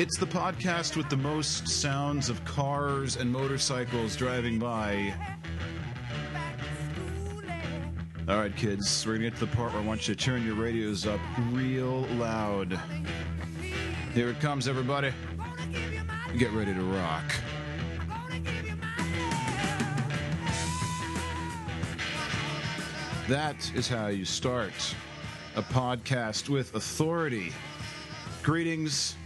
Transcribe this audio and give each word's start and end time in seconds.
It's 0.00 0.16
the 0.16 0.24
podcast 0.24 0.96
with 0.96 1.10
the 1.10 1.18
most 1.18 1.68
sounds 1.68 2.30
of 2.30 2.42
cars 2.46 3.16
and 3.16 3.30
motorcycles 3.30 4.16
driving 4.16 4.58
by. 4.58 5.12
All 8.26 8.38
right, 8.38 8.56
kids, 8.56 9.06
we're 9.06 9.18
going 9.18 9.24
to 9.24 9.30
get 9.30 9.38
to 9.40 9.44
the 9.44 9.54
part 9.54 9.74
where 9.74 9.82
I 9.82 9.84
want 9.84 10.08
you 10.08 10.14
to 10.14 10.24
turn 10.24 10.42
your 10.46 10.54
radios 10.54 11.06
up 11.06 11.20
real 11.50 12.06
loud. 12.16 12.80
Here 14.14 14.30
it 14.30 14.40
comes, 14.40 14.68
everybody. 14.68 15.12
Get 16.38 16.50
ready 16.52 16.72
to 16.72 16.82
rock. 16.82 17.34
That 23.28 23.70
is 23.74 23.86
how 23.86 24.06
you 24.06 24.24
start 24.24 24.72
a 25.56 25.62
podcast 25.62 26.48
with 26.48 26.74
authority. 26.74 27.52
Greetings, 28.42 29.16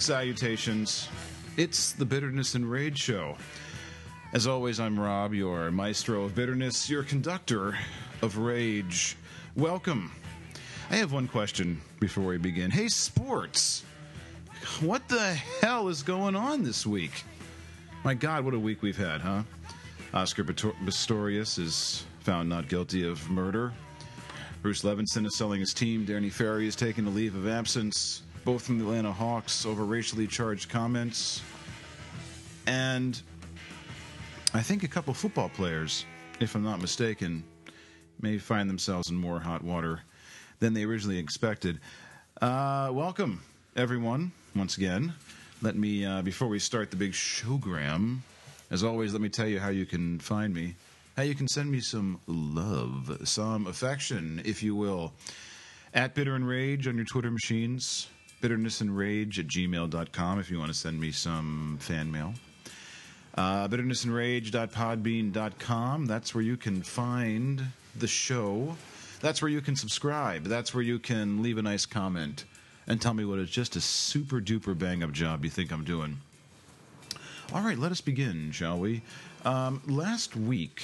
salutations. 0.00 1.08
It's 1.56 1.92
the 1.92 2.04
Bitterness 2.04 2.54
and 2.54 2.70
Rage 2.70 2.98
Show. 2.98 3.36
As 4.32 4.46
always, 4.46 4.80
I'm 4.80 4.98
Rob, 4.98 5.34
your 5.34 5.70
maestro 5.70 6.22
of 6.22 6.34
bitterness, 6.34 6.88
your 6.88 7.02
conductor 7.02 7.76
of 8.22 8.38
rage. 8.38 9.16
Welcome. 9.56 10.12
I 10.90 10.96
have 10.96 11.12
one 11.12 11.28
question 11.28 11.80
before 11.98 12.24
we 12.24 12.38
begin. 12.38 12.70
Hey, 12.70 12.88
sports, 12.88 13.84
what 14.80 15.06
the 15.08 15.34
hell 15.60 15.88
is 15.88 16.02
going 16.02 16.34
on 16.34 16.62
this 16.62 16.86
week? 16.86 17.24
My 18.04 18.14
God, 18.14 18.44
what 18.44 18.54
a 18.54 18.58
week 18.58 18.82
we've 18.82 18.96
had, 18.96 19.20
huh? 19.20 19.42
Oscar 20.14 20.44
Pistorius 20.44 21.58
is 21.58 22.04
found 22.20 22.48
not 22.48 22.68
guilty 22.68 23.06
of 23.06 23.28
murder. 23.30 23.72
Bruce 24.62 24.82
Levenson 24.82 25.26
is 25.26 25.36
selling 25.36 25.60
his 25.60 25.74
team. 25.74 26.04
Danny 26.04 26.30
Ferry 26.30 26.66
is 26.66 26.76
taking 26.76 27.06
a 27.06 27.10
leave 27.10 27.34
of 27.34 27.46
absence, 27.46 28.22
both 28.44 28.62
from 28.62 28.78
the 28.78 28.84
Atlanta 28.84 29.12
Hawks 29.12 29.66
over 29.66 29.84
racially 29.84 30.26
charged 30.26 30.68
comments. 30.68 31.42
And 32.66 33.20
I 34.54 34.62
think 34.62 34.82
a 34.82 34.88
couple 34.88 35.14
football 35.14 35.48
players, 35.48 36.04
if 36.40 36.54
I'm 36.54 36.62
not 36.62 36.80
mistaken, 36.80 37.44
may 38.20 38.38
find 38.38 38.68
themselves 38.68 39.10
in 39.10 39.16
more 39.16 39.40
hot 39.40 39.62
water 39.62 40.00
than 40.58 40.74
they 40.74 40.84
originally 40.84 41.18
expected. 41.18 41.80
Uh, 42.40 42.90
welcome, 42.92 43.42
everyone, 43.76 44.32
once 44.54 44.76
again. 44.76 45.12
Let 45.62 45.76
me, 45.76 46.04
uh, 46.04 46.22
before 46.22 46.48
we 46.48 46.58
start 46.58 46.90
the 46.90 46.96
big 46.96 47.12
showgram, 47.12 48.18
as 48.70 48.82
always, 48.82 49.12
let 49.12 49.22
me 49.22 49.28
tell 49.28 49.46
you 49.46 49.58
how 49.60 49.68
you 49.68 49.86
can 49.86 50.18
find 50.18 50.54
me 50.54 50.74
how 51.20 51.24
you 51.24 51.34
can 51.34 51.48
send 51.48 51.70
me 51.70 51.80
some 51.80 52.18
love, 52.26 53.20
some 53.24 53.66
affection, 53.66 54.40
if 54.44 54.62
you 54.62 54.74
will, 54.74 55.12
at 55.92 56.14
Bitter 56.14 56.34
and 56.34 56.48
Rage 56.48 56.88
on 56.88 56.96
your 56.96 57.04
Twitter 57.04 57.30
machines, 57.30 58.08
bitterness 58.40 58.80
and 58.80 58.96
rage 58.96 59.38
at 59.38 59.46
gmail.com 59.46 60.38
if 60.38 60.50
you 60.50 60.58
want 60.58 60.72
to 60.72 60.78
send 60.78 60.98
me 61.00 61.12
some 61.12 61.76
fan 61.80 62.10
mail. 62.10 62.32
Uh, 63.34 63.68
bitternessandrage.podbean.com. 63.68 66.06
That's 66.06 66.34
where 66.34 66.42
you 66.42 66.56
can 66.56 66.82
find 66.82 67.62
the 67.96 68.08
show. 68.08 68.76
That's 69.20 69.42
where 69.42 69.50
you 69.50 69.60
can 69.60 69.76
subscribe. 69.76 70.44
That's 70.44 70.74
where 70.74 70.82
you 70.82 70.98
can 70.98 71.42
leave 71.42 71.58
a 71.58 71.62
nice 71.62 71.84
comment 71.86 72.44
and 72.86 73.00
tell 73.00 73.14
me 73.14 73.24
what 73.24 73.38
is 73.38 73.50
just 73.50 73.76
a 73.76 73.80
super 73.80 74.40
duper 74.40 74.76
bang 74.76 75.02
up 75.02 75.12
job 75.12 75.44
you 75.44 75.50
think 75.50 75.72
I'm 75.72 75.84
doing. 75.84 76.18
All 77.52 77.62
right, 77.62 77.78
let 77.78 77.92
us 77.92 78.00
begin, 78.00 78.52
shall 78.52 78.78
we? 78.78 79.02
Um, 79.44 79.82
last 79.86 80.36
week, 80.36 80.82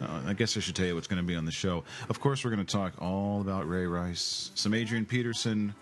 uh, 0.00 0.22
I 0.26 0.32
guess 0.32 0.56
I 0.56 0.60
should 0.60 0.74
tell 0.74 0.86
you 0.86 0.94
what's 0.94 1.06
going 1.06 1.22
to 1.22 1.26
be 1.26 1.36
on 1.36 1.44
the 1.44 1.52
show. 1.52 1.84
Of 2.08 2.20
course, 2.20 2.44
we're 2.44 2.50
going 2.50 2.64
to 2.64 2.72
talk 2.72 2.94
all 3.00 3.40
about 3.40 3.68
Ray 3.68 3.86
Rice, 3.86 4.50
some 4.54 4.74
Adrian 4.74 5.06
Peterson. 5.06 5.74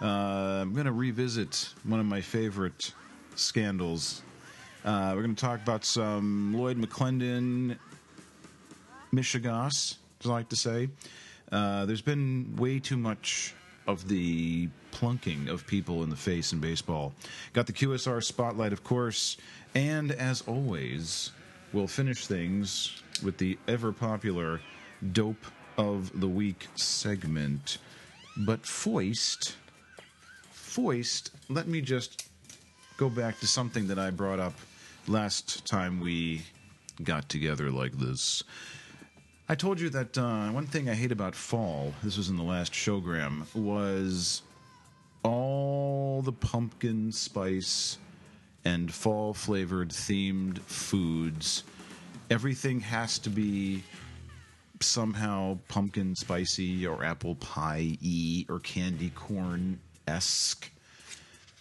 Uh, 0.00 0.60
I'm 0.60 0.74
going 0.74 0.86
to 0.86 0.92
revisit 0.92 1.70
one 1.84 2.00
of 2.00 2.06
my 2.06 2.20
favorite 2.20 2.92
scandals. 3.34 4.22
Uh, 4.84 5.12
we're 5.14 5.22
going 5.22 5.34
to 5.34 5.40
talk 5.40 5.62
about 5.62 5.84
some 5.84 6.54
Lloyd 6.54 6.76
McClendon, 6.76 7.78
mishegas, 9.12 9.96
as 10.20 10.26
I 10.26 10.28
like 10.28 10.48
to 10.50 10.56
say. 10.56 10.88
Uh, 11.50 11.86
there's 11.86 12.02
been 12.02 12.54
way 12.56 12.78
too 12.78 12.98
much 12.98 13.54
of 13.86 14.06
the 14.08 14.68
plunking 14.90 15.48
of 15.48 15.66
people 15.66 16.02
in 16.02 16.10
the 16.10 16.16
face 16.16 16.52
in 16.52 16.58
baseball. 16.58 17.14
Got 17.54 17.66
the 17.66 17.72
QSR 17.72 18.22
spotlight, 18.22 18.72
of 18.72 18.84
course, 18.84 19.38
and 19.74 20.12
as 20.12 20.42
always, 20.42 21.30
we'll 21.72 21.86
finish 21.86 22.26
things 22.26 23.02
with 23.22 23.38
the 23.38 23.58
ever 23.66 23.92
popular 23.92 24.60
Dope 25.12 25.46
of 25.78 26.20
the 26.20 26.28
Week 26.28 26.66
segment. 26.74 27.78
But 28.36 28.62
Foist, 28.62 29.54
Foist, 30.76 31.30
let 31.48 31.66
me 31.66 31.80
just 31.80 32.28
go 32.98 33.08
back 33.08 33.40
to 33.40 33.46
something 33.46 33.86
that 33.86 33.98
I 33.98 34.10
brought 34.10 34.38
up 34.38 34.52
last 35.08 35.64
time 35.64 36.00
we 36.00 36.42
got 37.02 37.30
together 37.30 37.70
like 37.70 37.92
this. 37.92 38.44
I 39.48 39.54
told 39.54 39.80
you 39.80 39.88
that 39.88 40.18
uh, 40.18 40.50
one 40.50 40.66
thing 40.66 40.90
I 40.90 40.94
hate 40.94 41.12
about 41.12 41.34
fall, 41.34 41.94
this 42.02 42.18
was 42.18 42.28
in 42.28 42.36
the 42.36 42.42
last 42.42 42.74
showgram, 42.74 43.46
was 43.54 44.42
all 45.22 46.20
the 46.20 46.32
pumpkin 46.32 47.10
spice 47.10 47.96
and 48.66 48.92
fall 48.92 49.32
flavored 49.32 49.88
themed 49.88 50.58
foods 50.58 51.64
everything 52.30 52.80
has 52.80 53.18
to 53.20 53.30
be 53.30 53.82
somehow 54.80 55.58
pumpkin 55.68 56.14
spicy 56.14 56.86
or 56.86 57.02
apple 57.04 57.34
pie 57.36 57.96
y 58.02 58.44
or 58.48 58.60
candy 58.60 59.10
corn 59.14 59.78
esque. 60.06 60.70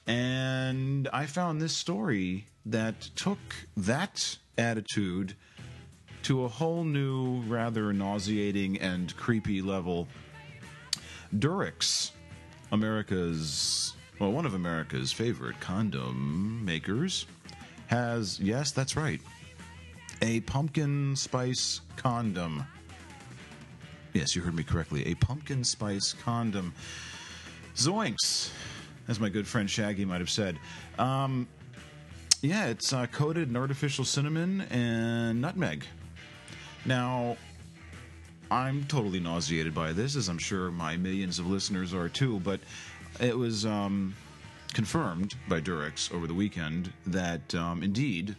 And 0.07 1.07
I 1.11 1.25
found 1.25 1.61
this 1.61 1.75
story 1.75 2.45
that 2.65 3.01
took 3.15 3.39
that 3.75 4.37
attitude 4.57 5.35
to 6.23 6.43
a 6.43 6.47
whole 6.47 6.83
new, 6.83 7.41
rather 7.41 7.93
nauseating 7.93 8.79
and 8.79 9.15
creepy 9.15 9.61
level. 9.61 10.07
Durex, 11.35 12.11
America's, 12.71 13.93
well, 14.19 14.31
one 14.31 14.45
of 14.45 14.53
America's 14.53 15.11
favorite 15.11 15.59
condom 15.59 16.63
makers, 16.65 17.25
has, 17.87 18.39
yes, 18.39 18.71
that's 18.71 18.95
right, 18.95 19.21
a 20.21 20.39
pumpkin 20.41 21.15
spice 21.15 21.81
condom. 21.95 22.65
Yes, 24.13 24.35
you 24.35 24.41
heard 24.41 24.55
me 24.55 24.63
correctly. 24.63 25.05
A 25.07 25.15
pumpkin 25.15 25.63
spice 25.63 26.13
condom. 26.13 26.73
Zoinks, 27.75 28.49
as 29.07 29.19
my 29.19 29.29
good 29.29 29.47
friend 29.47 29.69
Shaggy 29.69 30.05
might 30.05 30.19
have 30.19 30.29
said. 30.29 30.57
Um, 30.97 31.47
yeah, 32.41 32.67
it's 32.67 32.93
uh, 32.93 33.07
coated 33.07 33.49
in 33.49 33.55
artificial 33.55 34.05
cinnamon 34.05 34.61
and 34.71 35.41
nutmeg. 35.41 35.85
Now, 36.85 37.37
I'm 38.51 38.83
totally 38.85 39.19
nauseated 39.19 39.73
by 39.73 39.93
this, 39.93 40.15
as 40.15 40.29
I'm 40.29 40.37
sure 40.37 40.71
my 40.71 40.97
millions 40.97 41.39
of 41.39 41.47
listeners 41.47 41.93
are 41.93 42.09
too, 42.09 42.39
but 42.41 42.59
it 43.19 43.37
was 43.37 43.65
um, 43.65 44.15
confirmed 44.73 45.35
by 45.47 45.59
Durex 45.61 46.13
over 46.13 46.27
the 46.27 46.33
weekend 46.33 46.93
that 47.07 47.53
um, 47.55 47.81
indeed 47.81 48.35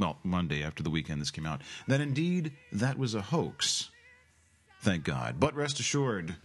well, 0.00 0.18
Monday 0.24 0.64
after 0.64 0.82
the 0.82 0.90
weekend 0.90 1.20
this 1.20 1.30
came 1.30 1.46
out, 1.46 1.60
that 1.86 2.00
indeed 2.00 2.52
that 2.72 2.98
was 2.98 3.14
a 3.14 3.20
hoax. 3.20 3.90
Thank 4.80 5.04
God. 5.04 5.38
But 5.38 5.54
rest 5.54 5.78
assured, 5.78 6.36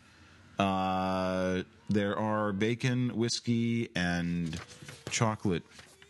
uh, 0.59 1.63
there 1.89 2.17
are 2.17 2.51
bacon, 2.53 3.09
whiskey, 3.09 3.89
and 3.95 4.59
chocolate 5.09 5.63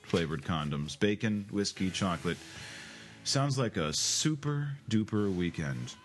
flavored 0.03 0.43
condoms. 0.43 0.99
Bacon, 0.99 1.45
whiskey, 1.51 1.89
chocolate. 1.89 2.37
Sounds 3.23 3.57
like 3.57 3.77
a 3.77 3.91
super 3.93 4.69
duper 4.89 5.33
weekend. 5.33 5.95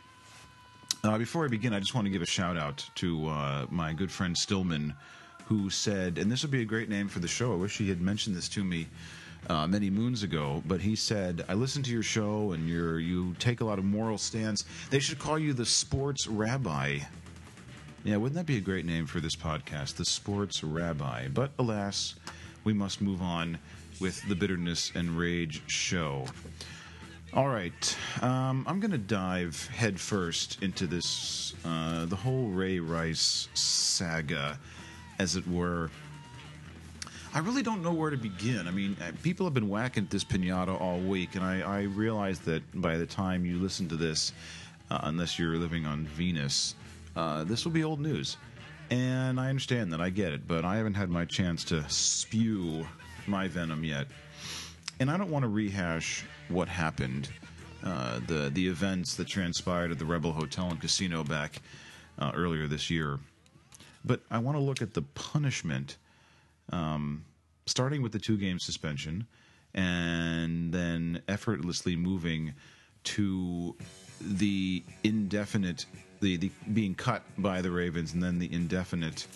Uh, 1.05 1.17
before 1.19 1.45
I 1.45 1.49
begin, 1.49 1.73
I 1.73 1.81
just 1.81 1.95
want 1.95 2.07
to 2.07 2.11
give 2.11 2.23
a 2.23 2.27
shout 2.27 2.57
out 2.57 2.85
to 2.97 3.29
uh, 3.29 3.67
my 3.71 3.93
good 3.93 4.11
friend 4.11 4.37
Stillman, 4.37 4.95
who 5.47 5.71
said, 5.71 6.19
and 6.19 6.31
this 6.31 6.43
would 6.43 6.51
be 6.51 6.63
a 6.63 6.67
great 6.67 6.89
name 6.89 7.09
for 7.09 7.21
the 7.21 7.29
show. 7.29 7.53
I 7.53 7.57
wish 7.57 7.79
he 7.79 7.89
had 7.89 8.01
mentioned 8.01 8.37
this 8.37 8.49
to 8.51 8.65
me 8.65 8.87
uh, 9.49 9.67
many 9.67 9.91
moons 9.91 10.23
ago, 10.23 10.63
but 10.67 10.81
he 10.81 10.95
said, 10.95 11.45
"I 11.49 11.55
listen 11.55 11.83
to 11.85 11.91
your 11.91 12.03
show, 12.03 12.53
and 12.53 12.69
you 12.69 12.97
you 12.97 13.35
take 13.39 13.61
a 13.61 13.65
lot 13.65 13.79
of 13.79 13.85
moral 13.85 14.19
stance. 14.19 14.65
They 14.91 14.99
should 14.99 15.19
call 15.19 15.39
you 15.39 15.53
the 15.53 15.67
sports 15.67 16.27
rabbi." 16.27 16.99
Yeah, 18.03 18.17
wouldn't 18.17 18.37
that 18.37 18.47
be 18.47 18.57
a 18.57 18.63
great 18.63 18.87
name 18.87 19.05
for 19.05 19.21
this 19.21 19.37
podcast, 19.37 19.97
the 19.97 20.07
sports 20.07 20.65
rabbi? 20.65 21.29
But 21.29 21.51
alas, 21.59 22.15
we 22.65 22.73
must 22.73 23.03
move 23.03 23.21
on 23.21 23.59
with 24.01 24.27
the 24.27 24.35
bitterness 24.35 24.91
and 24.95 25.19
rage 25.19 25.63
show. 25.67 26.25
All 27.35 27.49
right, 27.49 27.97
um, 28.23 28.65
I'm 28.67 28.81
going 28.81 28.91
to 28.93 28.99
dive 28.99 29.69
headfirst 29.77 30.63
into 30.63 30.87
this, 30.87 31.53
uh, 31.63 32.07
the 32.07 32.17
whole 32.17 32.49
Ray 32.49 32.81
Rice 32.81 33.49
saga, 33.53 34.59
as 35.19 35.37
it 35.37 35.47
were. 35.47 35.91
I 37.35 37.41
really 37.41 37.63
don't 37.63 37.83
know 37.83 37.93
where 37.93 38.11
to 38.11 38.17
begin. 38.17 38.67
I 38.67 38.71
mean, 38.71 38.97
uh, 39.03 39.13
people 39.23 39.45
have 39.45 39.53
been 39.53 39.69
whacking 39.69 40.05
at 40.05 40.11
this 40.11 40.25
pinata 40.25 40.81
all 40.81 41.01
week, 41.01 41.35
and 41.35 41.45
I, 41.45 41.61
I 41.61 41.83
realize 41.83 42.39
that 42.41 42.63
by 42.81 42.97
the 42.97 43.07
time 43.07 43.45
you 43.45 43.59
listen 43.59 43.91
to 43.91 43.97
this, 43.97 44.33
uh, 44.91 45.01
unless 45.03 45.39
you're 45.39 45.57
living 45.57 45.85
on 45.85 46.07
Venus, 46.07 46.75
uh, 47.17 47.45
this 47.45 47.65
will 47.65 47.73
be 47.73 47.85
old 47.85 48.01
news. 48.01 48.37
And 48.91 49.39
I 49.39 49.49
understand 49.49 49.93
that, 49.93 50.01
I 50.01 50.11
get 50.11 50.33
it, 50.33 50.49
but 50.49 50.65
I 50.65 50.77
haven't 50.77 50.95
had 50.95 51.11
my 51.11 51.25
chance 51.25 51.65
to 51.65 51.89
spew 51.89 52.87
my 53.27 53.47
venom 53.47 53.85
yet. 53.85 54.09
And 54.99 55.11
I 55.11 55.17
don't 55.17 55.31
want 55.31 55.45
to 55.45 55.49
rehash 55.49 56.25
what 56.49 56.69
happened, 56.69 57.29
uh, 57.85 58.21
the 58.27 58.51
the 58.53 58.67
events 58.67 59.15
that 59.15 59.29
transpired 59.29 59.91
at 59.93 59.99
the 59.99 60.05
Revel 60.05 60.33
Hotel 60.33 60.69
and 60.69 60.81
Casino 60.81 61.25
back 61.25 61.63
uh, 62.19 62.33
earlier 62.35 62.67
this 62.67 62.91
year. 62.91 63.19
But 64.05 64.21
I 64.31 64.39
want 64.39 64.57
to 64.57 64.63
look 64.63 64.83
at 64.83 64.93
the 64.95 65.03
punishment, 65.03 65.97
um, 66.73 67.25
starting 67.67 68.03
with 68.03 68.13
the 68.13 68.19
two 68.19 68.37
game 68.37 68.59
suspension, 68.59 69.27
and 69.73 70.73
then 70.73 71.23
effortlessly 71.29 71.97
moving 71.97 72.55
to 73.05 73.77
the 74.21 74.83
indefinite, 75.05 75.87
the, 76.21 76.37
the 76.37 76.51
being 76.73 76.95
cut 76.95 77.23
by 77.39 77.61
the 77.61 77.71
Ravens, 77.71 78.15
and 78.15 78.23
then 78.23 78.39
the 78.39 78.53
indefinite 78.53 79.27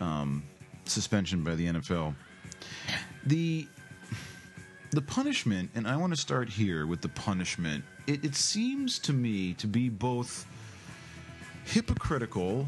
um, 0.00 0.42
suspension 0.84 1.42
by 1.42 1.54
the 1.54 1.66
NFL. 1.66 2.14
The 3.24 3.66
the 4.90 5.02
punishment, 5.02 5.70
and 5.74 5.86
I 5.86 5.96
want 5.96 6.14
to 6.14 6.20
start 6.20 6.48
here 6.48 6.86
with 6.86 7.02
the 7.02 7.08
punishment. 7.08 7.84
It, 8.06 8.24
it 8.24 8.34
seems 8.34 8.98
to 9.00 9.12
me 9.12 9.52
to 9.54 9.66
be 9.66 9.88
both 9.88 10.46
hypocritical 11.64 12.66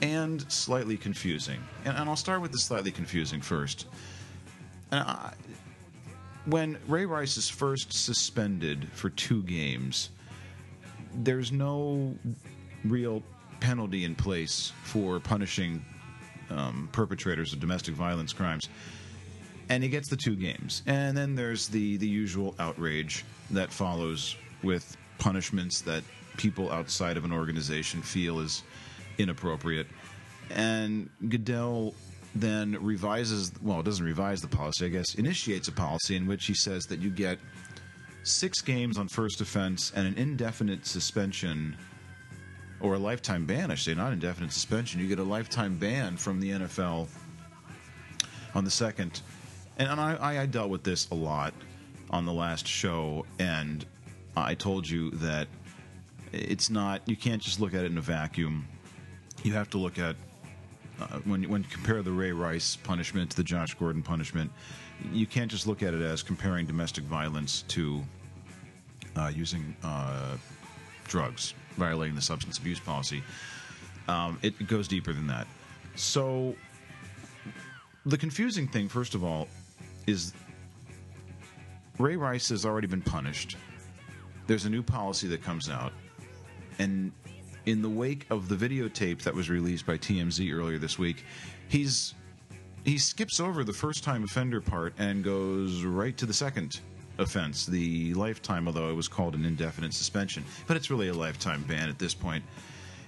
and 0.00 0.50
slightly 0.50 0.96
confusing. 0.96 1.60
And, 1.84 1.96
and 1.96 2.08
I'll 2.08 2.16
start 2.16 2.40
with 2.40 2.52
the 2.52 2.58
slightly 2.58 2.90
confusing 2.90 3.40
first. 3.40 3.86
I, 4.90 5.32
when 6.46 6.78
Ray 6.88 7.06
Rice 7.06 7.36
is 7.36 7.48
first 7.48 7.92
suspended 7.92 8.88
for 8.92 9.10
two 9.10 9.42
games, 9.44 10.10
there's 11.14 11.52
no 11.52 12.16
real 12.84 13.22
penalty 13.60 14.04
in 14.04 14.14
place 14.14 14.72
for 14.82 15.20
punishing 15.20 15.84
um, 16.50 16.88
perpetrators 16.92 17.52
of 17.52 17.60
domestic 17.60 17.94
violence 17.94 18.32
crimes. 18.32 18.68
And 19.68 19.82
he 19.82 19.88
gets 19.88 20.08
the 20.08 20.16
two 20.16 20.36
games. 20.36 20.82
And 20.86 21.16
then 21.16 21.34
there's 21.34 21.68
the, 21.68 21.96
the 21.96 22.08
usual 22.08 22.54
outrage 22.58 23.24
that 23.50 23.70
follows 23.70 24.36
with 24.62 24.96
punishments 25.18 25.80
that 25.82 26.02
people 26.36 26.70
outside 26.70 27.16
of 27.16 27.24
an 27.24 27.32
organization 27.32 28.02
feel 28.02 28.40
is 28.40 28.62
inappropriate. 29.18 29.86
And 30.50 31.08
Goodell 31.28 31.94
then 32.34 32.76
revises, 32.80 33.52
well, 33.62 33.80
it 33.80 33.84
doesn't 33.84 34.04
revise 34.04 34.40
the 34.40 34.48
policy, 34.48 34.86
I 34.86 34.88
guess, 34.88 35.14
initiates 35.14 35.68
a 35.68 35.72
policy 35.72 36.16
in 36.16 36.26
which 36.26 36.46
he 36.46 36.54
says 36.54 36.84
that 36.84 37.00
you 37.00 37.10
get 37.10 37.38
six 38.24 38.60
games 38.60 38.98
on 38.98 39.08
first 39.08 39.40
offense 39.40 39.92
and 39.94 40.06
an 40.06 40.14
indefinite 40.14 40.86
suspension 40.86 41.76
or 42.82 42.94
a 42.94 42.98
lifetime 42.98 43.46
ban, 43.46 43.70
I 43.70 43.76
say, 43.76 43.94
not 43.94 44.12
indefinite 44.12 44.52
suspension. 44.52 45.00
You 45.00 45.06
get 45.06 45.20
a 45.20 45.24
lifetime 45.24 45.78
ban 45.78 46.16
from 46.16 46.40
the 46.40 46.50
NFL 46.50 47.08
on 48.54 48.64
the 48.64 48.70
second. 48.70 49.22
And, 49.78 49.88
and 49.88 50.00
I, 50.00 50.42
I 50.42 50.46
dealt 50.46 50.68
with 50.68 50.82
this 50.82 51.08
a 51.10 51.14
lot 51.14 51.54
on 52.10 52.26
the 52.26 52.32
last 52.32 52.66
show, 52.66 53.24
and 53.38 53.86
I 54.36 54.54
told 54.54 54.88
you 54.88 55.10
that 55.12 55.46
it's 56.32 56.68
not, 56.68 57.02
you 57.06 57.16
can't 57.16 57.40
just 57.40 57.60
look 57.60 57.72
at 57.72 57.84
it 57.84 57.90
in 57.90 57.98
a 57.98 58.02
vacuum. 58.02 58.66
You 59.44 59.52
have 59.52 59.70
to 59.70 59.78
look 59.78 59.98
at 59.98 60.16
uh, 61.00 61.18
when 61.24 61.48
when 61.48 61.62
you 61.62 61.68
compare 61.70 62.02
the 62.02 62.12
Ray 62.12 62.32
Rice 62.32 62.76
punishment 62.76 63.30
to 63.30 63.36
the 63.36 63.42
Josh 63.42 63.74
Gordon 63.74 64.02
punishment, 64.02 64.52
you 65.12 65.26
can't 65.26 65.50
just 65.50 65.66
look 65.66 65.82
at 65.82 65.94
it 65.94 66.02
as 66.02 66.22
comparing 66.22 66.66
domestic 66.66 67.04
violence 67.04 67.62
to 67.68 68.02
uh, 69.16 69.32
using 69.34 69.74
uh, 69.82 70.36
drugs, 71.08 71.54
violating 71.76 72.14
the 72.14 72.22
substance 72.22 72.58
abuse 72.58 72.80
policy. 72.80 73.22
Um, 74.08 74.38
it 74.42 74.66
goes 74.66 74.88
deeper 74.88 75.12
than 75.12 75.26
that. 75.28 75.46
So, 75.94 76.54
the 78.06 78.18
confusing 78.18 78.66
thing, 78.66 78.88
first 78.88 79.14
of 79.14 79.22
all, 79.22 79.48
is 80.06 80.32
Ray 81.98 82.16
Rice 82.16 82.48
has 82.48 82.66
already 82.66 82.88
been 82.88 83.02
punished. 83.02 83.56
There's 84.46 84.64
a 84.64 84.70
new 84.70 84.82
policy 84.82 85.28
that 85.28 85.42
comes 85.42 85.70
out, 85.70 85.92
and 86.78 87.12
in 87.66 87.80
the 87.80 87.88
wake 87.88 88.26
of 88.30 88.48
the 88.48 88.56
videotape 88.56 89.22
that 89.22 89.34
was 89.34 89.48
released 89.48 89.86
by 89.86 89.98
TMZ 89.98 90.52
earlier 90.52 90.78
this 90.78 90.98
week, 90.98 91.24
he's 91.68 92.14
he 92.84 92.98
skips 92.98 93.38
over 93.38 93.62
the 93.62 93.72
first 93.72 94.02
time 94.02 94.24
offender 94.24 94.60
part 94.60 94.94
and 94.98 95.22
goes 95.22 95.84
right 95.84 96.16
to 96.16 96.26
the 96.26 96.32
second 96.32 96.80
offense, 97.18 97.66
the 97.66 98.14
lifetime, 98.14 98.66
although 98.66 98.90
it 98.90 98.94
was 98.94 99.08
called 99.08 99.34
an 99.34 99.44
indefinite 99.44 99.94
suspension. 99.94 100.44
But 100.66 100.76
it's 100.76 100.90
really 100.90 101.08
a 101.08 101.14
lifetime 101.14 101.64
ban 101.64 101.88
at 101.88 101.98
this 101.98 102.14
point. 102.14 102.44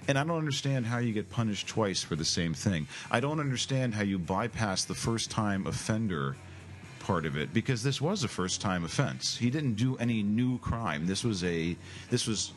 And 0.07 0.17
I 0.19 0.23
don't 0.23 0.37
understand 0.37 0.85
how 0.85 0.99
you 0.99 1.13
get 1.13 1.29
punished 1.29 1.67
twice 1.67 2.03
for 2.03 2.15
the 2.15 2.25
same 2.25 2.53
thing. 2.53 2.87
I 3.09 3.19
don't 3.19 3.39
understand 3.39 3.95
how 3.95 4.03
you 4.03 4.19
bypass 4.19 4.85
the 4.85 4.93
first 4.93 5.31
time 5.31 5.65
offender 5.65 6.35
part 6.99 7.25
of 7.25 7.37
it 7.37 7.53
because 7.53 7.83
this 7.83 8.01
was 8.01 8.23
a 8.23 8.27
first 8.27 8.61
time 8.61 8.83
offense. 8.83 9.37
He 9.37 9.49
didn't 9.49 9.75
do 9.75 9.95
any 9.97 10.23
new 10.23 10.59
crime. 10.59 11.07
This 11.07 11.23
was 11.23 11.43
a 11.43 11.75
this 12.09 12.27
was 12.27 12.51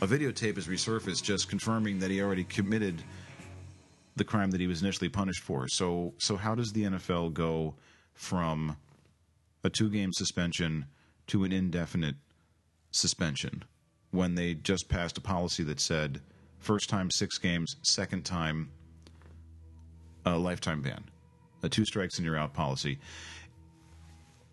a 0.00 0.06
videotape 0.06 0.56
has 0.56 0.66
resurfaced 0.66 1.22
just 1.22 1.48
confirming 1.48 2.00
that 2.00 2.10
he 2.10 2.20
already 2.20 2.44
committed 2.44 3.02
the 4.16 4.24
crime 4.24 4.50
that 4.50 4.60
he 4.60 4.66
was 4.66 4.82
initially 4.82 5.08
punished 5.08 5.42
for. 5.42 5.68
So, 5.68 6.12
so 6.18 6.36
how 6.36 6.54
does 6.54 6.72
the 6.72 6.82
NFL 6.82 7.32
go 7.32 7.74
from 8.14 8.76
a 9.64 9.70
two-game 9.70 10.12
suspension 10.12 10.86
to 11.28 11.44
an 11.44 11.52
indefinite 11.52 12.16
suspension 12.90 13.62
when 14.10 14.34
they 14.34 14.54
just 14.54 14.88
passed 14.88 15.16
a 15.18 15.20
policy 15.20 15.62
that 15.62 15.80
said 15.80 16.20
first 16.58 16.88
time 16.90 17.10
six 17.10 17.38
games, 17.38 17.76
second 17.82 18.24
time 18.24 18.70
a 20.24 20.36
lifetime 20.36 20.82
ban, 20.82 21.02
a 21.62 21.68
two 21.68 21.84
strikes 21.84 22.18
and 22.18 22.26
you're 22.26 22.36
out 22.36 22.52
policy? 22.52 22.98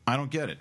I 0.08 0.18
don't 0.18 0.32
get 0.32 0.50
it. 0.50 0.58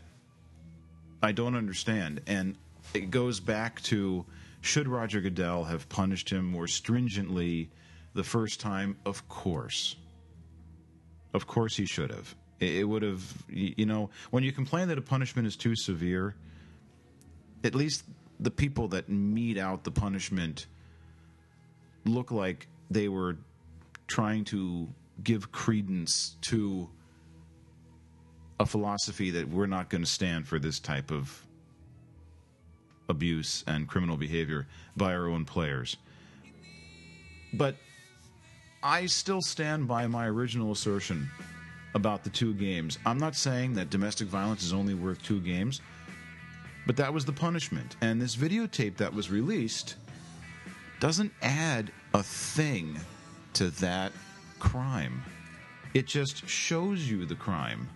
I 1.23 1.33
don't 1.33 1.56
understand, 1.56 2.21
and 2.27 2.56
it 2.94 3.11
goes 3.11 3.41
back 3.41 3.81
to 3.83 4.25
should 4.61 4.89
Roger 4.89 5.21
Goodell 5.21 5.65
have 5.65 5.89
punished 5.89 6.31
him 6.31 6.44
more 6.44 6.67
stringently 6.67 7.71
the 8.15 8.25
first 8.25 8.61
time? 8.61 8.97
Of 9.06 9.29
course. 9.29 9.97
Of 11.33 11.47
course 11.47 11.77
he 11.77 11.87
should 11.87 12.11
have. 12.11 12.35
It 12.60 12.88
would 12.88 13.02
have, 13.02 13.22
you 13.49 13.87
know, 13.87 14.10
when 14.31 14.43
you 14.43 14.52
complain 14.52 14.88
that 14.88 14.99
a 14.99 15.02
punishment 15.02 15.46
is 15.46 15.55
too 15.55 15.76
severe, 15.76 16.34
at 17.62 17.74
least 17.74 18.05
the 18.41 18.50
people 18.50 18.88
that 18.88 19.08
mete 19.08 19.58
out 19.58 19.84
the 19.84 19.91
punishment 19.91 20.67
look 22.05 22.31
like 22.31 22.67
they 22.91 23.08
were 23.08 23.36
trying 24.06 24.44
to 24.44 24.88
give 25.22 25.53
credence 25.53 26.36
to 26.41 26.88
a 28.60 28.67
philosophy 28.67 29.31
that 29.31 29.48
we're 29.48 29.67
not 29.67 29.88
going 29.88 30.03
to 30.03 30.10
stand 30.10 30.48
for 30.48 30.58
this 30.58 30.81
type 30.81 31.10
of 31.10 31.44
abuse 33.08 33.62
and 33.67 33.86
criminal 33.88 34.17
behavior 34.17 34.67
by 34.96 35.15
our 35.15 35.29
own 35.29 35.44
players. 35.44 35.96
But 37.53 37.77
I 38.82 39.06
still 39.06 39.41
stand 39.41 39.88
by 39.88 40.06
my 40.06 40.27
original 40.27 40.72
assertion 40.72 41.31
about 41.95 42.25
the 42.25 42.31
two 42.31 42.55
games. 42.55 42.99
I'm 43.07 43.19
not 43.19 43.35
saying 43.35 43.75
that 43.75 43.91
domestic 43.91 44.29
violence 44.29 44.63
is 44.63 44.73
only 44.73 44.95
worth 44.95 45.23
two 45.23 45.41
games, 45.41 45.81
but 46.87 46.97
that 46.97 47.13
was 47.13 47.25
the 47.25 47.33
punishment. 47.33 47.97
And 48.01 48.21
this 48.21 48.37
videotape 48.37 48.97
that 48.97 49.13
was 49.13 49.31
released 49.31 49.97
doesn't 51.01 51.33
add 51.43 51.91
a 52.15 52.23
thing 52.23 52.99
to 53.55 53.71
that 53.71 54.13
crime. 54.59 55.23
It 55.95 56.07
just 56.07 56.49
shows 56.49 57.09
you 57.11 57.25
the 57.25 57.35
crime. 57.35 57.89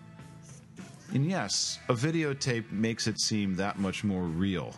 And 1.13 1.27
yes, 1.27 1.79
a 1.89 1.95
videotape 1.95 2.71
makes 2.73 3.07
it 3.07 3.21
seem 3.21 3.55
that 3.57 3.79
much 3.79 4.03
more 4.03 4.23
real 4.23 4.75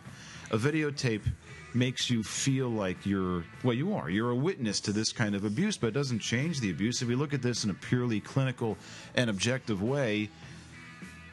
a 0.51 0.57
videotape 0.57 1.23
makes 1.75 2.09
you 2.09 2.23
feel 2.23 2.69
like 2.69 3.05
you're 3.05 3.45
well 3.63 3.75
you 3.75 3.95
are. 3.95 4.09
You're 4.09 4.31
a 4.31 4.37
witness 4.37 4.81
to 4.81 4.93
this 4.93 5.13
kind 5.13 5.35
of 5.35 5.45
abuse 5.45 5.77
but 5.77 5.89
it 5.89 5.95
doesn't 5.95 6.21
change 6.21 6.61
the 6.61 6.71
abuse. 6.71 7.03
If 7.03 7.09
we 7.09 7.15
look 7.15 7.35
at 7.35 7.43
this 7.43 7.65
in 7.65 7.71
a 7.71 7.75
purely 7.75 8.21
clinical 8.21 8.77
and 9.15 9.29
objective 9.29 9.83
way 9.83 10.31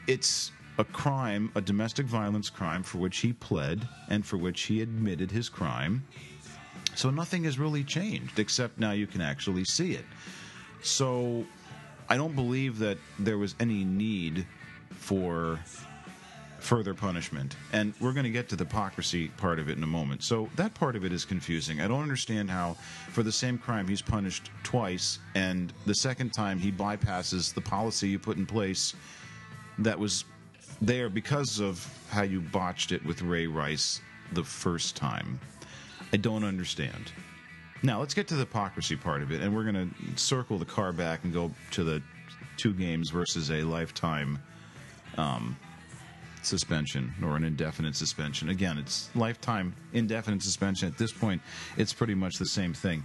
it's 0.06 0.52
a 0.78 0.84
crime 0.84 1.52
a 1.54 1.60
domestic 1.60 2.06
violence 2.06 2.50
crime 2.50 2.82
for 2.82 2.98
which 2.98 3.18
he 3.18 3.32
pled 3.32 3.86
and 4.08 4.24
for 4.24 4.36
which 4.36 4.62
he 4.62 4.80
admitted 4.82 5.30
his 5.30 5.48
crime. 5.48 6.04
So 6.94 7.10
nothing 7.10 7.44
has 7.44 7.58
really 7.58 7.84
changed 7.84 8.38
except 8.38 8.78
now 8.78 8.92
you 8.92 9.06
can 9.06 9.20
actually 9.20 9.64
see 9.64 9.92
it. 9.92 10.04
So 10.82 11.46
i 12.08 12.16
don't 12.16 12.34
believe 12.34 12.78
that 12.78 12.98
there 13.18 13.38
was 13.38 13.54
any 13.60 13.84
need 13.84 14.44
for 14.90 15.58
further 16.62 16.94
punishment. 16.94 17.56
And 17.72 17.92
we're 18.00 18.12
going 18.12 18.24
to 18.24 18.30
get 18.30 18.48
to 18.50 18.56
the 18.56 18.64
hypocrisy 18.64 19.28
part 19.36 19.58
of 19.58 19.68
it 19.68 19.76
in 19.76 19.82
a 19.82 19.88
moment. 19.88 20.22
So 20.22 20.48
that 20.56 20.74
part 20.74 20.96
of 20.96 21.04
it 21.04 21.12
is 21.12 21.24
confusing. 21.24 21.80
I 21.80 21.88
don't 21.88 22.02
understand 22.02 22.50
how, 22.50 22.76
for 23.10 23.22
the 23.22 23.32
same 23.32 23.58
crime, 23.58 23.88
he's 23.88 24.02
punished 24.02 24.50
twice, 24.62 25.18
and 25.34 25.72
the 25.86 25.94
second 25.94 26.32
time 26.32 26.58
he 26.58 26.70
bypasses 26.70 27.52
the 27.52 27.60
policy 27.60 28.08
you 28.08 28.18
put 28.18 28.36
in 28.36 28.46
place 28.46 28.94
that 29.78 29.98
was 29.98 30.24
there 30.80 31.08
because 31.08 31.60
of 31.60 31.86
how 32.10 32.22
you 32.22 32.40
botched 32.40 32.92
it 32.92 33.04
with 33.04 33.22
Ray 33.22 33.46
Rice 33.46 34.00
the 34.32 34.44
first 34.44 34.96
time. 34.96 35.40
I 36.12 36.16
don't 36.16 36.44
understand. 36.44 37.12
Now 37.82 37.98
let's 37.98 38.14
get 38.14 38.28
to 38.28 38.34
the 38.34 38.40
hypocrisy 38.40 38.96
part 38.96 39.22
of 39.22 39.32
it, 39.32 39.40
and 39.40 39.54
we're 39.54 39.64
going 39.64 39.90
to 39.90 40.18
circle 40.18 40.58
the 40.58 40.64
car 40.64 40.92
back 40.92 41.24
and 41.24 41.32
go 41.32 41.50
to 41.72 41.82
the 41.82 42.02
two 42.56 42.72
games 42.72 43.10
versus 43.10 43.50
a 43.50 43.62
lifetime 43.62 44.38
um, 45.16 45.56
suspension 46.42 47.12
or 47.22 47.36
an 47.36 47.44
indefinite 47.44 47.96
suspension. 47.96 48.48
Again, 48.48 48.78
it's 48.78 49.10
lifetime 49.14 49.74
indefinite 49.92 50.42
suspension. 50.42 50.88
At 50.88 50.98
this 50.98 51.12
point, 51.12 51.40
it's 51.76 51.92
pretty 51.92 52.14
much 52.14 52.38
the 52.38 52.46
same 52.46 52.74
thing. 52.74 53.04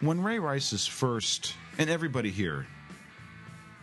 When 0.00 0.22
Ray 0.22 0.38
Rice 0.38 0.72
is 0.72 0.86
first, 0.86 1.54
and 1.78 1.88
everybody 1.88 2.30
here 2.30 2.66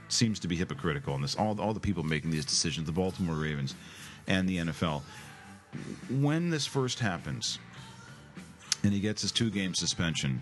seems 0.10 0.39
to 0.41 0.48
be 0.48 0.55
hypocritical 0.55 1.13
on 1.13 1.22
this, 1.22 1.36
all, 1.36 1.60
all 1.60 1.74
the 1.74 1.79
people 1.79 2.03
making 2.03 2.29
these 2.29 2.45
decisions, 2.45 2.86
the 2.86 2.91
Baltimore 2.91 3.36
Ravens 3.36 3.75
and 4.27 4.48
the 4.48 4.57
NFL, 4.57 5.01
when 6.10 6.50
this 6.50 6.67
first 6.67 7.00
happens 7.00 7.57
and 8.83 8.93
he 8.93 9.00
gets 9.00 9.22
his 9.22 9.31
two 9.31 9.50
game 9.50 9.74
suspension, 9.74 10.41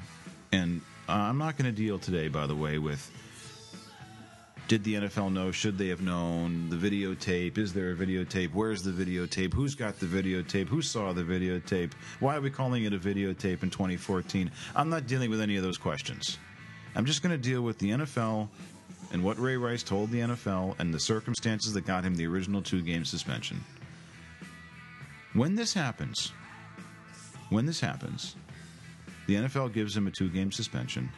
and 0.52 0.82
uh, 1.08 1.14
I'm 1.14 1.38
not 1.38 1.58
going 1.58 1.74
to 1.74 1.76
deal 1.76 2.00
today, 2.00 2.28
by 2.28 2.48
the 2.48 2.56
way, 2.56 2.78
with 2.78 3.10
did 4.72 4.86
the 4.86 4.94
NFL 4.94 5.34
know? 5.34 5.52
Should 5.52 5.78
they 5.78 5.90
have 5.90 6.02
known? 6.02 6.70
The 6.70 6.78
videotape. 6.78 7.58
Is 7.58 7.74
there 7.74 7.92
a 7.92 7.94
videotape? 7.94 8.54
Where's 8.54 8.82
the 8.82 8.92
videotape? 8.92 9.54
Who's 9.54 9.76
got 9.76 10.00
the 10.00 10.06
videotape? 10.06 10.70
Who 10.70 10.82
saw 10.82 11.12
the 11.12 11.24
videotape? 11.24 11.92
Why 12.22 12.38
are 12.38 12.40
we 12.40 12.52
calling 12.52 12.86
it 12.86 12.94
a 12.94 12.98
videotape 12.98 13.64
in 13.64 13.70
2014? 13.70 14.50
I'm 14.74 14.90
not 14.90 15.08
dealing 15.08 15.30
with 15.30 15.42
any 15.42 15.58
of 15.58 15.64
those 15.64 15.78
questions. 15.78 16.38
I'm 16.96 17.06
just 17.06 17.22
going 17.22 17.34
to 17.34 17.38
deal 17.38 17.64
with 17.64 17.80
the 17.80 17.90
NFL 17.90 18.48
and 19.12 19.22
what 19.22 19.38
Ray 19.38 19.58
Rice 19.58 19.84
told 19.84 20.10
the 20.10 20.22
NFL 20.22 20.80
and 20.80 20.94
the 20.94 21.02
circumstances 21.02 21.74
that 21.74 21.86
got 21.86 22.06
him 22.06 22.16
the 22.16 22.28
original 22.28 22.62
two 22.62 22.82
game 22.82 23.04
suspension. 23.04 23.62
When 25.34 25.54
this 25.54 25.74
happens, 25.74 26.32
when 27.50 27.66
this 27.66 27.82
happens, 27.82 28.38
the 29.28 29.36
NFL 29.36 29.74
gives 29.74 29.98
him 29.98 30.08
a 30.08 30.12
two 30.12 30.30
game 30.30 30.50
suspension 30.50 31.10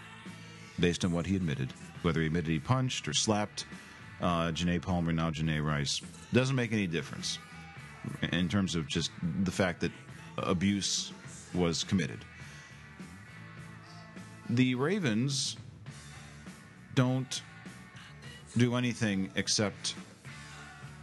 based 0.80 1.06
on 1.06 1.12
what 1.12 1.28
he 1.28 1.36
admitted 1.36 1.72
whether 2.04 2.20
he 2.20 2.28
admitted 2.28 2.50
he 2.50 2.60
punched 2.60 3.08
or 3.08 3.14
slapped 3.14 3.66
uh, 4.22 4.52
Janay 4.52 4.82
Palmer, 4.82 5.12
now 5.12 5.30
Janay 5.30 5.64
Rice. 5.64 6.02
Doesn't 6.32 6.56
make 6.56 6.72
any 6.72 6.88
difference 6.88 7.40
in 8.32 8.48
terms 8.50 8.76
of 8.76 8.88
just 8.88 9.12
the 9.44 9.52
fact 9.52 9.82
that 9.82 9.92
abuse 10.38 11.12
was 11.54 11.84
committed. 11.84 12.20
The 14.50 14.76
Ravens 14.76 15.58
don't 16.96 17.42
do 18.58 18.76
anything 18.76 19.32
except 19.36 19.96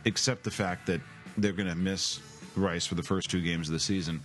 except 0.04 0.44
the 0.44 0.50
fact 0.50 0.86
that 0.86 1.00
they're 1.36 1.52
going 1.52 1.68
to 1.68 1.74
miss 1.74 2.20
Rice 2.56 2.86
for 2.86 2.94
the 2.94 3.02
first 3.02 3.30
two 3.30 3.42
games 3.42 3.68
of 3.68 3.74
the 3.74 3.80
season. 3.80 4.20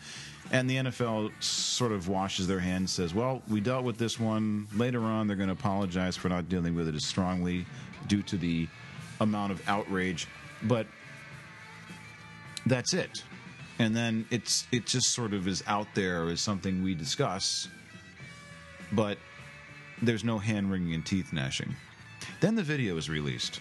And 0.51 0.69
the 0.69 0.77
NFL 0.77 1.31
sort 1.41 1.91
of 1.91 2.07
washes 2.07 2.47
their 2.47 2.59
hands, 2.59 2.93
says, 2.93 3.13
well, 3.13 3.41
we 3.47 3.59
dealt 3.59 3.83
with 3.83 3.97
this 3.97 4.19
one. 4.19 4.67
Later 4.75 5.01
on, 5.01 5.27
they're 5.27 5.35
going 5.35 5.49
to 5.49 5.53
apologize 5.53 6.15
for 6.15 6.29
not 6.29 6.49
dealing 6.49 6.75
with 6.75 6.87
it 6.87 6.95
as 6.95 7.05
strongly 7.05 7.65
due 8.07 8.21
to 8.23 8.37
the 8.37 8.67
amount 9.19 9.51
of 9.51 9.67
outrage. 9.67 10.27
But 10.63 10.87
that's 12.65 12.93
it. 12.93 13.23
And 13.79 13.95
then 13.95 14.25
it's 14.31 14.67
it 14.71 14.85
just 14.85 15.09
sort 15.09 15.33
of 15.33 15.47
is 15.47 15.63
out 15.67 15.87
there 15.95 16.29
as 16.29 16.39
something 16.39 16.81
we 16.81 16.95
discuss, 16.95 17.67
but 18.93 19.17
there's 20.01 20.23
no 20.23 20.37
hand 20.37 20.71
wringing 20.71 20.93
and 20.93 21.05
teeth 21.05 21.33
gnashing. 21.33 21.75
Then 22.39 22.55
the 22.55 22.63
video 22.63 22.95
is 22.97 23.09
released. 23.09 23.59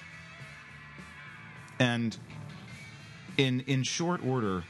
And 1.80 2.16
in 3.36 3.60
in 3.62 3.82
short 3.82 4.24
order, 4.24 4.62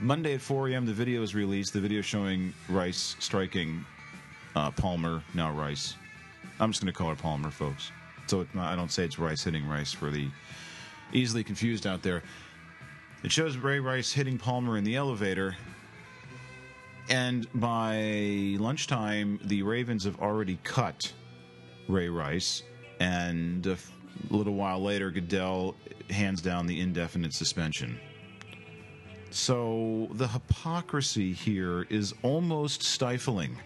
Monday 0.00 0.34
at 0.34 0.40
4 0.40 0.68
a.m., 0.68 0.86
the 0.86 0.92
video 0.92 1.22
is 1.22 1.34
released. 1.34 1.72
The 1.72 1.80
video 1.80 2.02
showing 2.02 2.54
Rice 2.68 3.16
striking 3.18 3.84
uh, 4.54 4.70
Palmer, 4.70 5.24
now 5.34 5.50
Rice. 5.50 5.96
I'm 6.60 6.70
just 6.70 6.82
going 6.82 6.92
to 6.92 6.96
call 6.96 7.08
her 7.08 7.16
Palmer, 7.16 7.50
folks. 7.50 7.90
So 8.28 8.46
not, 8.54 8.72
I 8.72 8.76
don't 8.76 8.92
say 8.92 9.04
it's 9.04 9.18
Rice 9.18 9.42
hitting 9.42 9.66
Rice 9.66 9.92
for 9.92 10.10
the 10.10 10.28
easily 11.12 11.42
confused 11.42 11.84
out 11.84 12.02
there. 12.02 12.22
It 13.24 13.32
shows 13.32 13.56
Ray 13.56 13.80
Rice 13.80 14.12
hitting 14.12 14.38
Palmer 14.38 14.76
in 14.78 14.84
the 14.84 14.94
elevator. 14.94 15.56
And 17.08 17.48
by 17.54 18.56
lunchtime, 18.60 19.40
the 19.44 19.62
Ravens 19.62 20.04
have 20.04 20.20
already 20.20 20.60
cut 20.62 21.12
Ray 21.88 22.08
Rice. 22.08 22.62
And 23.00 23.66
a 23.66 23.76
little 24.30 24.54
while 24.54 24.80
later, 24.80 25.10
Goodell 25.10 25.74
hands 26.08 26.40
down 26.40 26.66
the 26.66 26.80
indefinite 26.80 27.34
suspension. 27.34 27.98
So 29.30 30.08
the 30.12 30.28
hypocrisy 30.28 31.32
here 31.32 31.82
is 31.90 32.14
almost 32.22 32.82
stifling, 32.82 33.56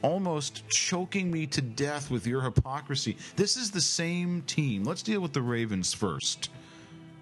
almost 0.00 0.66
choking 0.68 1.30
me 1.30 1.46
to 1.48 1.60
death 1.60 2.10
with 2.10 2.26
your 2.26 2.40
hypocrisy. 2.40 3.16
This 3.36 3.56
is 3.56 3.70
the 3.70 3.80
same 3.80 4.42
team. 4.42 4.84
Let's 4.84 5.02
deal 5.02 5.20
with 5.20 5.34
the 5.34 5.42
Ravens 5.42 5.92
first, 5.92 6.48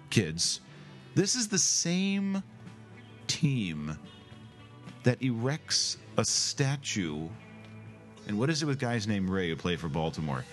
kids. 0.09 0.61
This 1.13 1.35
is 1.35 1.49
the 1.49 1.59
same 1.59 2.41
team 3.27 3.97
that 5.03 5.21
erects 5.21 5.97
a 6.17 6.23
statue. 6.23 7.27
And 8.27 8.39
what 8.39 8.49
is 8.49 8.63
it 8.63 8.65
with 8.65 8.79
guys 8.79 9.07
named 9.07 9.29
Ray 9.29 9.49
who 9.49 9.57
play 9.57 9.75
for 9.75 9.89
Baltimore? 9.89 10.45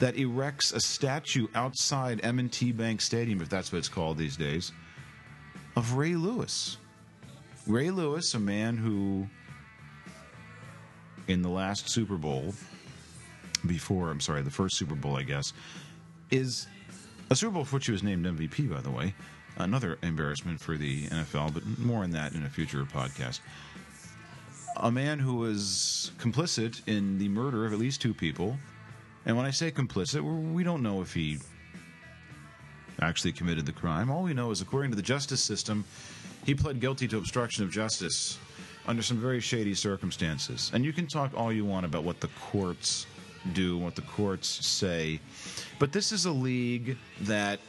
That 0.00 0.16
erects 0.16 0.72
a 0.72 0.80
statue 0.80 1.46
outside 1.54 2.20
M&T 2.24 2.72
Bank 2.72 3.02
Stadium, 3.02 3.40
if 3.40 3.48
that's 3.48 3.70
what 3.70 3.78
it's 3.78 3.88
called 3.88 4.18
these 4.18 4.36
days 4.36 4.72
of 5.76 5.94
Ray 5.94 6.14
Lewis. 6.14 6.76
Ray 7.66 7.90
Lewis, 7.90 8.34
a 8.34 8.40
man 8.40 8.76
who, 8.76 9.26
in 11.28 11.42
the 11.42 11.48
last 11.48 11.88
Super 11.88 12.16
Bowl, 12.16 12.54
before, 13.66 14.10
I'm 14.10 14.20
sorry, 14.20 14.42
the 14.42 14.50
first 14.50 14.76
Super 14.76 14.94
Bowl, 14.94 15.16
I 15.16 15.22
guess, 15.22 15.52
is 16.30 16.66
a 17.30 17.36
Super 17.36 17.52
Bowl 17.52 17.64
for 17.64 17.76
which 17.76 17.86
he 17.86 17.92
was 17.92 18.02
named 18.02 18.26
MVP, 18.26 18.72
by 18.72 18.80
the 18.80 18.90
way. 18.90 19.14
Another 19.58 19.98
embarrassment 20.02 20.60
for 20.60 20.76
the 20.76 21.06
NFL, 21.08 21.52
but 21.54 21.78
more 21.78 22.02
on 22.02 22.10
that 22.12 22.32
in 22.32 22.44
a 22.44 22.48
future 22.48 22.84
podcast. 22.84 23.40
A 24.76 24.90
man 24.90 25.18
who 25.18 25.34
was 25.34 26.12
complicit 26.18 26.86
in 26.86 27.18
the 27.18 27.28
murder 27.28 27.66
of 27.66 27.72
at 27.72 27.78
least 27.78 28.00
two 28.00 28.14
people. 28.14 28.56
And 29.26 29.36
when 29.36 29.44
I 29.44 29.50
say 29.50 29.70
complicit, 29.70 30.22
we 30.52 30.64
don't 30.64 30.82
know 30.82 31.02
if 31.02 31.12
he 31.12 31.38
actually 33.00 33.32
committed 33.32 33.66
the 33.66 33.72
crime. 33.72 34.10
All 34.10 34.22
we 34.22 34.34
know 34.34 34.50
is, 34.50 34.60
according 34.60 34.90
to 34.90 34.96
the 34.96 35.02
justice 35.02 35.42
system, 35.42 35.84
he 36.44 36.54
pled 36.54 36.80
guilty 36.80 37.08
to 37.08 37.18
obstruction 37.18 37.64
of 37.64 37.70
justice 37.70 38.38
under 38.86 39.02
some 39.02 39.18
very 39.18 39.40
shady 39.40 39.74
circumstances. 39.74 40.70
And 40.74 40.84
you 40.84 40.92
can 40.92 41.06
talk 41.06 41.32
all 41.36 41.52
you 41.52 41.64
want 41.64 41.86
about 41.86 42.04
what 42.04 42.20
the 42.20 42.28
courts 42.40 43.06
do, 43.52 43.78
what 43.78 43.94
the 43.94 44.02
courts 44.02 44.48
say, 44.66 45.20
but 45.78 45.92
this 45.92 46.12
is 46.12 46.26
a 46.26 46.32
league 46.32 46.96
that 47.22 47.60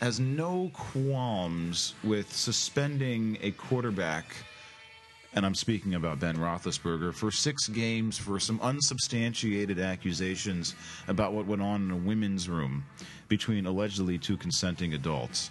has 0.00 0.18
no 0.18 0.70
qualms 0.72 1.94
with 2.02 2.32
suspending 2.32 3.38
a 3.40 3.52
quarterback 3.52 4.34
and 5.34 5.46
I'm 5.46 5.54
speaking 5.54 5.94
about 5.94 6.20
Ben 6.20 6.36
Roethlisberger, 6.36 7.14
for 7.14 7.30
six 7.30 7.68
games 7.68 8.18
for 8.18 8.38
some 8.38 8.60
unsubstantiated 8.60 9.80
accusations 9.80 10.74
about 11.08 11.32
what 11.32 11.46
went 11.46 11.62
on 11.62 11.82
in 11.82 11.90
a 11.90 11.96
women's 11.96 12.48
room 12.48 12.84
between 13.28 13.66
allegedly 13.66 14.18
two 14.18 14.36
consenting 14.36 14.92
adults, 14.92 15.50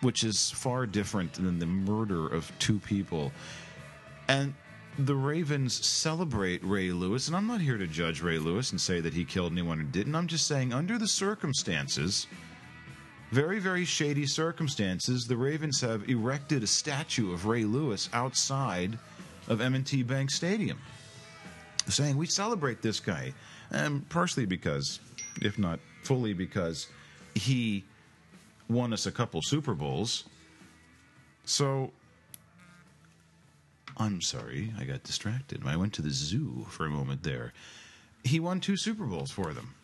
which 0.00 0.24
is 0.24 0.50
far 0.50 0.86
different 0.86 1.34
than 1.34 1.58
the 1.58 1.66
murder 1.66 2.26
of 2.26 2.50
two 2.58 2.78
people. 2.78 3.32
And 4.28 4.54
the 4.98 5.14
Ravens 5.14 5.84
celebrate 5.84 6.64
Ray 6.64 6.90
Lewis, 6.90 7.26
and 7.26 7.36
I'm 7.36 7.46
not 7.46 7.60
here 7.60 7.76
to 7.76 7.86
judge 7.86 8.22
Ray 8.22 8.38
Lewis 8.38 8.70
and 8.70 8.80
say 8.80 9.00
that 9.00 9.12
he 9.12 9.24
killed 9.24 9.52
anyone 9.52 9.80
or 9.80 9.84
didn't. 9.84 10.14
I'm 10.14 10.28
just 10.28 10.46
saying, 10.46 10.72
under 10.72 10.98
the 10.98 11.08
circumstances, 11.08 12.26
very, 13.34 13.58
very 13.58 13.84
shady 13.84 14.26
circumstances, 14.26 15.24
the 15.24 15.36
Ravens 15.36 15.80
have 15.80 16.08
erected 16.08 16.62
a 16.62 16.68
statue 16.68 17.32
of 17.32 17.46
Ray 17.46 17.64
Lewis 17.64 18.08
outside 18.12 18.96
of 19.48 19.60
M&T 19.60 20.04
Bank 20.04 20.30
Stadium, 20.30 20.78
saying 21.88 22.16
we 22.16 22.26
celebrate 22.26 22.80
this 22.80 23.00
guy, 23.00 23.34
and 23.72 24.08
partially 24.08 24.46
because, 24.46 25.00
if 25.42 25.58
not 25.58 25.80
fully 26.04 26.32
because, 26.32 26.86
he 27.34 27.82
won 28.68 28.92
us 28.92 29.06
a 29.06 29.10
couple 29.10 29.42
Super 29.42 29.74
Bowls. 29.74 30.26
So 31.44 31.90
I'm 33.96 34.20
sorry, 34.20 34.72
I 34.78 34.84
got 34.84 35.02
distracted. 35.02 35.60
I 35.66 35.74
went 35.74 35.92
to 35.94 36.02
the 36.02 36.10
zoo 36.10 36.66
for 36.70 36.86
a 36.86 36.90
moment 36.90 37.24
there. 37.24 37.52
He 38.22 38.38
won 38.38 38.60
two 38.60 38.76
Super 38.76 39.06
Bowls 39.06 39.32
for 39.32 39.52
them. 39.52 39.74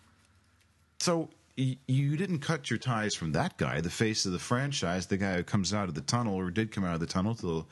So 1.00 1.30
you 1.86 2.16
didn't 2.16 2.38
cut 2.38 2.70
your 2.70 2.78
ties 2.78 3.14
from 3.14 3.32
that 3.32 3.56
guy, 3.56 3.80
the 3.80 3.90
face 3.90 4.24
of 4.26 4.32
the 4.32 4.38
franchise, 4.38 5.06
the 5.06 5.16
guy 5.16 5.36
who 5.36 5.42
comes 5.42 5.74
out 5.74 5.88
of 5.88 5.94
the 5.94 6.00
tunnel 6.00 6.34
or 6.34 6.50
did 6.50 6.72
come 6.72 6.84
out 6.84 6.94
of 6.94 7.00
the 7.00 7.06
tunnel 7.06 7.34
till 7.34 7.66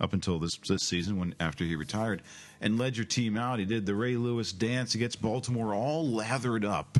up 0.00 0.12
until 0.12 0.38
this, 0.38 0.56
this 0.68 0.82
season 0.82 1.18
when 1.18 1.34
after 1.40 1.64
he 1.64 1.74
retired 1.74 2.22
and 2.60 2.78
led 2.78 2.96
your 2.96 3.06
team 3.06 3.36
out. 3.36 3.58
He 3.58 3.64
did 3.64 3.86
the 3.86 3.94
Ray 3.94 4.16
Lewis 4.16 4.52
dance. 4.52 4.92
He 4.92 4.98
gets 4.98 5.16
Baltimore 5.16 5.74
all 5.74 6.06
lathered 6.08 6.64
up. 6.64 6.98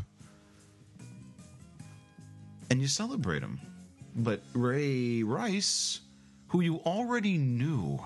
And 2.71 2.81
you 2.81 2.89
celebrate 2.89 3.43
him. 3.43 3.61
But 4.17 4.41
Ray 4.55 5.23
Rice, 5.23 6.01
who 6.49 6.61
you 6.61 6.81
already 6.87 7.39
knew, 7.39 8.01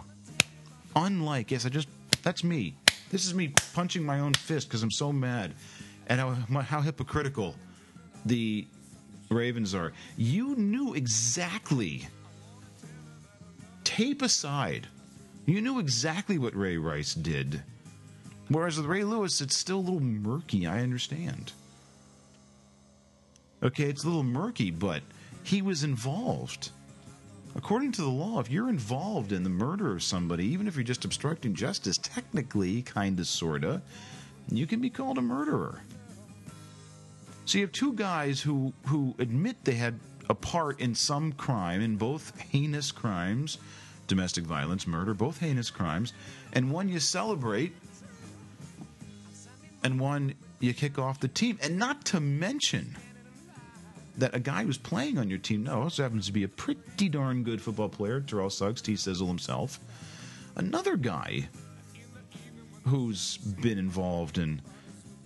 unlike, 0.97 1.51
yes, 1.51 1.65
I 1.67 1.69
just 1.69 1.89
That's 2.23 2.45
me. 2.45 2.75
This 3.11 3.27
is 3.27 3.35
me 3.35 3.53
punching 3.75 4.05
my 4.05 4.21
own 4.21 4.35
fist 4.35 4.69
because 4.69 4.83
I'm 4.83 4.91
so 4.91 5.13
mad 5.13 5.55
at 6.09 6.19
how, 6.19 6.35
how 6.61 6.81
hypocritical 6.81 7.55
the 8.27 8.67
Ravens 9.31 9.75
are. 9.75 9.93
You 10.17 10.57
knew 10.57 10.95
exactly, 10.95 12.07
tape 13.85 14.23
aside, 14.23 14.87
you 15.47 15.61
knew 15.61 15.79
exactly 15.79 16.39
what 16.39 16.55
Ray 16.55 16.77
Rice 16.77 17.15
did. 17.15 17.62
Whereas 18.49 18.77
with 18.77 18.87
Ray 18.87 19.05
Lewis, 19.05 19.41
it's 19.41 19.57
still 19.57 19.79
a 19.79 19.81
little 19.81 20.00
murky. 20.00 20.67
I 20.67 20.81
understand. 20.81 21.53
Okay, 23.62 23.85
it's 23.85 24.03
a 24.03 24.07
little 24.09 24.25
murky, 24.25 24.71
but 24.71 25.03
he 25.45 25.62
was 25.62 25.85
involved. 25.85 26.71
According 27.55 27.93
to 27.93 28.03
the 28.03 28.09
law, 28.09 28.41
if 28.41 28.50
you're 28.50 28.69
involved 28.69 29.33
in 29.33 29.43
the 29.43 29.50
murder 29.50 29.93
of 29.93 30.03
somebody, 30.03 30.47
even 30.47 30.67
if 30.67 30.77
you're 30.77 30.85
just 30.85 31.05
obstructing 31.05 31.55
justice, 31.55 31.99
technically, 31.99 32.83
kind 32.83 33.19
of, 33.21 33.27
sort 33.27 33.65
of, 33.65 33.83
you 34.50 34.67
can 34.67 34.81
be 34.81 34.91
called 34.91 35.19
a 35.19 35.23
murderer. 35.23 35.81
So 37.50 37.59
you 37.59 37.64
have 37.64 37.73
two 37.73 37.95
guys 37.95 38.40
who, 38.40 38.73
who 38.87 39.12
admit 39.19 39.64
they 39.64 39.75
had 39.75 39.99
a 40.28 40.35
part 40.37 40.78
in 40.78 40.95
some 40.95 41.33
crime, 41.33 41.80
in 41.80 41.97
both 41.97 42.38
heinous 42.38 42.92
crimes, 42.92 43.59
domestic 44.07 44.45
violence, 44.45 44.87
murder, 44.87 45.14
both 45.14 45.40
heinous 45.40 45.69
crimes, 45.69 46.12
and 46.52 46.71
one 46.71 46.88
you 46.88 47.00
celebrate, 47.00 47.75
and 49.83 49.99
one 49.99 50.35
you 50.61 50.73
kick 50.73 50.97
off 50.97 51.19
the 51.19 51.26
team. 51.26 51.59
And 51.61 51.76
not 51.76 52.04
to 52.04 52.21
mention 52.21 52.97
that 54.16 54.33
a 54.33 54.38
guy 54.38 54.62
who's 54.62 54.78
playing 54.78 55.19
on 55.19 55.28
your 55.28 55.40
team 55.40 55.64
now 55.64 55.83
also 55.83 56.04
happens 56.04 56.26
to 56.26 56.33
be 56.33 56.45
a 56.45 56.49
pretty 56.49 57.09
darn 57.09 57.42
good 57.42 57.61
football 57.61 57.88
player, 57.88 58.21
Terrell 58.21 58.50
Suggs, 58.50 58.80
T 58.80 58.95
Sizzle 58.95 59.26
himself. 59.26 59.80
Another 60.54 60.97
guy 60.97 61.49
who's 62.85 63.38
been 63.38 63.76
involved 63.76 64.38
in 64.38 64.62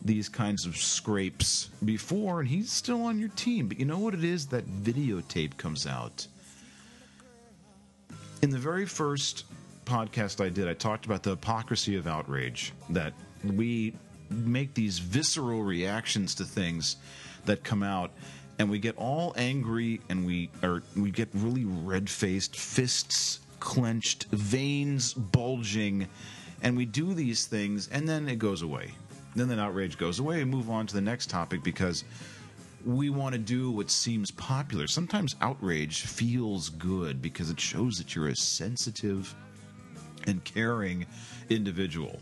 these 0.04 0.28
kinds 0.28 0.66
of 0.66 0.76
scrapes 0.76 1.70
before, 1.84 2.40
and 2.40 2.48
he's 2.48 2.70
still 2.70 3.02
on 3.02 3.18
your 3.18 3.30
team. 3.30 3.68
But 3.68 3.78
you 3.78 3.86
know 3.86 3.98
what 3.98 4.14
it 4.14 4.24
is? 4.24 4.46
That 4.48 4.66
videotape 4.66 5.56
comes 5.56 5.86
out. 5.86 6.26
In 8.42 8.50
the 8.50 8.58
very 8.58 8.84
first 8.84 9.44
podcast 9.86 10.44
I 10.44 10.50
did, 10.50 10.68
I 10.68 10.74
talked 10.74 11.06
about 11.06 11.22
the 11.22 11.30
hypocrisy 11.30 11.96
of 11.96 12.06
outrage 12.06 12.72
that 12.90 13.14
we 13.42 13.94
make 14.30 14.74
these 14.74 14.98
visceral 14.98 15.62
reactions 15.62 16.34
to 16.34 16.44
things 16.44 16.96
that 17.46 17.62
come 17.64 17.82
out 17.82 18.10
and 18.58 18.70
we 18.70 18.78
get 18.78 18.96
all 18.96 19.34
angry 19.36 20.00
and 20.08 20.24
we 20.24 20.48
are 20.62 20.82
we 20.96 21.10
get 21.10 21.28
really 21.34 21.64
red-faced 21.64 22.56
fists 22.56 23.40
clenched 23.60 24.24
veins 24.30 25.12
bulging 25.14 26.08
and 26.62 26.76
we 26.76 26.84
do 26.84 27.14
these 27.14 27.46
things 27.46 27.88
and 27.88 28.08
then 28.08 28.28
it 28.28 28.38
goes 28.38 28.62
away 28.62 28.90
then 29.34 29.48
the 29.48 29.60
outrage 29.60 29.98
goes 29.98 30.18
away 30.18 30.40
and 30.42 30.50
move 30.50 30.70
on 30.70 30.86
to 30.86 30.94
the 30.94 31.00
next 31.00 31.28
topic 31.28 31.62
because 31.62 32.04
we 32.84 33.10
want 33.10 33.32
to 33.32 33.38
do 33.38 33.70
what 33.70 33.90
seems 33.90 34.30
popular. 34.30 34.86
Sometimes 34.86 35.36
outrage 35.40 36.02
feels 36.02 36.68
good 36.68 37.20
because 37.22 37.50
it 37.50 37.58
shows 37.58 37.94
that 37.96 38.14
you're 38.14 38.28
a 38.28 38.36
sensitive 38.36 39.34
and 40.26 40.42
caring 40.44 41.06
individual. 41.48 42.20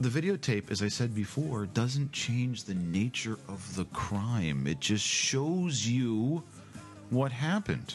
The 0.00 0.08
videotape, 0.08 0.70
as 0.70 0.82
I 0.82 0.88
said 0.88 1.14
before, 1.14 1.66
doesn't 1.66 2.12
change 2.12 2.64
the 2.64 2.74
nature 2.74 3.38
of 3.48 3.76
the 3.76 3.84
crime. 3.86 4.66
It 4.66 4.80
just 4.80 5.06
shows 5.06 5.86
you 5.86 6.42
what 7.10 7.30
happened. 7.32 7.94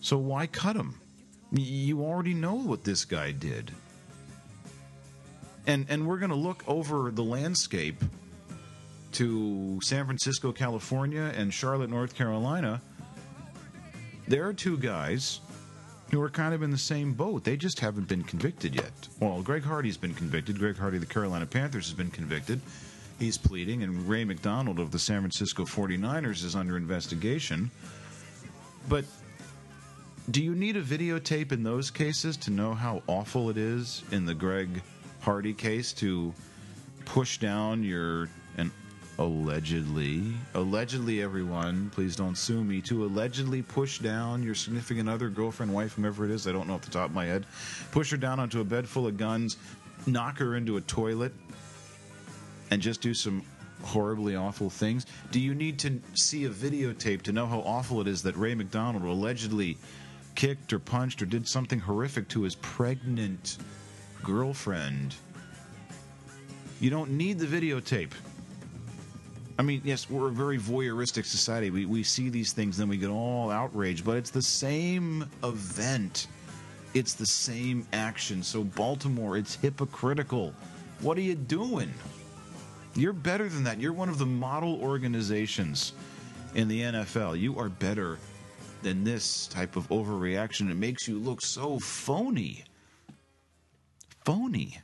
So 0.00 0.18
why 0.18 0.46
cut 0.46 0.76
him? 0.76 0.94
You 1.52 2.02
already 2.02 2.34
know 2.34 2.54
what 2.54 2.84
this 2.84 3.04
guy 3.04 3.32
did 3.32 3.70
and 5.66 5.86
and 5.88 6.06
we're 6.06 6.18
going 6.18 6.30
to 6.30 6.36
look 6.36 6.62
over 6.66 7.10
the 7.10 7.24
landscape 7.24 8.02
to 9.12 9.80
San 9.82 10.06
Francisco, 10.06 10.52
California, 10.52 11.32
and 11.36 11.54
Charlotte, 11.54 11.90
North 11.90 12.14
Carolina. 12.14 12.80
There 14.26 14.46
are 14.46 14.52
two 14.52 14.76
guys 14.76 15.40
who 16.10 16.20
are 16.20 16.30
kind 16.30 16.54
of 16.54 16.62
in 16.62 16.70
the 16.70 16.78
same 16.78 17.12
boat. 17.12 17.44
They 17.44 17.56
just 17.56 17.80
haven't 17.80 18.08
been 18.08 18.24
convicted 18.24 18.74
yet. 18.74 18.92
Well, 19.20 19.42
Greg 19.42 19.62
Hardy's 19.62 19.96
been 19.96 20.14
convicted. 20.14 20.58
Greg 20.58 20.76
Hardy 20.76 20.98
the 20.98 21.06
Carolina 21.06 21.46
Panthers 21.46 21.86
has 21.86 21.94
been 21.94 22.10
convicted. 22.10 22.60
He's 23.18 23.38
pleading, 23.38 23.82
and 23.82 24.08
Ray 24.08 24.24
McDonald 24.24 24.80
of 24.80 24.90
the 24.90 24.98
San 24.98 25.20
Francisco 25.20 25.64
49ers 25.64 26.44
is 26.44 26.56
under 26.56 26.76
investigation. 26.76 27.70
But 28.88 29.04
do 30.30 30.42
you 30.42 30.54
need 30.54 30.76
a 30.76 30.82
videotape 30.82 31.52
in 31.52 31.62
those 31.62 31.90
cases 31.90 32.36
to 32.38 32.50
know 32.50 32.74
how 32.74 33.02
awful 33.06 33.50
it 33.50 33.56
is 33.56 34.02
in 34.10 34.24
the 34.24 34.34
Greg 34.34 34.82
Hardy 35.24 35.54
case 35.54 35.92
to 35.94 36.34
push 37.04 37.38
down 37.38 37.82
your 37.82 38.28
and 38.56 38.70
allegedly 39.18 40.32
allegedly 40.54 41.22
everyone 41.22 41.88
please 41.90 42.16
don't 42.16 42.36
sue 42.36 42.64
me 42.64 42.80
to 42.80 43.04
allegedly 43.04 43.62
push 43.62 44.00
down 44.00 44.42
your 44.42 44.54
significant 44.54 45.08
other 45.08 45.28
girlfriend 45.28 45.72
wife 45.72 45.92
whomever 45.92 46.24
it 46.24 46.30
is 46.30 46.48
i 46.48 46.52
don't 46.52 46.66
know 46.66 46.74
off 46.74 46.82
the 46.82 46.90
top 46.90 47.10
of 47.10 47.14
my 47.14 47.24
head 47.24 47.46
push 47.92 48.10
her 48.10 48.16
down 48.16 48.40
onto 48.40 48.60
a 48.60 48.64
bed 48.64 48.88
full 48.88 49.06
of 49.06 49.16
guns 49.16 49.56
knock 50.06 50.38
her 50.38 50.56
into 50.56 50.78
a 50.78 50.80
toilet 50.80 51.32
and 52.70 52.82
just 52.82 53.00
do 53.00 53.14
some 53.14 53.42
horribly 53.82 54.34
awful 54.34 54.70
things. 54.70 55.06
Do 55.30 55.38
you 55.38 55.54
need 55.54 55.78
to 55.80 56.00
see 56.14 56.44
a 56.46 56.50
videotape 56.50 57.22
to 57.22 57.32
know 57.32 57.46
how 57.46 57.60
awful 57.60 58.00
it 58.00 58.08
is 58.08 58.22
that 58.22 58.36
ray 58.36 58.54
mcdonald 58.54 59.04
allegedly 59.04 59.76
kicked 60.34 60.72
or 60.72 60.78
punched 60.78 61.22
or 61.22 61.26
did 61.26 61.46
something 61.46 61.78
horrific 61.78 62.28
to 62.30 62.42
his 62.42 62.56
pregnant 62.56 63.58
girlfriend. 64.24 65.14
You 66.80 66.90
don't 66.90 67.10
need 67.10 67.38
the 67.38 67.46
videotape. 67.46 68.10
I 69.58 69.62
mean, 69.62 69.80
yes, 69.84 70.10
we're 70.10 70.28
a 70.28 70.32
very 70.32 70.58
voyeuristic 70.58 71.24
society. 71.24 71.70
We, 71.70 71.86
we 71.86 72.02
see 72.02 72.28
these 72.28 72.52
things, 72.52 72.76
then 72.76 72.88
we 72.88 72.96
get 72.96 73.10
all 73.10 73.50
outraged, 73.50 74.04
but 74.04 74.16
it's 74.16 74.30
the 74.30 74.42
same 74.42 75.30
event. 75.44 76.26
It's 76.94 77.14
the 77.14 77.26
same 77.26 77.86
action. 77.92 78.42
So, 78.42 78.64
Baltimore, 78.64 79.36
it's 79.36 79.54
hypocritical. 79.54 80.52
What 81.00 81.16
are 81.18 81.22
you 81.22 81.36
doing? 81.36 81.92
You're 82.96 83.12
better 83.12 83.48
than 83.48 83.62
that. 83.64 83.80
You're 83.80 83.92
one 83.92 84.08
of 84.08 84.18
the 84.18 84.26
model 84.26 84.80
organizations 84.80 85.92
in 86.54 86.66
the 86.66 86.80
NFL. 86.80 87.38
You 87.38 87.58
are 87.58 87.68
better 87.68 88.18
than 88.82 89.04
this 89.04 89.46
type 89.46 89.76
of 89.76 89.88
overreaction. 89.88 90.70
It 90.70 90.76
makes 90.76 91.06
you 91.06 91.18
look 91.18 91.40
so 91.40 91.78
phony 91.78 92.64
phony. 94.24 94.78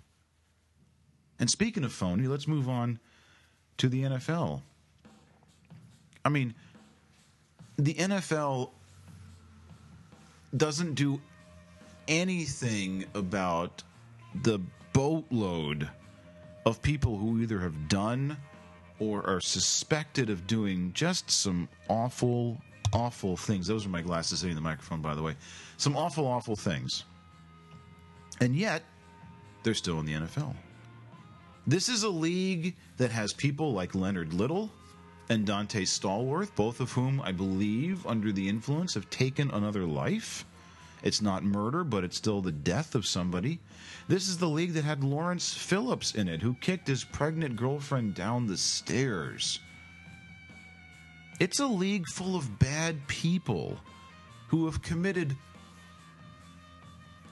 And 1.39 1.49
speaking 1.51 1.85
of 1.85 1.93
phony, 1.93 2.27
let's 2.27 2.47
move 2.47 2.69
on 2.69 2.99
to 3.79 3.89
the 3.89 4.03
NFL. 4.03 4.63
I 6.25 6.29
mean, 6.29 6.55
the 7.79 7.95
NFL 7.95 8.71
doesn't 10.57 10.95
do 10.95 11.21
anything 12.09 13.07
about 13.15 13.83
the 14.43 14.61
boatload 14.93 15.89
of 16.67 16.83
people 16.83 17.17
who 17.17 17.41
either 17.41 17.59
have 17.61 17.89
done 17.89 18.37
or 18.99 19.27
are 19.27 19.41
suspected 19.41 20.29
of 20.29 20.47
doing 20.47 20.93
just 20.93 21.31
some 21.31 21.69
awful, 21.89 22.61
awful 22.93 23.37
things. 23.37 23.67
Those 23.67 23.87
are 23.87 23.89
my 23.89 24.03
glasses 24.03 24.43
hitting 24.43 24.57
the 24.57 24.61
microphone, 24.61 25.01
by 25.01 25.15
the 25.15 25.23
way. 25.23 25.37
Some 25.79 25.97
awful, 25.97 26.27
awful 26.27 26.57
things. 26.57 27.05
And 28.43 28.55
yet, 28.55 28.83
they're 29.63 29.75
still 29.75 30.01
in 30.01 30.07
the 30.07 30.15
NFL. 30.15 30.55
This 31.67 31.89
is 31.89 32.03
a 32.03 32.09
league 32.09 32.77
that 32.97 33.11
has 33.11 33.33
people 33.33 33.73
like 33.73 33.95
Leonard 33.95 34.33
Little 34.33 34.71
and 35.29 35.47
Donte 35.47 35.83
Stallworth, 35.83 36.55
both 36.57 36.81
of 36.81 36.93
whom 36.93 37.21
I 37.21 37.33
believe, 37.33 38.07
under 38.07 38.33
the 38.33 38.49
influence, 38.49 38.95
have 38.95 39.09
taken 39.11 39.51
another 39.51 39.85
life. 39.85 40.45
It's 41.03 41.23
not 41.23 41.45
murder, 41.45 41.85
but 41.85 42.05
it's 42.05 42.17
still 42.17 42.41
the 42.41 42.53
death 42.53 42.95
of 42.95 43.07
somebody. 43.07 43.61
This 44.09 44.29
is 44.29 44.39
the 44.39 44.49
league 44.49 44.73
that 44.73 44.85
had 44.85 45.05
Lawrence 45.05 45.55
Phillips 45.55 46.15
in 46.15 46.29
it, 46.29 46.43
who 46.43 46.55
kicked 46.55 46.89
his 46.89 47.05
pregnant 47.05 47.57
girlfriend 47.57 48.15
down 48.15 48.47
the 48.47 48.57
stairs. 48.57 49.61
It's 51.39 51.61
a 51.61 51.67
league 51.67 52.07
full 52.09 52.37
of 52.37 52.59
bad 52.59 53.07
people 53.07 53.79
who 54.49 54.67
have 54.67 54.83
committed 54.83 55.37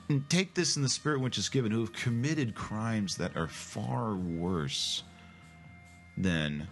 and 0.08 0.28
take 0.30 0.54
this 0.54 0.76
in 0.76 0.82
the 0.82 0.88
spirit 0.88 1.20
which 1.20 1.38
is 1.38 1.48
given, 1.48 1.70
who 1.70 1.80
have 1.80 1.92
committed 1.92 2.54
crimes 2.54 3.16
that 3.16 3.36
are 3.36 3.48
far 3.48 4.14
worse 4.14 5.02
than 6.16 6.66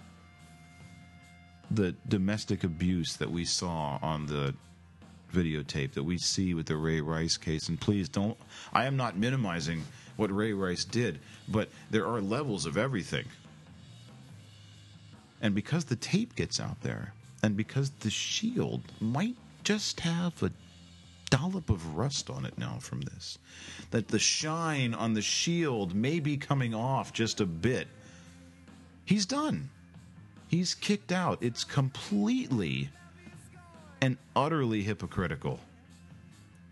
the 1.71 1.95
domestic 2.09 2.65
abuse 2.65 3.17
that 3.17 3.31
we 3.31 3.45
saw 3.45 3.99
on 4.01 4.27
the 4.27 4.55
videotape 5.33 5.93
that 5.93 6.03
we 6.03 6.17
see 6.17 6.55
with 6.55 6.67
the 6.67 6.77
Ray 6.77 7.01
Rice 7.01 7.37
case. 7.37 7.69
And 7.69 7.81
please 7.81 8.09
don't, 8.09 8.37
I 8.73 8.87
am 8.87 8.97
not 8.97 9.19
minimizing 9.19 9.83
what 10.17 10.35
Ray 10.35 10.53
Rice 10.53 10.85
did, 10.85 11.19
but 11.49 11.69
there 11.91 12.07
are 12.07 12.21
levels 12.21 12.65
of 12.65 12.77
everything. 12.77 13.27
And 15.43 15.55
because 15.55 15.85
the 15.85 15.97
tape 15.97 16.35
gets 16.35 16.59
out 16.59 16.81
there, 16.81 17.13
and 17.43 17.57
because 17.57 17.91
the 18.01 18.11
shield 18.11 18.81
might 19.01 19.37
just 19.63 20.01
have 20.01 20.43
a 20.43 20.51
dollop 21.37 21.71
of 21.71 21.97
rust 21.97 22.31
on 22.31 22.45
it 22.45 22.57
now 22.57 22.79
from 22.81 23.01
this. 23.03 23.39
That 23.91 24.09
the 24.09 24.19
shine 24.19 24.95
on 24.95 25.15
the 25.15 25.23
shield 25.23 25.95
may 25.95 26.21
be 26.21 26.37
coming 26.37 26.75
off 26.75 27.13
just 27.13 27.41
a 27.41 27.47
bit. 27.47 27.89
He's 29.05 29.27
done. 29.27 29.69
He's 30.49 30.75
kicked 30.75 31.13
out. 31.13 31.43
It's 31.43 31.65
completely 31.65 32.91
and 34.01 34.17
utterly 34.35 34.83
hypocritical 34.83 35.61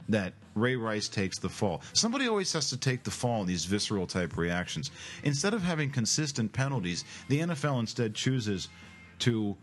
that 0.09 0.35
Ray 0.55 0.77
Rice 0.77 1.09
takes 1.09 1.38
the 1.38 1.48
fall. 1.48 1.83
Somebody 1.92 2.29
always 2.29 2.53
has 2.53 2.70
to 2.70 2.77
take 2.77 3.03
the 3.03 3.11
fall 3.11 3.40
in 3.40 3.46
these 3.46 3.64
visceral 3.64 4.07
type 4.07 4.37
reactions. 4.37 4.90
Instead 5.24 5.55
of 5.55 5.62
having 5.62 5.90
consistent 5.90 6.53
penalties, 6.53 7.05
the 7.29 7.40
NFL 7.40 7.81
instead 7.81 8.14
chooses 8.14 8.68
to 9.20 9.57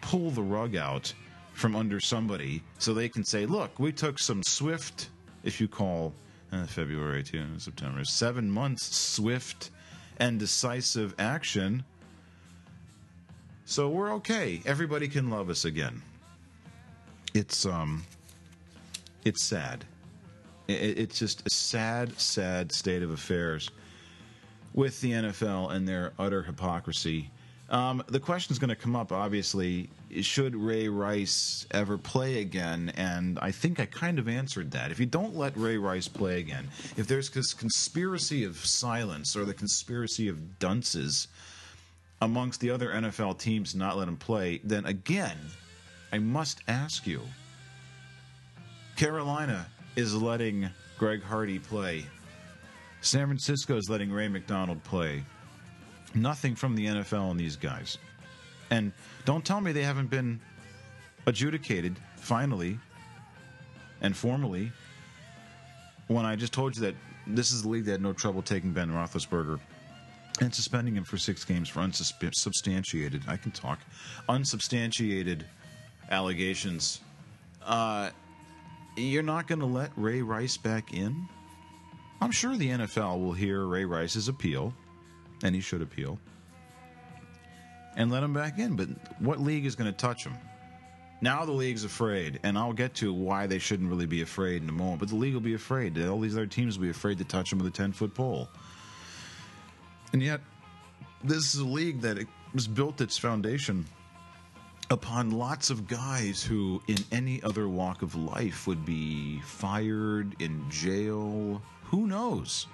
pull 0.00 0.30
the 0.30 0.42
rug 0.42 0.76
out 0.76 1.12
from 1.56 1.74
under 1.74 1.98
somebody 1.98 2.62
so 2.78 2.92
they 2.92 3.08
can 3.08 3.24
say, 3.24 3.46
look, 3.46 3.78
we 3.78 3.90
took 3.90 4.18
some 4.18 4.42
swift, 4.42 5.08
if 5.42 5.58
you 5.58 5.66
call 5.66 6.12
uh, 6.52 6.66
February 6.66 7.22
to 7.22 7.58
September, 7.58 8.04
seven 8.04 8.50
months 8.50 8.94
swift 8.94 9.70
and 10.18 10.38
decisive 10.38 11.14
action. 11.18 11.82
So 13.64 13.88
we're 13.88 14.12
okay. 14.16 14.60
Everybody 14.66 15.08
can 15.08 15.30
love 15.30 15.48
us 15.48 15.64
again. 15.64 16.02
It's 17.32 17.64
um 17.64 18.04
it's 19.24 19.42
sad. 19.42 19.84
It's 20.68 21.18
just 21.18 21.40
a 21.46 21.50
sad, 21.50 22.18
sad 22.20 22.70
state 22.70 23.02
of 23.02 23.10
affairs 23.10 23.70
with 24.74 25.00
the 25.00 25.12
NFL 25.12 25.72
and 25.72 25.88
their 25.88 26.12
utter 26.18 26.42
hypocrisy. 26.42 27.30
Um, 27.68 28.02
the 28.06 28.20
question 28.20 28.52
is 28.52 28.60
going 28.60 28.70
to 28.70 28.76
come 28.76 28.94
up, 28.94 29.10
obviously, 29.10 29.90
should 30.20 30.54
Ray 30.54 30.88
Rice 30.88 31.66
ever 31.72 31.98
play 31.98 32.40
again? 32.40 32.92
And 32.96 33.38
I 33.40 33.50
think 33.50 33.80
I 33.80 33.86
kind 33.86 34.20
of 34.20 34.28
answered 34.28 34.70
that. 34.70 34.92
If 34.92 35.00
you 35.00 35.06
don't 35.06 35.34
let 35.34 35.56
Ray 35.56 35.76
Rice 35.76 36.06
play 36.06 36.38
again, 36.38 36.68
if 36.96 37.08
there's 37.08 37.28
this 37.30 37.52
conspiracy 37.52 38.44
of 38.44 38.56
silence 38.56 39.34
or 39.34 39.44
the 39.44 39.54
conspiracy 39.54 40.28
of 40.28 40.60
dunces 40.60 41.26
amongst 42.22 42.60
the 42.60 42.70
other 42.70 42.90
NFL 42.90 43.38
teams 43.40 43.74
not 43.74 43.96
let 43.96 44.06
him 44.06 44.16
play, 44.16 44.60
then 44.62 44.86
again, 44.86 45.36
I 46.12 46.18
must 46.18 46.62
ask 46.68 47.04
you 47.04 47.20
Carolina 48.96 49.66
is 49.96 50.14
letting 50.14 50.70
Greg 50.98 51.22
Hardy 51.22 51.58
play. 51.58 52.06
San 53.00 53.26
Francisco 53.26 53.76
is 53.76 53.90
letting 53.90 54.10
Ray 54.12 54.28
McDonald 54.28 54.82
play. 54.84 55.24
Nothing 56.14 56.54
from 56.54 56.74
the 56.74 56.86
NFL 56.86 57.22
on 57.22 57.36
these 57.36 57.56
guys. 57.56 57.98
And 58.70 58.92
don't 59.24 59.44
tell 59.44 59.60
me 59.60 59.72
they 59.72 59.82
haven't 59.82 60.10
been 60.10 60.40
adjudicated 61.26 61.96
finally 62.16 62.78
and 64.00 64.16
formally 64.16 64.72
when 66.08 66.24
I 66.24 66.36
just 66.36 66.52
told 66.52 66.76
you 66.76 66.82
that 66.82 66.94
this 67.26 67.50
is 67.52 67.62
the 67.62 67.68
league 67.68 67.84
that 67.86 67.92
had 67.92 68.02
no 68.02 68.12
trouble 68.12 68.42
taking 68.42 68.72
Ben 68.72 68.90
Roethlisberger 68.90 69.58
and 70.40 70.54
suspending 70.54 70.96
him 70.96 71.04
for 71.04 71.16
six 71.16 71.44
games 71.44 71.68
for 71.68 71.80
unsubstantiated, 71.80 73.22
I 73.26 73.36
can 73.36 73.50
talk, 73.52 73.80
unsubstantiated 74.28 75.46
allegations. 76.10 77.00
Uh, 77.64 78.10
you're 78.96 79.22
not 79.22 79.46
going 79.46 79.60
to 79.60 79.66
let 79.66 79.90
Ray 79.96 80.22
Rice 80.22 80.56
back 80.56 80.92
in? 80.92 81.28
I'm 82.20 82.30
sure 82.30 82.56
the 82.56 82.68
NFL 82.68 83.20
will 83.20 83.32
hear 83.32 83.64
Ray 83.66 83.84
Rice's 83.84 84.28
appeal, 84.28 84.72
and 85.42 85.54
he 85.54 85.60
should 85.60 85.82
appeal, 85.82 86.18
and 87.96 88.10
let 88.10 88.22
him 88.22 88.32
back 88.32 88.58
in. 88.58 88.76
But 88.76 88.88
what 89.20 89.40
league 89.40 89.66
is 89.66 89.74
going 89.74 89.90
to 89.90 89.96
touch 89.96 90.24
him? 90.24 90.34
Now 91.22 91.44
the 91.44 91.52
league's 91.52 91.84
afraid, 91.84 92.40
and 92.42 92.58
I'll 92.58 92.74
get 92.74 92.94
to 92.96 93.12
why 93.12 93.46
they 93.46 93.58
shouldn't 93.58 93.88
really 93.88 94.06
be 94.06 94.20
afraid 94.20 94.62
in 94.62 94.68
a 94.68 94.72
moment. 94.72 95.00
But 95.00 95.08
the 95.08 95.16
league 95.16 95.32
will 95.32 95.40
be 95.40 95.54
afraid. 95.54 95.98
All 95.98 96.20
these 96.20 96.36
other 96.36 96.46
teams 96.46 96.78
will 96.78 96.84
be 96.84 96.90
afraid 96.90 97.18
to 97.18 97.24
touch 97.24 97.52
him 97.52 97.58
with 97.58 97.66
a 97.66 97.70
10 97.70 97.92
foot 97.92 98.14
pole. 98.14 98.48
And 100.12 100.22
yet, 100.22 100.40
this 101.24 101.54
is 101.54 101.60
a 101.60 101.64
league 101.64 102.02
that 102.02 102.18
was 102.52 102.66
built 102.68 103.00
its 103.00 103.16
foundation 103.16 103.86
upon 104.90 105.30
lots 105.30 105.70
of 105.70 105.88
guys 105.88 106.42
who, 106.42 106.82
in 106.86 106.98
any 107.10 107.42
other 107.42 107.68
walk 107.68 108.02
of 108.02 108.14
life, 108.14 108.66
would 108.66 108.84
be 108.84 109.40
fired, 109.40 110.36
in 110.40 110.64
jail. 110.70 111.60
Who 111.84 112.06
knows? 112.06 112.66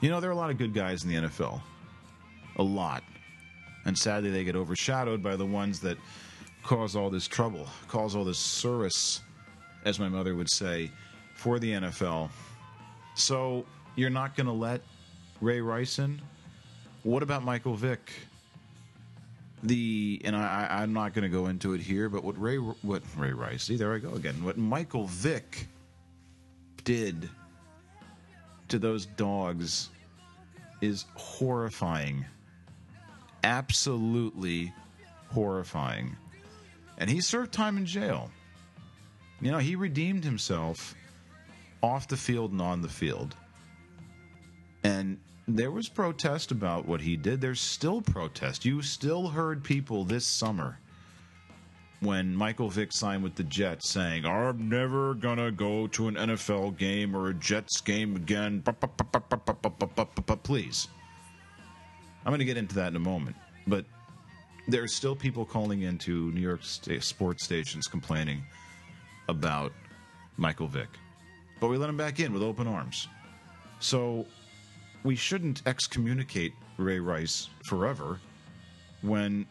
You 0.00 0.10
know, 0.10 0.20
there 0.20 0.30
are 0.30 0.32
a 0.32 0.36
lot 0.36 0.50
of 0.50 0.58
good 0.58 0.72
guys 0.72 1.04
in 1.04 1.10
the 1.10 1.28
NFL. 1.28 1.60
A 2.56 2.62
lot. 2.62 3.02
And 3.84 3.96
sadly, 3.96 4.30
they 4.30 4.44
get 4.44 4.56
overshadowed 4.56 5.22
by 5.22 5.36
the 5.36 5.46
ones 5.46 5.80
that 5.80 5.98
cause 6.62 6.94
all 6.94 7.10
this 7.10 7.26
trouble, 7.26 7.66
cause 7.88 8.14
all 8.14 8.24
this 8.24 8.38
service, 8.38 9.20
as 9.84 9.98
my 9.98 10.08
mother 10.08 10.34
would 10.34 10.50
say, 10.50 10.90
for 11.34 11.58
the 11.58 11.72
NFL. 11.72 12.30
So, 13.14 13.64
you're 13.96 14.10
not 14.10 14.36
going 14.36 14.46
to 14.46 14.52
let 14.52 14.80
Ray 15.40 15.60
Rice 15.60 15.98
in? 15.98 16.20
What 17.02 17.22
about 17.22 17.42
Michael 17.42 17.74
Vick? 17.74 18.12
the 19.62 20.20
and 20.24 20.34
I, 20.34 20.66
I'm 20.70 20.92
not 20.92 21.14
going 21.14 21.22
to 21.22 21.28
go 21.28 21.46
into 21.46 21.74
it 21.74 21.80
here, 21.80 22.08
but 22.08 22.24
what 22.24 22.40
Ray 22.40 22.56
what 22.56 23.02
Ray 23.16 23.32
Rice, 23.32 23.64
see 23.64 23.76
there 23.76 23.94
I 23.94 23.98
go 23.98 24.12
again. 24.14 24.42
What 24.44 24.58
Michael 24.58 25.06
Vick 25.06 25.66
did 26.84 27.28
to 28.68 28.78
those 28.78 29.06
dogs 29.06 29.90
is 30.80 31.04
horrifying, 31.14 32.24
absolutely 33.42 34.72
horrifying, 35.30 36.16
and 36.98 37.08
he 37.08 37.20
served 37.20 37.52
time 37.52 37.76
in 37.76 37.86
jail. 37.86 38.30
You 39.40 39.50
know, 39.50 39.58
he 39.58 39.76
redeemed 39.76 40.24
himself 40.24 40.94
off 41.82 42.06
the 42.08 42.16
field 42.16 42.52
and 42.52 42.60
on 42.60 42.82
the 42.82 42.88
field, 42.88 43.34
and 44.84 45.18
there 45.48 45.70
was 45.70 45.88
protest 45.88 46.50
about 46.50 46.86
what 46.86 47.00
he 47.00 47.16
did. 47.16 47.40
There's 47.40 47.60
still 47.60 48.00
protest. 48.00 48.64
You 48.64 48.82
still 48.82 49.28
heard 49.28 49.64
people 49.64 50.04
this 50.04 50.24
summer 50.24 50.78
when 52.02 52.34
Michael 52.34 52.68
Vick 52.68 52.92
signed 52.92 53.22
with 53.22 53.36
the 53.36 53.44
Jets 53.44 53.88
saying, 53.90 54.26
I'm 54.26 54.68
never 54.68 55.14
going 55.14 55.38
to 55.38 55.52
go 55.52 55.86
to 55.88 56.08
an 56.08 56.16
NFL 56.16 56.76
game 56.76 57.16
or 57.16 57.28
a 57.28 57.34
Jets 57.34 57.80
game 57.80 58.16
again. 58.16 58.62
Please. 60.42 60.88
I'm 62.24 62.30
going 62.30 62.38
to 62.38 62.44
get 62.44 62.56
into 62.56 62.74
that 62.76 62.88
in 62.88 62.96
a 62.96 63.00
moment. 63.00 63.36
But 63.66 63.84
there 64.68 64.82
are 64.82 64.88
still 64.88 65.16
people 65.16 65.44
calling 65.44 65.82
into 65.82 66.30
New 66.32 66.40
York 66.40 66.60
sports 66.62 67.44
stations 67.44 67.86
complaining 67.86 68.44
about 69.28 69.72
Michael 70.36 70.68
Vick. 70.68 70.88
But 71.60 71.68
we 71.68 71.76
let 71.76 71.88
him 71.88 71.96
back 71.96 72.20
in 72.20 72.32
with 72.32 72.42
open 72.42 72.66
arms. 72.66 73.08
So 73.80 74.26
we 75.04 75.16
shouldn't 75.16 75.62
excommunicate 75.66 76.52
Ray 76.76 77.00
Rice 77.00 77.48
forever 77.64 78.18
when 79.02 79.46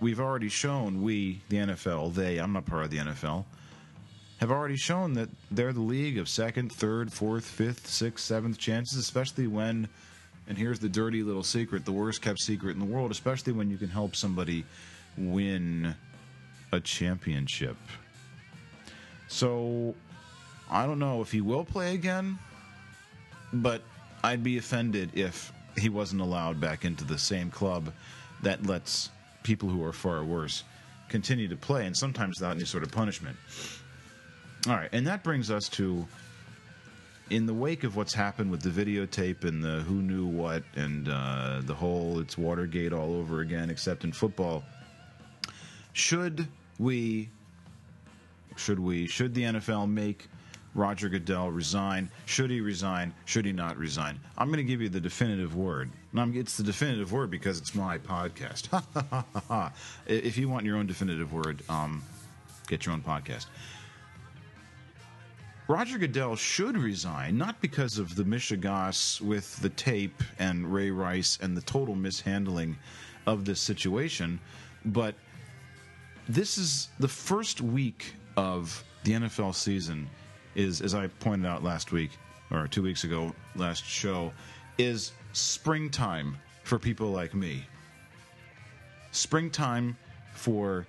we've 0.00 0.20
already 0.20 0.48
shown 0.48 1.02
we, 1.02 1.42
the 1.48 1.56
NFL, 1.56 2.14
they, 2.14 2.38
I'm 2.38 2.52
not 2.52 2.66
part 2.66 2.84
of 2.84 2.90
the 2.90 2.98
NFL, 2.98 3.44
have 4.38 4.50
already 4.50 4.76
shown 4.76 5.14
that 5.14 5.28
they're 5.50 5.72
the 5.72 5.80
league 5.80 6.18
of 6.18 6.28
second, 6.28 6.72
third, 6.72 7.12
fourth, 7.12 7.44
fifth, 7.44 7.86
sixth, 7.86 8.24
seventh 8.24 8.58
chances, 8.58 8.98
especially 8.98 9.46
when, 9.46 9.88
and 10.50 10.58
here's 10.58 10.80
the 10.80 10.88
dirty 10.88 11.22
little 11.22 11.44
secret, 11.44 11.84
the 11.84 11.92
worst 11.92 12.22
kept 12.22 12.40
secret 12.40 12.72
in 12.72 12.80
the 12.80 12.84
world, 12.84 13.12
especially 13.12 13.52
when 13.52 13.70
you 13.70 13.76
can 13.76 13.88
help 13.88 14.16
somebody 14.16 14.64
win 15.16 15.94
a 16.72 16.80
championship. 16.80 17.76
So, 19.28 19.94
I 20.68 20.86
don't 20.86 20.98
know 20.98 21.22
if 21.22 21.30
he 21.30 21.40
will 21.40 21.64
play 21.64 21.94
again, 21.94 22.36
but 23.52 23.82
I'd 24.24 24.42
be 24.42 24.58
offended 24.58 25.10
if 25.14 25.52
he 25.78 25.88
wasn't 25.88 26.20
allowed 26.20 26.60
back 26.60 26.84
into 26.84 27.04
the 27.04 27.16
same 27.16 27.48
club 27.48 27.92
that 28.42 28.66
lets 28.66 29.10
people 29.44 29.68
who 29.68 29.84
are 29.84 29.92
far 29.92 30.24
worse 30.24 30.64
continue 31.08 31.46
to 31.46 31.56
play, 31.56 31.86
and 31.86 31.96
sometimes 31.96 32.40
without 32.40 32.56
any 32.56 32.64
sort 32.64 32.82
of 32.82 32.90
punishment. 32.90 33.36
All 34.66 34.74
right, 34.74 34.88
and 34.90 35.06
that 35.06 35.22
brings 35.22 35.48
us 35.48 35.68
to 35.70 36.08
in 37.30 37.46
the 37.46 37.54
wake 37.54 37.84
of 37.84 37.96
what's 37.96 38.12
happened 38.12 38.50
with 38.50 38.60
the 38.60 38.70
videotape 38.70 39.44
and 39.44 39.62
the 39.62 39.80
who 39.80 40.02
knew 40.02 40.26
what 40.26 40.64
and 40.74 41.08
uh, 41.08 41.60
the 41.64 41.74
whole 41.74 42.18
it's 42.18 42.36
Watergate 42.36 42.92
all 42.92 43.14
over 43.14 43.40
again, 43.40 43.70
except 43.70 44.04
in 44.04 44.12
football. 44.12 44.64
Should 45.92 46.48
we? 46.78 47.30
Should 48.56 48.80
we? 48.80 49.06
Should 49.06 49.34
the 49.34 49.42
NFL 49.42 49.88
make 49.88 50.28
Roger 50.74 51.08
Goodell 51.08 51.50
resign? 51.50 52.10
Should 52.26 52.50
he 52.50 52.60
resign? 52.60 53.14
Should 53.24 53.44
he 53.44 53.52
not 53.52 53.76
resign? 53.76 54.20
I'm 54.36 54.48
going 54.48 54.58
to 54.58 54.64
give 54.64 54.80
you 54.80 54.88
the 54.88 55.00
definitive 55.00 55.54
word. 55.54 55.90
it's 56.14 56.56
the 56.56 56.62
definitive 56.62 57.12
word 57.12 57.30
because 57.30 57.58
it's 57.58 57.74
my 57.74 57.98
podcast. 57.98 58.68
if 60.06 60.36
you 60.36 60.48
want 60.48 60.66
your 60.66 60.76
own 60.76 60.86
definitive 60.86 61.32
word, 61.32 61.62
um, 61.68 62.02
get 62.66 62.86
your 62.86 62.92
own 62.92 63.02
podcast. 63.02 63.46
Roger 65.70 65.98
Goodell 65.98 66.34
should 66.34 66.76
resign, 66.76 67.38
not 67.38 67.60
because 67.60 67.98
of 67.98 68.16
the 68.16 68.24
mishegas 68.24 69.20
with 69.20 69.56
the 69.60 69.68
tape 69.68 70.20
and 70.40 70.66
Ray 70.66 70.90
Rice 70.90 71.38
and 71.40 71.56
the 71.56 71.60
total 71.60 71.94
mishandling 71.94 72.76
of 73.28 73.44
this 73.44 73.60
situation, 73.60 74.40
but 74.84 75.14
this 76.28 76.58
is 76.58 76.88
the 76.98 77.06
first 77.06 77.60
week 77.60 78.16
of 78.36 78.82
the 79.04 79.12
NFL 79.12 79.54
season 79.54 80.10
is, 80.56 80.80
as 80.80 80.92
I 80.92 81.06
pointed 81.06 81.46
out 81.46 81.62
last 81.62 81.92
week 81.92 82.10
or 82.50 82.66
two 82.66 82.82
weeks 82.82 83.04
ago, 83.04 83.32
last 83.54 83.84
show, 83.84 84.32
is 84.76 85.12
springtime 85.34 86.36
for 86.64 86.80
people 86.80 87.12
like 87.12 87.32
me. 87.32 87.64
Springtime 89.12 89.96
for 90.34 90.88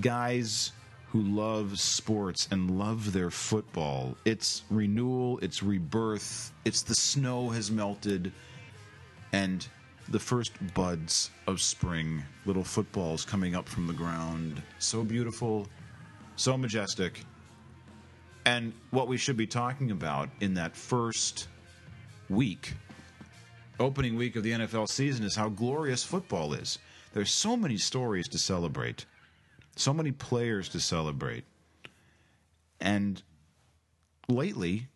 guys 0.00 0.72
who 1.12 1.22
love 1.22 1.80
sports 1.80 2.46
and 2.52 2.78
love 2.78 3.12
their 3.12 3.30
football. 3.30 4.16
It's 4.24 4.62
renewal, 4.70 5.38
it's 5.40 5.62
rebirth, 5.62 6.52
it's 6.64 6.82
the 6.82 6.94
snow 6.94 7.48
has 7.48 7.70
melted, 7.70 8.32
and 9.32 9.66
the 10.08 10.20
first 10.20 10.52
buds 10.72 11.30
of 11.48 11.60
spring. 11.60 12.22
Little 12.46 12.62
footballs 12.62 13.24
coming 13.24 13.56
up 13.56 13.68
from 13.68 13.88
the 13.88 13.92
ground. 13.92 14.62
So 14.78 15.02
beautiful, 15.02 15.66
so 16.36 16.56
majestic. 16.56 17.24
And 18.44 18.72
what 18.90 19.08
we 19.08 19.16
should 19.16 19.36
be 19.36 19.46
talking 19.46 19.90
about 19.90 20.28
in 20.40 20.54
that 20.54 20.76
first 20.76 21.48
week, 22.28 22.74
opening 23.80 24.14
week 24.14 24.36
of 24.36 24.44
the 24.44 24.52
NFL 24.52 24.88
season, 24.88 25.24
is 25.24 25.34
how 25.34 25.48
glorious 25.48 26.04
football 26.04 26.54
is. 26.54 26.78
There's 27.12 27.32
so 27.32 27.56
many 27.56 27.76
stories 27.76 28.28
to 28.28 28.38
celebrate 28.38 29.06
so 29.80 29.94
many 29.94 30.12
players 30.12 30.68
to 30.70 30.80
celebrate. 30.80 31.44
And 32.80 33.22
lately, 34.28 34.88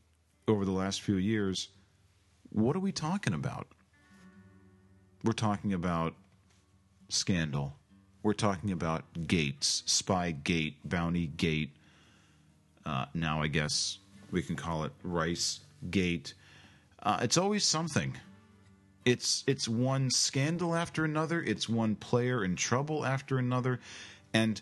over 0.47 0.65
the 0.65 0.73
last 0.73 1.01
few 1.01 1.17
years, 1.17 1.69
what 2.51 2.77
are 2.77 2.81
we 2.81 2.93
talking 2.93 3.35
about? 3.35 3.67
We're 5.23 5.33
talking 5.33 5.73
about 5.73 6.15
scandal. 7.09 7.75
We're 8.23 8.35
talking 8.35 8.73
about 8.73 9.05
gates, 9.27 9.83
spy 9.87 10.33
gate, 10.33 10.77
bounty 10.85 11.29
gate. 11.29 11.71
Uh, 12.85 13.07
now, 13.15 13.43
I 13.43 13.49
guess 13.49 13.99
we 14.31 14.43
can 14.43 14.57
call 14.57 14.85
it 14.85 14.93
Rice 15.03 15.61
Gate. 15.91 16.35
Uh, 17.03 17.19
it's 17.23 17.39
always 17.39 17.65
something. 17.65 18.17
It's 19.05 19.45
it's 19.47 19.69
one 19.69 20.11
scandal 20.11 20.75
after 20.75 21.05
another. 21.05 21.43
It's 21.43 21.69
one 21.69 21.95
player 21.95 22.45
in 22.45 22.57
trouble 22.57 23.05
after 23.05 23.39
another. 23.39 23.81
And 24.33 24.61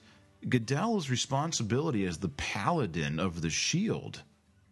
Goodell's 0.49 1.09
responsibility 1.09 2.05
as 2.05 2.19
the 2.19 2.29
paladin 2.29 3.21
of 3.21 3.43
the 3.43 3.51
shield, 3.51 4.23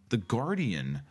the 0.09 0.17
guardian 0.17 1.01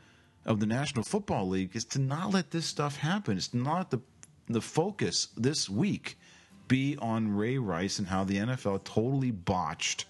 of 0.45 0.61
the 0.61 0.67
National 0.67 1.05
Football 1.05 1.49
League, 1.49 1.75
is 1.75 1.85
to 1.87 1.99
not 1.99 2.33
let 2.33 2.51
this 2.51 2.67
stuff 2.67 2.97
happen. 2.97 3.37
It's 3.37 3.55
not 3.55 3.91
the 3.91 4.01
the 4.49 4.61
focus 4.61 5.29
this 5.37 5.71
week 5.71 6.19
be 6.67 6.97
on 6.99 7.37
Ray 7.37 7.57
Rice 7.57 7.99
and 7.99 8.09
how 8.09 8.25
the 8.25 8.37
NFL 8.37 8.85
totally 8.85 9.31
botched 9.31 10.07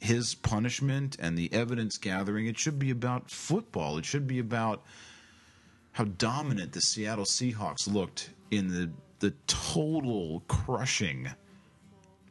his 0.00 0.34
punishment 0.34 1.16
and 1.20 1.38
the 1.38 1.52
evidence 1.52 1.98
gathering. 1.98 2.46
It 2.46 2.58
should 2.58 2.78
be 2.78 2.90
about 2.90 3.30
football. 3.30 3.98
It 3.98 4.04
should 4.04 4.26
be 4.26 4.40
about 4.40 4.82
how 5.92 6.04
dominant 6.04 6.72
the 6.72 6.80
Seattle 6.80 7.24
Seahawks 7.24 7.86
looked 7.86 8.30
in 8.50 8.68
the 8.68 8.90
the 9.20 9.32
total 9.46 10.42
crushing 10.48 11.30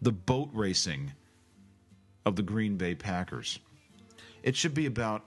the 0.02 0.12
boat 0.12 0.50
racing 0.54 1.12
of 2.26 2.36
the 2.36 2.44
Green 2.44 2.78
Bay 2.78 2.96
Packers. 2.96 3.60
It 4.44 4.56
should 4.56 4.74
be 4.74 4.86
about 4.86 5.24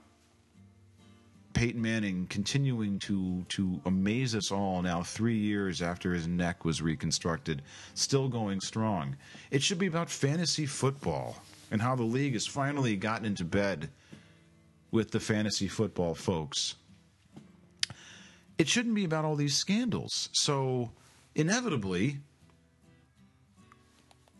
Peyton 1.53 1.81
Manning 1.81 2.27
continuing 2.27 2.99
to 2.99 3.45
to 3.47 3.79
amaze 3.85 4.35
us 4.35 4.51
all 4.51 4.81
now 4.81 5.01
3 5.01 5.37
years 5.37 5.81
after 5.81 6.13
his 6.13 6.27
neck 6.27 6.65
was 6.65 6.81
reconstructed, 6.81 7.61
still 7.93 8.27
going 8.27 8.59
strong. 8.59 9.15
It 9.51 9.63
should 9.63 9.79
be 9.79 9.87
about 9.87 10.09
fantasy 10.09 10.65
football 10.65 11.41
and 11.71 11.81
how 11.81 11.95
the 11.95 12.03
league 12.03 12.33
has 12.33 12.45
finally 12.45 12.97
gotten 12.97 13.25
into 13.25 13.45
bed 13.45 13.89
with 14.91 15.11
the 15.11 15.19
fantasy 15.19 15.69
football 15.69 16.13
folks. 16.13 16.75
It 18.57 18.67
shouldn't 18.67 18.95
be 18.95 19.05
about 19.05 19.25
all 19.25 19.35
these 19.35 19.55
scandals. 19.55 20.29
So 20.33 20.91
inevitably, 21.35 22.19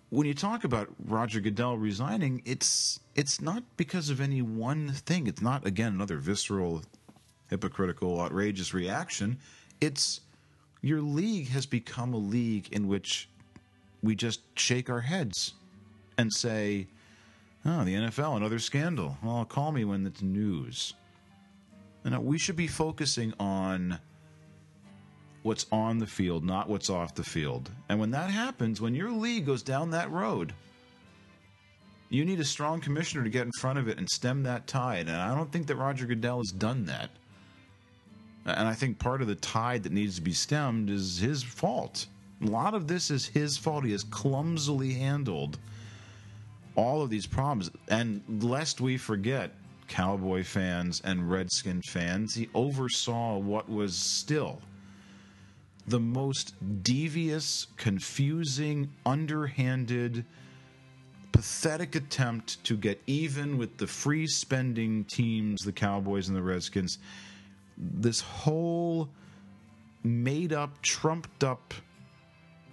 when 0.10 0.28
you 0.28 0.34
talk 0.34 0.64
about 0.64 0.90
Roger 1.06 1.40
Goodell 1.40 1.78
resigning, 1.78 2.42
it's 2.46 3.00
it's 3.16 3.42
not 3.42 3.64
because 3.78 4.10
of 4.10 4.22
any 4.22 4.42
one 4.42 4.90
thing. 4.90 5.28
It's 5.28 5.42
not 5.42 5.66
again 5.66 5.94
another 5.94 6.18
visceral, 6.18 6.84
hypocritical, 7.50 8.22
outrageous 8.22 8.74
reaction. 8.74 9.40
It's 9.82 10.22
your 10.82 11.02
league 11.02 11.50
has 11.50 11.66
become 11.66 12.14
a 12.14 12.18
league 12.18 12.72
in 12.72 12.88
which 12.88 13.30
we 14.04 14.16
just 14.16 14.42
shake 14.58 14.90
our 14.90 15.02
heads 15.02 15.54
and 16.18 16.32
say, 16.32 16.88
"Oh, 17.66 17.84
the 17.84 17.96
NFL, 17.96 18.38
another 18.38 18.60
scandal." 18.60 19.18
Well, 19.24 19.44
call 19.46 19.72
me 19.72 19.86
when 19.86 20.06
it's 20.06 20.22
news. 20.22 20.94
And 22.04 22.24
we 22.24 22.38
should 22.38 22.56
be 22.56 22.68
focusing 22.68 23.34
on 23.40 24.00
what's 25.46 25.68
on 25.72 26.00
the 26.00 26.08
field, 26.08 26.44
not 26.44 26.68
what's 26.68 26.90
off 26.90 27.14
the 27.14 27.24
field. 27.24 27.70
And 27.88 28.00
when 28.00 28.10
that 28.12 28.32
happens, 28.32 28.82
when 28.82 28.96
your 28.96 29.12
league 29.12 29.46
goes 29.46 29.62
down 29.62 29.92
that 29.92 30.10
road, 30.10 30.54
you 32.10 32.26
need 32.26 32.40
a 32.40 32.44
strong 32.44 32.82
commissioner 32.82 33.24
to 33.24 33.30
get 33.30 33.46
in 33.46 33.52
front 33.60 33.78
of 33.78 33.88
it 33.88 34.00
and 34.00 34.10
stem 34.10 34.42
that 34.42 34.66
tide. 34.66 35.08
And 35.08 35.18
I 35.18 35.36
don't 35.36 35.52
think 35.52 35.68
that 35.68 35.76
Roger 35.76 36.08
Goodell 36.08 36.40
has 36.40 36.50
done 36.50 36.86
that. 36.88 37.12
And 38.48 38.68
I 38.68 38.74
think 38.74 38.98
part 38.98 39.22
of 39.22 39.28
the 39.28 39.36
tide 39.36 39.84
that 39.84 39.92
needs 39.92 40.16
to 40.16 40.22
be 40.22 40.34
stemmed 40.34 40.90
is 40.90 41.20
his 41.20 41.44
fault. 41.44 42.08
A 42.42 42.48
lot 42.48 42.74
of 42.74 42.88
this 42.88 43.12
is 43.12 43.28
his 43.28 43.56
fault. 43.56 43.86
He 43.86 43.92
has 43.92 44.04
clumsily 44.04 44.94
handled 44.94 45.60
all 46.76 47.04
of 47.04 47.12
these 47.12 47.28
problems. 47.28 47.70
And 47.88 48.24
lest 48.44 48.82
we 48.82 48.98
forget, 48.98 49.52
Cowboy 49.88 50.44
fans 50.44 51.04
and 51.06 51.30
Redskin 51.30 51.84
fans, 51.84 52.34
he 52.34 52.50
oversaw 52.56 53.38
what 53.38 53.70
was 53.70 53.96
still 53.96 54.60
the 55.88 56.00
most 56.00 56.56
devious, 56.84 57.68
confusing, 57.78 58.92
underhanded, 59.06 60.26
pathetic 61.32 61.96
attempt 61.96 62.64
to 62.64 62.76
get 62.76 63.02
even 63.08 63.58
with 63.58 63.78
the 63.78 63.86
free 63.86 64.26
spending 64.26 65.04
teams, 65.06 65.62
the 65.62 65.72
Cowboys 65.72 66.28
and 66.28 66.36
the 66.36 66.42
Redskins. 66.42 66.98
This 67.78 68.22
whole 68.22 69.10
made 70.04 70.54
up, 70.54 70.82
trumped 70.82 71.44
up 71.44 71.74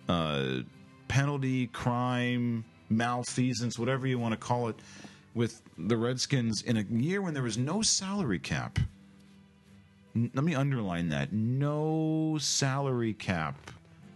uh, 0.09 0.59
penalty, 1.09 1.66
crime, 1.68 2.64
malfeasance, 2.88 3.79
whatever 3.79 4.07
you 4.07 4.18
want 4.18 4.33
to 4.33 4.38
call 4.38 4.68
it, 4.68 4.77
with 5.35 5.62
the 5.79 5.96
Redskins 5.96 6.62
in 6.62 6.77
a 6.77 6.83
year 6.83 7.22
when 7.22 7.35
there 7.35 7.42
was 7.42 7.59
no 7.59 7.83
salary 7.83 8.38
cap 8.38 8.79
let 10.14 10.44
me 10.44 10.55
underline 10.55 11.09
that 11.11 11.33
no 11.33 12.37
salary 12.40 13.14
cap. 13.14 13.70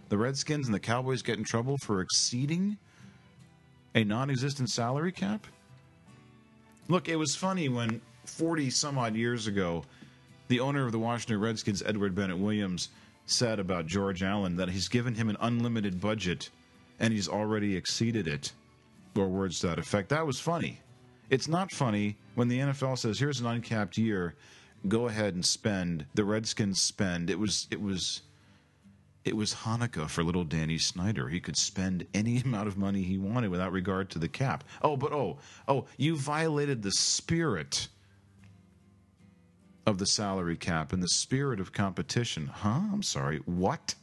The 0.09 0.19
Redskins 0.19 0.67
and 0.67 0.75
the 0.75 0.81
Cowboys 0.81 1.23
get 1.23 1.39
in 1.39 1.45
trouble 1.45 1.77
for 1.79 2.01
exceeding 2.01 2.77
a 3.95 4.05
non 4.05 4.31
existent 4.31 4.71
salary 4.71 5.13
cap? 5.13 5.47
Look, 6.89 7.09
it 7.09 7.17
was 7.17 7.35
funny 7.35 7.69
when 7.69 8.01
40 8.25 8.71
some 8.71 8.99
odd 8.99 9.17
years 9.17 9.47
ago, 9.47 9.85
the 10.49 10.61
owner 10.61 10.87
of 10.87 10.93
the 10.93 10.99
Washington 10.99 11.41
Redskins, 11.41 11.83
Edward 11.85 12.15
Bennett 12.15 12.39
Williams, 12.39 12.91
said 13.25 13.59
about 13.59 13.87
George 13.87 14.23
Allen 14.23 14.55
that 14.57 14.69
he's 14.69 14.89
given 14.89 15.15
him 15.15 15.29
an 15.29 15.37
unlimited 15.41 16.01
budget 16.01 16.51
and 17.01 17.13
he's 17.13 17.29
already 17.29 17.75
exceeded 17.77 18.29
it, 18.29 18.53
or 19.17 19.27
words 19.27 19.59
to 19.61 19.67
that 19.67 19.79
effect. 19.79 20.11
That 20.11 20.27
was 20.27 20.39
funny. 20.39 20.81
It's 21.29 21.49
not 21.49 21.73
funny 21.73 22.17
when 22.37 22.49
the 22.49 22.61
NFL 22.61 22.99
says, 22.99 23.19
here's 23.19 23.41
an 23.41 23.47
uncapped 23.47 23.99
year 23.99 24.37
go 24.88 25.09
ahead 25.09 25.35
and 25.35 25.44
spend 25.44 26.07
the 26.14 26.25
Redskins 26.25 26.81
spend. 26.81 27.31
It 27.31 27.38
was 27.38 27.66
it 27.70 27.81
was 27.81 28.22
it 29.25 29.37
was 29.37 29.55
Hanukkah 29.55 30.09
for 30.09 30.22
little 30.22 30.44
Danny 30.44 30.79
Snyder. 30.79 31.29
He 31.29 31.40
could 31.40 31.57
spend 31.57 32.07
any 32.14 32.40
amount 32.44 32.68
of 32.68 32.77
money 32.77 33.03
he 33.03 33.18
wanted 33.18 33.51
without 33.51 33.72
regard 33.72 34.11
to 34.11 34.18
the 34.18 34.29
cap. 34.29 34.64
Oh, 34.83 34.96
but 34.96 35.12
oh, 35.12 35.38
oh, 35.68 35.87
you 35.96 36.16
violated 36.16 36.83
the 36.83 36.92
spirit 36.92 37.88
of 39.87 39.99
the 39.99 40.07
salary 40.07 40.57
cap 40.57 40.92
and 40.92 41.03
the 41.03 41.09
spirit 41.09 41.61
of 41.61 41.72
competition. 41.72 42.49
Huh? 42.49 42.81
I'm 42.92 43.03
sorry. 43.03 43.38
What? 43.44 43.94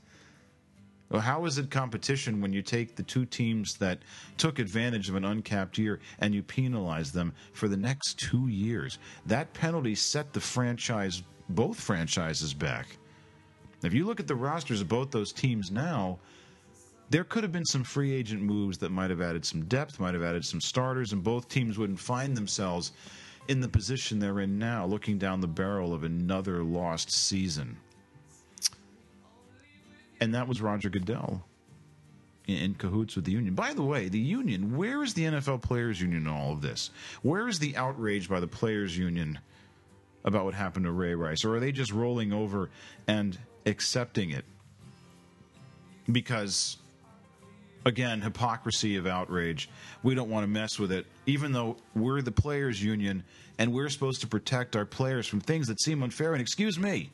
How 1.11 1.45
is 1.45 1.59
it 1.59 1.69
competition 1.69 2.41
when 2.41 2.53
you 2.53 2.63
take 2.63 2.95
the 2.95 3.03
two 3.03 3.25
teams 3.25 3.75
that 3.77 3.99
took 4.37 4.57
advantage 4.57 5.09
of 5.09 5.15
an 5.15 5.25
uncapped 5.25 5.77
year 5.77 5.99
and 6.19 6.33
you 6.33 6.41
penalize 6.41 7.11
them 7.11 7.33
for 7.53 7.67
the 7.67 7.77
next 7.77 8.17
two 8.17 8.47
years? 8.47 8.97
That 9.27 9.53
penalty 9.53 9.93
set 9.95 10.33
the 10.33 10.41
franchise, 10.41 11.21
both 11.49 11.79
franchises, 11.79 12.53
back. 12.53 12.97
If 13.83 13.93
you 13.93 14.05
look 14.05 14.19
at 14.19 14.27
the 14.27 14.35
rosters 14.35 14.81
of 14.81 14.87
both 14.87 15.11
those 15.11 15.31
teams 15.31 15.69
now, 15.69 16.19
there 17.09 17.25
could 17.25 17.43
have 17.43 17.51
been 17.51 17.65
some 17.65 17.83
free 17.83 18.11
agent 18.11 18.41
moves 18.41 18.79
that 18.79 18.89
might 18.89 19.11
have 19.11 19.21
added 19.21 19.45
some 19.45 19.65
depth, 19.65 19.99
might 19.99 20.15
have 20.15 20.23
added 20.23 20.43
some 20.43 20.61
starters, 20.61 21.13
and 21.13 21.21
both 21.21 21.47
teams 21.47 21.77
wouldn't 21.77 21.99
find 21.99 22.35
themselves 22.35 22.93
in 23.49 23.59
the 23.59 23.67
position 23.67 24.17
they're 24.17 24.39
in 24.39 24.57
now, 24.57 24.85
looking 24.85 25.19
down 25.19 25.41
the 25.41 25.47
barrel 25.47 25.93
of 25.93 26.05
another 26.05 26.63
lost 26.63 27.11
season 27.11 27.77
and 30.23 30.35
that 30.35 30.47
was 30.47 30.61
Roger 30.61 30.89
Goodell. 30.89 31.43
in, 32.47 32.55
in 32.55 32.73
cahoots 32.75 33.15
with 33.15 33.25
the 33.25 33.31
union. 33.33 33.55
By 33.55 33.73
the 33.73 33.83
way, 33.83 34.07
the 34.07 34.19
union, 34.19 34.77
where 34.77 35.03
is 35.03 35.13
the 35.13 35.23
NFL 35.23 35.61
Players 35.61 35.99
Union 36.01 36.23
in 36.23 36.27
all 36.27 36.53
of 36.53 36.61
this? 36.61 36.91
Where 37.21 37.47
is 37.49 37.59
the 37.59 37.75
outrage 37.75 38.29
by 38.29 38.39
the 38.39 38.47
Players 38.47 38.97
Union 38.97 39.39
about 40.23 40.45
what 40.45 40.53
happened 40.53 40.85
to 40.85 40.91
Ray 40.91 41.13
Rice? 41.13 41.43
Or 41.43 41.55
are 41.55 41.59
they 41.59 41.73
just 41.73 41.91
rolling 41.91 42.31
over 42.31 42.69
and 43.05 43.37
accepting 43.65 44.31
it? 44.31 44.45
Because 46.09 46.77
again, 47.85 48.21
hypocrisy 48.21 48.95
of 48.95 49.05
outrage. 49.05 49.69
We 50.03 50.15
don't 50.15 50.29
want 50.29 50.45
to 50.45 50.47
mess 50.47 50.79
with 50.79 50.93
it, 50.93 51.05
even 51.25 51.51
though 51.51 51.75
we're 51.93 52.21
the 52.21 52.31
players' 52.31 52.81
union 52.81 53.25
and 53.59 53.73
we're 53.73 53.89
supposed 53.89 54.21
to 54.21 54.27
protect 54.27 54.77
our 54.77 54.85
players 54.85 55.27
from 55.27 55.41
things 55.41 55.67
that 55.67 55.81
seem 55.81 56.01
unfair. 56.01 56.31
And 56.31 56.41
excuse 56.41 56.79
me, 56.79 57.09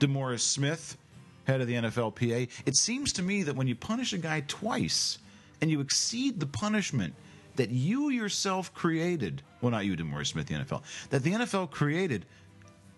DeMaurice 0.00 0.40
Smith, 0.40 0.98
head 1.44 1.60
of 1.60 1.66
the 1.66 1.74
NFLPA, 1.74 2.48
it 2.66 2.76
seems 2.76 3.12
to 3.14 3.22
me 3.22 3.42
that 3.42 3.56
when 3.56 3.66
you 3.66 3.74
punish 3.74 4.12
a 4.12 4.18
guy 4.18 4.42
twice 4.48 5.18
and 5.60 5.70
you 5.70 5.80
exceed 5.80 6.40
the 6.40 6.46
punishment 6.46 7.14
that 7.56 7.70
you 7.70 8.10
yourself 8.10 8.74
created, 8.74 9.42
well, 9.60 9.70
not 9.70 9.84
you, 9.84 9.96
DeMaurice 9.96 10.28
Smith, 10.28 10.46
the 10.46 10.54
NFL, 10.54 10.82
that 11.10 11.22
the 11.22 11.32
NFL 11.32 11.70
created 11.70 12.26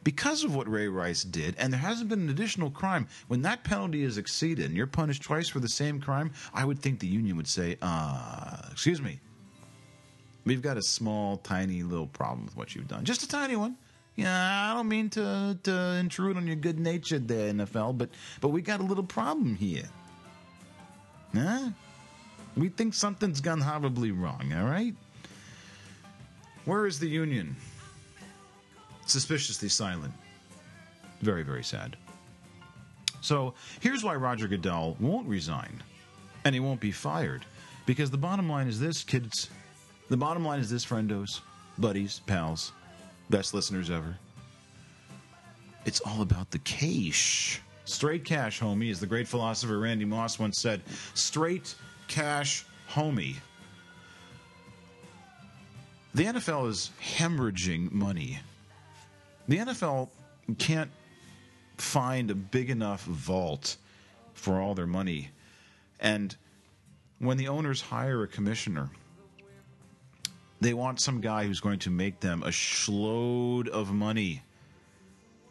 because 0.06 0.44
of 0.44 0.54
what 0.54 0.70
Ray 0.70 0.86
Rice 0.86 1.24
did, 1.24 1.56
and 1.58 1.72
there 1.72 1.80
hasn't 1.80 2.08
been 2.08 2.20
an 2.20 2.28
additional 2.28 2.70
crime, 2.70 3.08
when 3.26 3.42
that 3.42 3.64
penalty 3.64 4.04
is 4.04 4.18
exceeded 4.18 4.66
and 4.66 4.76
you're 4.76 4.86
punished 4.86 5.20
twice 5.20 5.48
for 5.48 5.58
the 5.58 5.68
same 5.68 6.00
crime, 6.00 6.30
I 6.54 6.64
would 6.64 6.78
think 6.78 7.00
the 7.00 7.08
union 7.08 7.36
would 7.36 7.48
say, 7.48 7.76
uh, 7.82 8.68
excuse 8.70 9.02
me, 9.02 9.18
we've 10.44 10.62
got 10.62 10.76
a 10.76 10.82
small, 10.82 11.38
tiny 11.38 11.82
little 11.82 12.06
problem 12.06 12.44
with 12.44 12.56
what 12.56 12.72
you've 12.76 12.86
done. 12.86 13.04
Just 13.04 13.24
a 13.24 13.28
tiny 13.28 13.56
one. 13.56 13.76
Yeah, 14.16 14.70
I 14.70 14.74
don't 14.74 14.88
mean 14.88 15.10
to, 15.10 15.58
to 15.62 15.72
intrude 16.00 16.36
on 16.36 16.46
your 16.46 16.56
good 16.56 16.78
nature 16.78 17.18
there, 17.18 17.52
NFL, 17.52 17.98
but, 17.98 18.10
but 18.40 18.48
we 18.48 18.62
got 18.62 18.80
a 18.80 18.82
little 18.82 19.04
problem 19.04 19.54
here. 19.54 19.84
Huh? 21.34 21.70
We 22.56 22.70
think 22.70 22.94
something's 22.94 23.42
gone 23.42 23.60
horribly 23.60 24.12
wrong, 24.12 24.52
all 24.56 24.64
right? 24.64 24.94
Where 26.64 26.86
is 26.86 26.98
the 26.98 27.08
union? 27.08 27.56
suspiciously 29.06 29.68
silent. 29.68 30.12
Very, 31.20 31.42
very 31.42 31.64
sad. 31.64 31.96
So 33.20 33.54
here's 33.80 34.04
why 34.04 34.14
Roger 34.14 34.46
Goodell 34.46 34.96
won't 35.00 35.26
resign 35.26 35.82
and 36.44 36.54
he 36.54 36.60
won't 36.60 36.80
be 36.80 36.92
fired. 36.92 37.44
Because 37.86 38.10
the 38.10 38.18
bottom 38.18 38.48
line 38.48 38.66
is 38.68 38.78
this, 38.80 39.04
kids. 39.04 39.48
The 40.08 40.16
bottom 40.16 40.44
line 40.44 40.60
is 40.60 40.70
this, 40.70 40.84
friendos, 40.84 41.40
buddies, 41.78 42.20
pals, 42.26 42.72
best 43.30 43.54
listeners 43.54 43.90
ever. 43.90 44.16
It's 45.84 46.00
all 46.00 46.22
about 46.22 46.50
the 46.50 46.58
cash. 46.60 47.60
Straight 47.84 48.24
cash, 48.24 48.60
homie, 48.60 48.90
as 48.90 48.98
the 48.98 49.06
great 49.06 49.28
philosopher 49.28 49.78
Randy 49.78 50.04
Moss 50.04 50.38
once 50.38 50.58
said. 50.58 50.82
Straight 51.14 51.74
cash, 52.08 52.66
homie. 52.90 53.36
The 56.14 56.24
NFL 56.24 56.68
is 56.68 56.90
hemorrhaging 57.00 57.92
money 57.92 58.40
the 59.48 59.58
NFL 59.58 60.08
can't 60.58 60.90
find 61.76 62.30
a 62.30 62.34
big 62.34 62.70
enough 62.70 63.04
vault 63.04 63.76
for 64.34 64.60
all 64.60 64.74
their 64.74 64.86
money. 64.86 65.30
And 66.00 66.36
when 67.18 67.36
the 67.36 67.48
owners 67.48 67.80
hire 67.80 68.22
a 68.22 68.28
commissioner, 68.28 68.90
they 70.60 70.74
want 70.74 71.00
some 71.00 71.20
guy 71.20 71.44
who's 71.44 71.60
going 71.60 71.78
to 71.80 71.90
make 71.90 72.20
them 72.20 72.42
a 72.42 72.48
shload 72.48 73.68
of 73.68 73.92
money. 73.92 74.42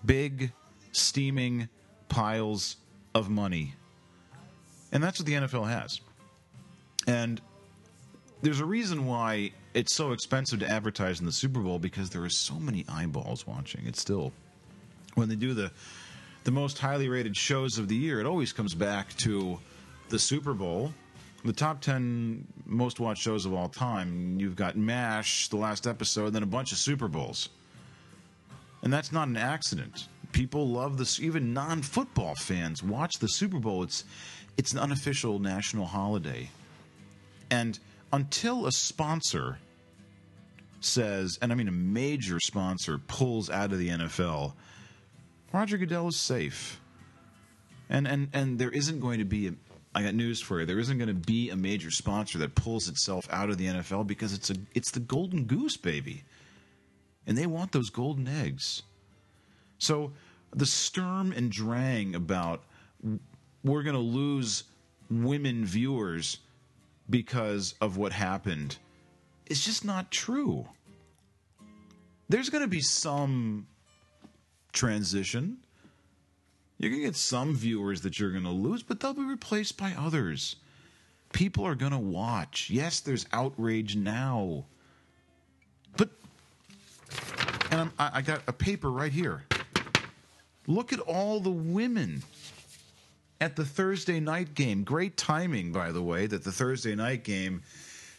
Big, 0.06 0.52
steaming 0.92 1.70
piles 2.10 2.78
of 3.14 3.30
money. 3.30 3.74
And 4.92 5.04
that's 5.04 5.20
what 5.20 5.26
the 5.26 5.34
NFL 5.34 5.68
has. 5.68 6.02
And 7.08 7.42
there's 8.42 8.60
a 8.60 8.66
reason 8.66 9.06
why 9.06 9.52
it's 9.74 9.94
so 9.94 10.12
expensive 10.12 10.60
to 10.60 10.70
advertise 10.70 11.20
in 11.20 11.26
the 11.26 11.32
Super 11.32 11.60
Bowl 11.60 11.80
because 11.80 12.10
there 12.10 12.24
are 12.24 12.30
so 12.30 12.56
many 12.56 12.86
eyeballs 12.88 13.46
watching. 13.46 13.86
It's 13.86 14.02
still 14.02 14.32
when 15.16 15.30
they 15.30 15.36
do 15.36 15.54
the 15.54 15.72
the 16.44 16.52
most 16.52 16.78
highly 16.78 17.10
rated 17.10 17.36
shows 17.36 17.80
of 17.80 17.88
the 17.88 17.96
year, 17.96 18.20
it 18.20 18.28
always 18.28 18.54
comes 18.54 18.76
back 18.76 19.16
to 19.18 19.60
the 20.10 20.20
Super 20.20 20.54
Bowl. 20.54 20.94
The 21.46 21.54
top 21.54 21.80
10 21.80 22.48
most 22.66 23.00
watched 23.00 23.22
shows 23.22 23.46
of 23.46 23.54
all 23.54 23.70
time. 23.70 24.40
You've 24.40 24.56
got 24.56 24.76
MASH, 24.76 25.50
the 25.50 25.58
last 25.58 25.86
episode, 25.86 26.32
then 26.32 26.42
a 26.42 26.48
bunch 26.48 26.72
of 26.72 26.80
Super 26.80 27.08
Bowls. 27.08 27.50
And 28.82 28.92
that's 28.92 29.12
not 29.12 29.28
an 29.28 29.38
accident. 29.38 30.08
People 30.32 30.68
love 30.68 30.98
this. 30.98 31.20
Even 31.20 31.54
non-football 31.54 32.34
fans 32.34 32.82
watch 32.82 33.20
the 33.20 33.28
Super 33.28 33.60
Bowl. 33.60 33.84
It's 33.84 34.06
it's 34.58 34.74
an 34.74 34.80
unofficial 34.80 35.38
national 35.38 35.86
holiday. 35.86 36.50
And 37.52 37.78
until 38.12 38.66
a 38.66 38.72
sponsor 38.72 39.60
says, 40.80 41.38
and 41.44 41.52
I 41.52 41.56
mean 41.56 41.68
a 41.68 41.72
major 41.72 42.40
sponsor 42.40 42.98
pulls 42.98 43.52
out 43.52 43.72
of 43.72 43.78
the 43.78 43.90
NFL, 43.90 44.54
Roger 45.54 45.78
Goodell 45.78 46.08
is 46.08 46.18
safe. 46.18 46.82
And 47.88 48.08
and 48.08 48.30
and 48.34 48.58
there 48.58 48.72
isn't 48.72 49.00
going 49.00 49.20
to 49.20 49.26
be 49.26 49.48
a 49.48 49.54
I 49.96 50.04
got 50.04 50.14
news 50.14 50.42
for 50.42 50.60
you. 50.60 50.66
There 50.66 50.78
isn't 50.78 50.98
going 50.98 51.08
to 51.08 51.14
be 51.14 51.50
a 51.50 51.56
major 51.56 51.90
sponsor 51.90 52.38
that 52.40 52.54
pulls 52.54 52.90
itself 52.90 53.28
out 53.32 53.50
of 53.50 53.58
the 53.58 53.68
NFL 53.68 54.06
because 54.06 54.34
it's 54.34 54.50
a 54.50 54.56
it's 54.74 54.92
the 54.92 55.00
golden 55.00 55.46
goose 55.46 55.78
baby. 55.78 56.24
And 57.26 57.38
they 57.38 57.48
want 57.48 57.72
those 57.72 57.90
golden 57.90 58.28
eggs. 58.28 58.84
So 59.78 60.12
the 60.54 60.66
Sturm 60.66 61.32
and 61.32 61.50
Drang 61.50 62.14
about 62.14 62.64
we're 63.64 63.84
going 63.84 63.96
to 63.96 64.02
lose 64.02 64.66
women 65.10 65.66
viewers 65.66 66.40
because 67.10 67.74
of 67.80 67.96
what 67.96 68.12
happened 68.12 68.78
is 69.46 69.64
just 69.64 69.86
not 69.86 70.12
true. 70.12 70.68
There's 72.28 72.50
going 72.50 72.64
to 72.64 72.70
be 72.70 72.82
some 72.82 73.68
transition. 74.74 75.58
You're 76.78 76.90
going 76.90 77.02
to 77.02 77.08
get 77.08 77.16
some 77.16 77.56
viewers 77.56 78.02
that 78.02 78.20
you're 78.20 78.32
going 78.32 78.44
to 78.44 78.50
lose, 78.50 78.84
but 78.84 79.00
they'll 79.00 79.14
be 79.14 79.24
replaced 79.24 79.78
by 79.78 79.94
others. 79.98 80.58
People 81.32 81.66
are 81.66 81.76
going 81.76 81.92
to 81.92 81.98
watch. 81.98 82.70
Yes, 82.70 83.00
there's 83.00 83.26
outrage 83.32 83.96
now. 83.96 84.66
But, 85.98 86.10
and 87.72 87.82
I'm, 87.82 87.92
I 87.98 88.22
got 88.22 88.42
a 88.48 88.54
paper 88.54 88.92
right 88.92 89.12
here. 89.12 89.46
Look 90.68 90.92
at 90.92 91.00
all 91.00 91.40
the 91.40 91.52
women 91.52 92.24
at 93.40 93.56
the 93.56 93.66
Thursday 93.66 94.20
night 94.20 94.54
game. 94.54 94.84
Great 94.84 95.16
timing, 95.18 95.72
by 95.72 95.92
the 95.92 96.02
way, 96.02 96.28
that 96.28 96.44
the 96.44 96.52
Thursday 96.52 96.96
night 96.96 97.24
game 97.24 97.62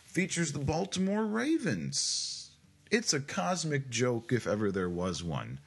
features 0.05 0.53
the 0.53 0.59
Baltimore 0.59 1.27
Ravens. 1.27 2.51
It's 2.90 3.12
a 3.12 3.21
cosmic 3.21 3.90
joke 3.90 4.33
if 4.33 4.47
ever 4.47 4.71
there 4.71 4.88
was 4.88 5.23
one. 5.23 5.59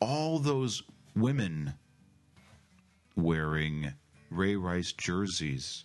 All 0.00 0.38
those 0.38 0.84
women 1.16 1.74
wearing 3.18 3.92
Ray 4.30 4.56
Rice 4.56 4.92
jerseys. 4.92 5.84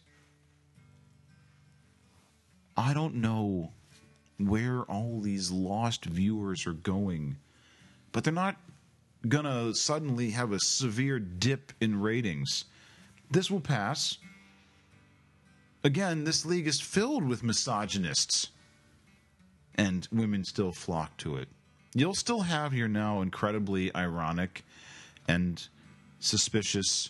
I 2.78 2.94
don't 2.94 3.16
know 3.16 3.72
where 4.38 4.84
all 4.84 5.20
these 5.20 5.52
lost 5.52 6.06
viewers 6.06 6.66
are 6.66 6.74
going, 6.74 7.38
but 8.12 8.24
they're 8.24 8.34
not 8.34 8.56
going 9.28 9.46
to 9.46 9.74
suddenly 9.74 10.32
have 10.32 10.52
a 10.52 10.60
severe 10.60 11.20
dip 11.20 11.74
in 11.82 12.00
ratings 12.00 12.66
this 13.34 13.50
will 13.50 13.62
pass. 13.62 14.20
Again, 15.84 16.24
this 16.24 16.46
league 16.46 16.68
is 16.68 16.80
filled 16.80 17.24
with 17.28 17.44
misogynists, 17.44 18.50
and 19.76 20.08
women 20.12 20.46
still 20.46 20.72
flock 20.72 21.18
to 21.18 21.38
it. 21.38 21.50
You'll 21.96 22.14
still 22.14 22.42
have 22.42 22.74
your 22.74 22.88
now 22.88 23.22
incredibly 23.22 23.94
ironic 23.96 24.64
and 25.28 25.68
suspicious 26.20 27.10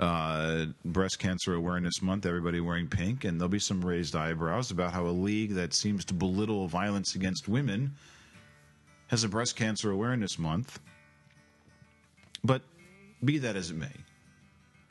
uh, 0.00 0.64
breast 0.86 1.18
cancer 1.18 1.54
awareness 1.54 2.00
month, 2.00 2.24
everybody 2.24 2.58
wearing 2.58 2.88
pink, 2.88 3.24
and 3.24 3.38
there'll 3.38 3.50
be 3.50 3.58
some 3.58 3.84
raised 3.84 4.16
eyebrows 4.16 4.70
about 4.70 4.92
how 4.92 5.06
a 5.06 5.08
league 5.08 5.52
that 5.52 5.74
seems 5.74 6.06
to 6.06 6.14
belittle 6.14 6.66
violence 6.66 7.14
against 7.14 7.48
women 7.48 7.92
has 9.08 9.24
a 9.24 9.28
breast 9.28 9.56
cancer 9.56 9.90
awareness 9.90 10.38
month. 10.38 10.80
But 12.42 12.62
be 13.22 13.36
that 13.38 13.56
as 13.56 13.70
it 13.70 13.76
may, 13.76 13.92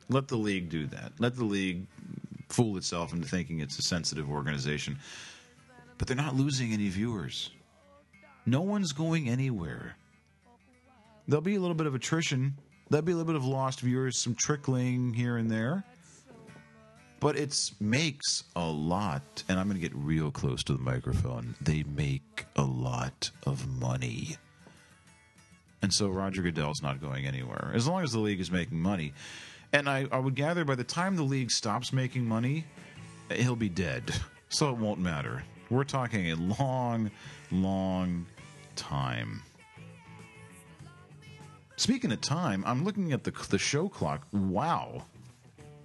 let 0.10 0.28
the 0.28 0.38
league 0.38 0.70
do 0.70 0.86
that. 0.88 1.14
Let 1.18 1.36
the 1.36 1.46
league 1.46 1.88
fool 2.50 2.78
itself 2.78 3.12
into 3.12 3.28
thinking 3.28 3.62
it's 3.62 3.80
a 3.80 3.82
sensitive 3.82 4.30
organization. 4.30 5.00
But 5.98 6.08
they're 6.08 6.18
not 6.18 6.36
losing 6.36 6.72
any 6.72 6.88
viewers. 6.90 7.50
No 8.46 8.62
one's 8.62 8.92
going 8.92 9.28
anywhere. 9.28 9.96
There'll 11.28 11.42
be 11.42 11.56
a 11.56 11.60
little 11.60 11.76
bit 11.76 11.88
of 11.88 11.96
attrition. 11.96 12.56
There'll 12.90 13.06
be 13.06 13.12
a 13.12 13.16
little 13.16 13.32
bit 13.32 13.36
of 13.36 13.46
lost 13.46 13.82
viewers, 13.82 14.18
some 14.18 14.36
trickling 14.36 15.14
here 15.14 15.38
and 15.38 15.50
there. 15.50 15.84
But 17.20 17.38
it 17.38 17.54
makes 17.80 18.46
a 18.56 18.66
lot, 18.66 19.44
and 19.50 19.60
I'm 19.60 19.68
going 19.68 19.80
to 19.80 19.82
get 19.82 19.96
real 19.96 20.32
close 20.32 20.64
to 20.64 20.74
the 20.74 20.80
microphone. 20.80 21.54
They 21.62 21.84
make 21.84 22.46
a 22.56 22.64
lot 22.64 23.30
of 23.46 23.68
money. 23.68 24.38
And 25.82 25.94
so 25.94 26.08
Roger 26.08 26.42
Goodell's 26.42 26.82
not 26.82 27.02
going 27.02 27.26
anywhere. 27.26 27.72
As 27.74 27.88
long 27.88 28.04
as 28.04 28.12
the 28.12 28.20
league 28.20 28.40
is 28.40 28.50
making 28.52 28.80
money, 28.80 29.14
And 29.72 29.88
I, 29.88 30.08
I 30.12 30.18
would 30.18 30.36
gather 30.36 30.66
by 30.66 30.76
the 30.76 30.84
time 30.84 31.16
the 31.16 31.24
league 31.24 31.52
stops 31.52 31.94
making 31.94 32.26
money, 32.26 32.66
he'll 33.32 33.56
be 33.56 33.70
dead. 33.70 34.12
So 34.50 34.70
it 34.72 34.78
won't 34.78 35.00
matter. 35.00 35.44
We're 35.70 35.84
talking 35.84 36.32
a 36.32 36.36
long, 36.36 37.12
long 37.52 38.26
time. 38.76 39.44
Speaking 41.80 42.12
of 42.12 42.20
time, 42.20 42.62
I'm 42.68 42.84
looking 42.84 43.14
at 43.14 43.24
the 43.24 43.32
the 43.48 43.58
show 43.58 43.88
clock. 43.88 44.28
Wow. 44.34 45.06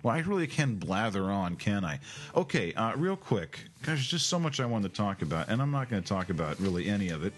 Well, 0.02 0.12
I 0.12 0.18
really 0.22 0.48
can 0.48 0.74
blather 0.74 1.30
on, 1.30 1.54
can 1.54 1.84
I? 1.84 2.00
Okay, 2.34 2.74
uh, 2.74 2.96
real 2.96 3.14
quick. 3.14 3.60
Gosh, 3.82 3.86
there's 3.86 4.06
just 4.08 4.26
so 4.26 4.40
much 4.40 4.58
I 4.58 4.66
want 4.66 4.82
to 4.82 4.88
talk 4.88 5.22
about, 5.22 5.48
and 5.48 5.62
I'm 5.62 5.70
not 5.70 5.88
going 5.88 6.02
to 6.02 6.08
talk 6.08 6.30
about 6.30 6.58
really 6.58 6.88
any 6.88 7.10
of 7.10 7.24
it, 7.24 7.32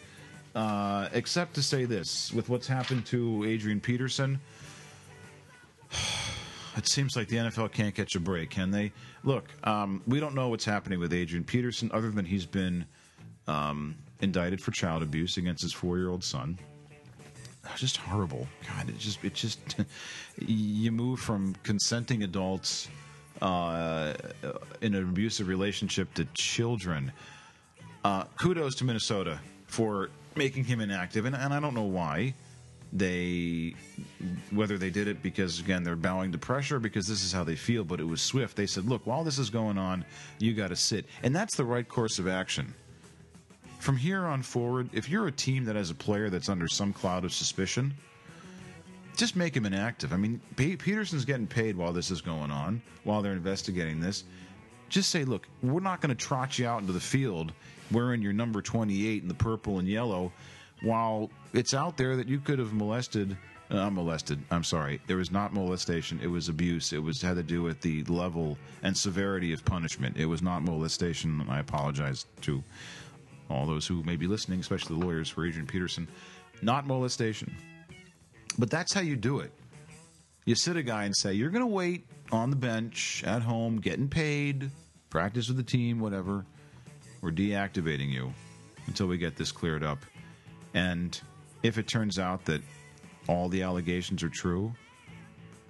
uh, 0.54 1.11
except 1.12 1.52
to 1.57 1.62
say 1.62 1.84
this: 1.84 2.32
with 2.32 2.48
what's 2.48 2.66
happened 2.66 3.04
to 3.07 3.44
Adrian 3.44 3.78
Peterson, 3.78 4.40
it 6.78 6.88
seems 6.88 7.14
like 7.14 7.28
the 7.28 7.36
NFL 7.36 7.72
can't 7.72 7.94
catch 7.94 8.14
a 8.14 8.20
break, 8.20 8.48
can 8.48 8.70
they? 8.70 8.90
Look, 9.22 9.50
um, 9.64 10.02
we 10.07 10.18
don't 10.18 10.34
know 10.34 10.48
what's 10.48 10.64
happening 10.64 10.98
with 10.98 11.12
Adrian 11.12 11.44
Peterson, 11.44 11.90
other 11.92 12.11
than 12.11 12.24
he's 12.24 12.46
been 12.46 12.86
um, 13.48 13.96
indicted 14.22 14.62
for 14.62 14.70
child 14.70 15.02
abuse 15.02 15.36
against 15.36 15.62
his 15.62 15.74
four-year-old 15.74 16.24
son 16.24 16.59
just 17.75 17.97
horrible. 17.97 18.47
God, 18.69 18.89
it 18.89 18.99
just 18.99 19.23
it 19.25 19.35
just 19.35 19.77
you 20.39 20.93
move 20.93 21.21
from 21.21 21.55
consenting 21.62 22.23
adults 22.23 22.89
uh, 23.43 24.14
in 24.81 24.95
an 24.95 25.03
abusive 25.03 25.49
relationship 25.49 26.12
to 26.14 26.27
children. 26.35 27.12
Uh, 28.05 28.25
kudos 28.39 28.75
to 28.77 28.85
Minnesota 28.85 29.41
for 29.67 30.11
making 30.37 30.64
him 30.64 30.81
inactive, 30.81 31.25
and, 31.25 31.35
and 31.35 31.53
I 31.53 31.61
don't 31.61 31.75
know 31.75 31.83
why 31.83 32.35
they 32.93 33.75
whether 34.53 34.79
they 34.79 34.91
did 34.91 35.09
it 35.09 35.23
because 35.23 35.61
again 35.61 35.83
they're 35.83 35.97
bowing 35.97 36.33
to 36.33 36.39
pressure 36.39 36.79
because 36.79 37.07
this 37.07 37.25
is 37.25 37.33
how 37.33 37.43
they 37.43 37.57
feel 37.57 37.83
but 37.83 38.01
it 38.01 38.07
was 38.07 38.23
swift 38.23 38.57
they 38.57 38.67
said 38.67 38.85
look 38.87 39.05
while 39.07 39.25
this 39.25 39.39
is 39.39 39.51
going 39.51 39.77
on 39.77 40.05
you 40.39 40.55
got 40.55 40.69
to 40.69 40.77
sit 40.77 41.05
and 41.25 41.35
that's 41.35 41.57
the 41.57 41.64
right 41.64 41.89
course 41.89 42.19
of 42.19 42.29
action 42.29 42.73
from 43.87 43.97
here 43.97 44.26
on 44.26 44.43
forward, 44.43 44.91
if 44.93 45.09
you're 45.09 45.28
a 45.28 45.32
team 45.32 45.64
that 45.64 45.76
has 45.76 45.91
a 45.91 45.95
player 45.95 46.28
that's 46.28 46.49
under 46.49 46.66
some 46.66 46.93
cloud 46.93 47.24
of 47.24 47.32
suspicion, 47.32 47.95
just 49.16 49.37
make 49.37 49.57
him 49.57 49.64
inactive. 49.64 50.12
I 50.12 50.16
mean, 50.16 50.41
Peterson's 50.57 51.24
getting 51.24 51.47
paid 51.47 51.76
while 51.76 51.93
this 51.93 52.11
is 52.11 52.20
going 52.20 52.51
on, 52.51 52.82
while 53.05 53.22
they're 53.22 53.32
investigating 53.32 54.01
this. 54.01 54.24
Just 54.89 55.11
say, 55.11 55.22
look, 55.22 55.47
we're 55.62 55.78
not 55.78 56.01
going 56.01 56.09
to 56.09 56.16
trot 56.16 56.59
you 56.59 56.66
out 56.66 56.80
into 56.80 56.93
the 56.93 56.99
field 56.99 57.53
wearing 57.93 58.22
your 58.22 58.32
number 58.32 58.61
28 58.61 59.22
in 59.22 59.28
the 59.28 59.34
purple 59.34 59.78
and 59.78 59.87
yellow 59.87 60.32
while 60.82 61.30
it's 61.53 61.72
out 61.72 61.97
there 61.97 62.16
that 62.16 62.26
you 62.26 62.41
could 62.41 62.59
have 62.59 62.72
molested 62.72 63.37
uh, 63.70 63.91
molested. 63.91 64.39
I'm 64.53 64.62
sorry. 64.62 65.01
There 65.09 65.16
was 65.16 65.32
not 65.32 65.53
molestation. 65.53 66.20
It 66.22 66.28
was 66.28 66.49
abuse. 66.49 66.93
It 66.93 67.03
was 67.03 67.20
had 67.20 67.34
to 67.34 67.43
do 67.43 67.62
with 67.62 67.80
the 67.80 68.05
level 68.05 68.57
and 68.84 68.97
severity 68.97 69.53
of 69.53 69.64
punishment. 69.64 70.16
It 70.16 70.26
was 70.26 70.41
not 70.41 70.62
molestation. 70.62 71.45
I 71.49 71.59
apologize 71.59 72.26
to 72.43 72.62
all 73.51 73.66
those 73.66 73.86
who 73.86 74.03
may 74.03 74.16
be 74.16 74.26
listening, 74.26 74.61
especially 74.61 74.99
the 74.99 75.05
lawyers 75.05 75.28
for 75.28 75.47
Adrian 75.47 75.66
Peterson, 75.66 76.09
not 76.62 76.86
molestation. 76.86 77.55
But 78.59 78.70
that's 78.70 78.92
how 78.92 79.01
you 79.01 79.16
do 79.16 79.40
it. 79.40 79.53
You 80.44 80.55
sit 80.55 80.76
a 80.76 80.82
guy 80.82 81.05
and 81.05 81.16
say, 81.16 81.32
You're 81.32 81.51
going 81.51 81.62
to 81.62 81.66
wait 81.66 82.07
on 82.32 82.51
the 82.51 82.57
bench 82.57 83.22
at 83.26 83.42
home, 83.42 83.80
getting 83.80 84.09
paid, 84.09 84.70
practice 85.11 85.49
with 85.49 85.57
the 85.57 85.62
team, 85.62 85.99
whatever. 85.99 86.44
We're 87.20 87.32
deactivating 87.32 88.11
you 88.12 88.32
until 88.86 89.07
we 89.07 89.18
get 89.18 89.36
this 89.36 89.53
cleared 89.53 89.82
up. 89.82 89.99
And 90.74 91.18
if 91.62 91.78
it 91.78 91.88
turns 91.88 92.18
out 92.18 92.44
that 92.44 92.61
all 93.28 93.49
the 93.49 93.62
allegations 93.62 94.22
are 94.22 94.28
true, 94.28 94.72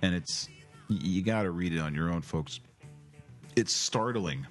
and 0.02 0.14
it's, 0.14 0.48
you 0.88 1.22
got 1.22 1.42
to 1.42 1.50
read 1.50 1.72
it 1.72 1.78
on 1.78 1.94
your 1.94 2.12
own, 2.12 2.22
folks. 2.22 2.60
It's 3.54 3.72
startling 3.72 4.46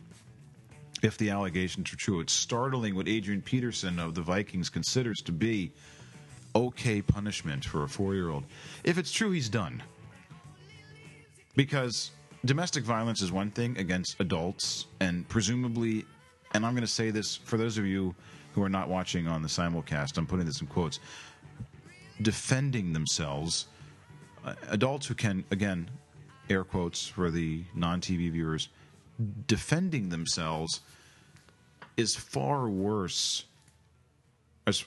if 1.02 1.18
the 1.18 1.30
allegations 1.30 1.92
are 1.94 1.98
true. 1.98 2.20
It's 2.20 2.34
startling 2.34 2.96
what 2.96 3.08
Adrian 3.08 3.42
Peterson 3.42 4.00
of 4.00 4.16
the 4.16 4.22
Vikings 4.22 4.70
considers 4.70 5.18
to 5.26 5.32
be 5.32 5.72
okay 6.56 7.02
punishment 7.02 7.66
for 7.66 7.84
a 7.84 7.88
four 7.88 8.16
year 8.16 8.30
old. 8.30 8.46
If 8.84 8.98
it's 8.98 9.12
true, 9.12 9.32
he's 9.32 9.50
done. 9.50 9.84
Because 11.56 12.12
domestic 12.46 12.84
violence 12.84 13.22
is 13.22 13.32
one 13.32 13.52
thing 13.52 13.78
against 13.78 14.20
adults, 14.20 14.88
and 15.00 15.28
presumably, 15.30 16.06
and 16.54 16.66
I'm 16.66 16.74
going 16.74 16.82
to 16.82 16.88
say 16.88 17.12
this 17.12 17.36
for 17.36 17.58
those 17.58 17.78
of 17.78 17.86
you 17.86 18.16
who 18.54 18.64
are 18.64 18.70
not 18.70 18.88
watching 18.90 19.28
on 19.28 19.42
the 19.42 19.48
simulcast, 19.48 20.18
I'm 20.18 20.26
putting 20.26 20.46
this 20.46 20.62
in 20.62 20.68
quotes 20.68 21.00
defending 22.22 22.94
themselves. 22.94 23.68
Uh, 24.44 24.54
adults 24.70 25.08
who 25.08 25.16
can, 25.16 25.44
again, 25.52 25.90
air 26.50 26.64
quotes 26.64 27.08
for 27.08 27.32
the 27.32 27.64
non 27.74 28.00
TV 28.00 28.32
viewers, 28.32 28.70
defending 29.48 30.10
themselves 30.10 30.82
is 31.98 32.16
far 32.16 32.70
worse, 32.70 33.46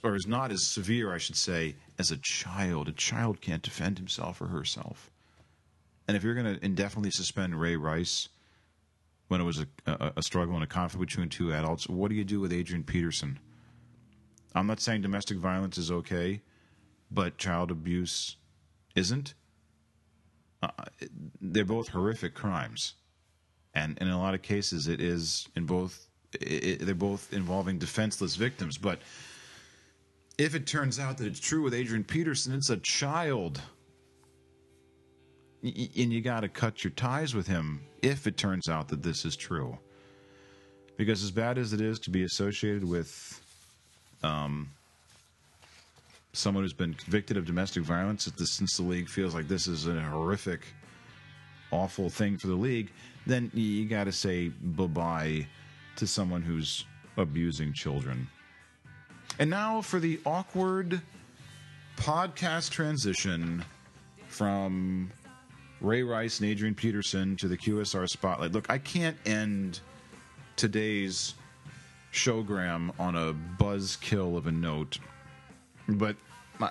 or 0.03 0.14
is 0.14 0.26
not 0.26 0.51
as 0.51 0.66
severe, 0.66 1.12
I 1.12 1.18
should 1.18 1.37
say, 1.37 1.76
as 1.99 2.11
a 2.11 2.18
child. 2.18 2.89
A 2.89 2.93
child 2.93 3.41
can't 3.41 3.62
defend 3.62 3.99
himself 3.99 4.41
or 4.41 4.49
herself. 4.49 5.11
And 6.07 6.16
if 6.16 6.24
you're 6.24 6.35
going 6.35 6.57
to 6.57 6.64
indefinitely 6.64 7.11
suspend 7.11 7.61
Ray 7.61 7.76
Rice 7.76 8.29
when 9.29 9.41
it 9.41 9.45
was 9.45 9.61
a, 9.61 9.66
a, 9.87 10.12
a 10.16 10.22
struggle 10.22 10.55
and 10.55 10.64
a 10.64 10.66
conflict 10.66 11.07
between 11.07 11.29
two 11.29 11.53
adults, 11.53 11.89
what 11.89 12.09
do 12.09 12.14
you 12.14 12.24
do 12.24 12.41
with 12.41 12.53
Adrian 12.53 12.83
Peterson? 12.83 13.39
I'm 14.55 14.66
not 14.66 14.81
saying 14.81 15.03
domestic 15.03 15.39
violence 15.39 15.76
is 15.79 15.91
okay, 15.91 16.41
but 17.11 17.39
child 17.39 17.70
abuse 17.70 18.37
isn't. 18.95 19.35
Uh, 20.62 20.70
they're 21.41 21.64
both 21.64 21.89
horrific 21.89 22.35
crimes. 22.35 22.95
And, 23.75 23.99
in 23.99 24.09
a 24.09 24.19
lot 24.19 24.35
of 24.35 24.43
cases, 24.43 24.89
it 24.89 25.01
is 25.01 25.49
in 25.55 25.66
both 25.66 26.09
it, 26.33 26.81
they're 26.85 26.95
both 26.95 27.33
involving 27.33 27.79
defenseless 27.79 28.37
victims. 28.37 28.79
But 28.79 29.01
if 30.37 30.55
it 30.55 30.66
turns 30.66 30.99
out 30.99 31.19
that 31.19 31.27
it's 31.27 31.41
true 31.41 31.62
with 31.62 31.75
Adrian 31.75 32.05
Peterson, 32.05 32.55
it's 32.55 32.71
a 32.71 32.77
child. 32.77 33.61
And 35.62 36.12
you 36.12 36.21
got 36.21 36.41
to 36.41 36.49
cut 36.49 36.85
your 36.85 36.93
ties 36.93 37.35
with 37.35 37.47
him 37.47 37.81
if 38.03 38.27
it 38.27 38.37
turns 38.37 38.69
out 38.69 38.89
that 38.89 39.03
this 39.03 39.25
is 39.25 39.35
true. 39.35 39.77
Because 40.97 41.23
as 41.25 41.31
bad 41.31 41.59
as 41.59 41.73
it 41.73 41.81
is 41.81 41.99
to 42.01 42.11
be 42.11 42.23
associated 42.23 42.85
with 42.85 43.41
um, 44.23 44.71
someone 46.33 46.62
who's 46.62 46.73
been 46.73 46.95
convicted 46.95 47.37
of 47.37 47.45
domestic 47.45 47.83
violence, 47.83 48.31
since 48.37 48.77
the 48.77 48.83
league 48.83 49.09
feels 49.09 49.35
like 49.35 49.49
this 49.49 49.66
is 49.66 49.87
a 49.87 50.01
horrific, 50.01 50.66
awful 51.71 52.11
thing 52.11 52.39
for 52.39 52.47
the 52.47 52.55
league, 52.55 52.91
then 53.27 53.51
you 53.55 53.87
got 53.87 54.05
to 54.05 54.12
say 54.12 54.49
bye 54.49 54.87
bye 54.87 55.47
to 55.97 56.07
someone 56.07 56.43
who's 56.43 56.85
abusing 57.16 57.73
children. 57.73 58.29
And 59.39 59.51
now 59.51 59.81
for 59.81 60.01
the 60.01 60.21
awkward 60.25 61.01
podcast 61.97 62.71
transition 62.71 63.64
from 64.29 65.11
Ray 65.81 66.03
Rice 66.03 66.41
and 66.41 66.49
Adrian 66.49 66.75
Peterson 66.75 67.37
to 67.37 67.49
the 67.49 67.57
QSR 67.57 68.09
spotlight. 68.09 68.53
Look, 68.53 68.71
I 68.71 68.79
can't 68.79 69.16
end 69.27 69.81
today's 70.57 71.35
showgram 72.12 72.91
on 72.99 73.14
a 73.16 73.35
buzzkill 73.62 74.37
of 74.37 74.47
a 74.47 74.53
note, 74.53 74.99
but 75.89 76.16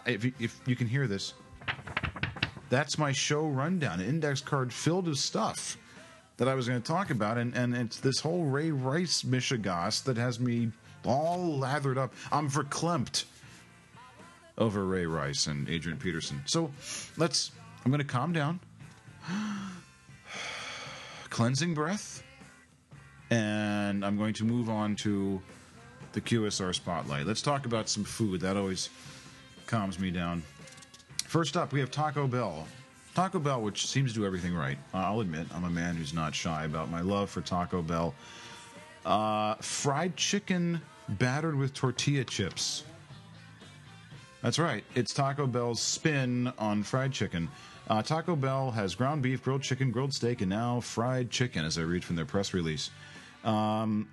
if 0.06 0.26
you, 0.26 0.34
if 0.40 0.60
you 0.66 0.76
can 0.76 0.88
hear 0.88 1.08
this, 1.08 1.34
that's 2.70 2.98
my 2.98 3.12
show 3.12 3.48
rundown, 3.48 4.00
an 4.00 4.08
index 4.08 4.42
card 4.42 4.74
filled 4.74 5.08
with 5.08 5.18
stuff 5.18 5.78
that 6.38 6.48
I 6.48 6.54
was 6.54 6.68
going 6.68 6.82
to 6.82 6.88
talk 6.88 7.10
about, 7.10 7.38
and, 7.38 7.56
and 7.56 7.76
it's 7.76 8.00
this 8.00 8.20
whole 8.20 8.46
Ray 8.46 8.72
Rice 8.72 9.24
mishegas 9.24 10.04
that 10.04 10.18
has 10.18 10.40
me 10.40 10.72
all 11.06 11.58
lathered 11.58 11.98
up. 11.98 12.14
I'm 12.32 12.50
verklempt 12.50 13.26
over 14.58 14.86
Ray 14.86 15.06
Rice 15.06 15.48
and 15.48 15.68
Adrian 15.70 15.98
Peterson. 15.98 16.42
So 16.46 16.72
let's, 17.18 17.52
I'm 17.84 17.92
going 17.92 18.00
to 18.00 18.08
calm 18.08 18.34
down, 18.34 18.60
cleansing 21.30 21.74
breath, 21.74 22.24
and 23.30 24.06
I'm 24.06 24.18
going 24.18 24.34
to 24.36 24.46
move 24.46 24.70
on 24.70 24.96
to 24.98 25.42
the 26.14 26.22
QSR 26.22 26.74
spotlight. 26.74 27.26
Let's 27.26 27.42
talk 27.42 27.66
about 27.66 27.90
some 27.90 28.04
food. 28.04 28.42
That 28.42 28.58
always 28.58 28.90
calms 29.66 30.00
me 30.00 30.12
down. 30.12 30.44
First 31.28 31.58
up, 31.58 31.74
we 31.74 31.82
have 31.82 31.92
Taco 31.92 32.26
Bell. 32.26 32.66
Taco 33.14 33.38
Bell, 33.38 33.62
which 33.62 33.86
seems 33.86 34.14
to 34.14 34.20
do 34.20 34.26
everything 34.26 34.56
right. 34.56 34.78
I'll 34.94 35.20
admit, 35.20 35.46
I'm 35.54 35.66
a 35.66 35.70
man 35.70 35.96
who's 35.96 36.14
not 36.14 36.34
shy 36.34 36.64
about 36.64 36.90
my 36.90 37.02
love 37.02 37.30
for 37.30 37.42
Taco 37.42 37.82
Bell. 37.82 38.16
Uh, 39.06 39.56
fried 39.56 40.16
chicken 40.16 40.82
battered 41.10 41.56
with 41.56 41.74
tortilla 41.74 42.24
chips. 42.24 42.86
That's 44.42 44.58
right. 44.58 44.86
It's 44.96 45.14
Taco 45.14 45.48
Bell's 45.48 45.82
spin 45.82 46.54
on 46.58 46.82
fried 46.82 47.12
chicken. 47.12 47.50
Uh, 47.90 48.02
Taco 48.02 48.38
Bell 48.38 48.72
has 48.72 48.96
ground 48.96 49.22
beef, 49.22 49.44
grilled 49.44 49.64
chicken, 49.64 49.92
grilled 49.92 50.14
steak, 50.14 50.40
and 50.40 50.50
now 50.50 50.80
fried 50.80 51.30
chicken, 51.30 51.66
as 51.66 51.78
I 51.78 51.82
read 51.82 52.06
from 52.06 52.16
their 52.16 52.26
press 52.26 52.54
release. 52.54 52.90
Um, 53.44 54.08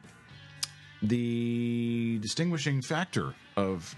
the 1.01 2.19
distinguishing 2.21 2.83
factor 2.83 3.35
of 3.57 3.95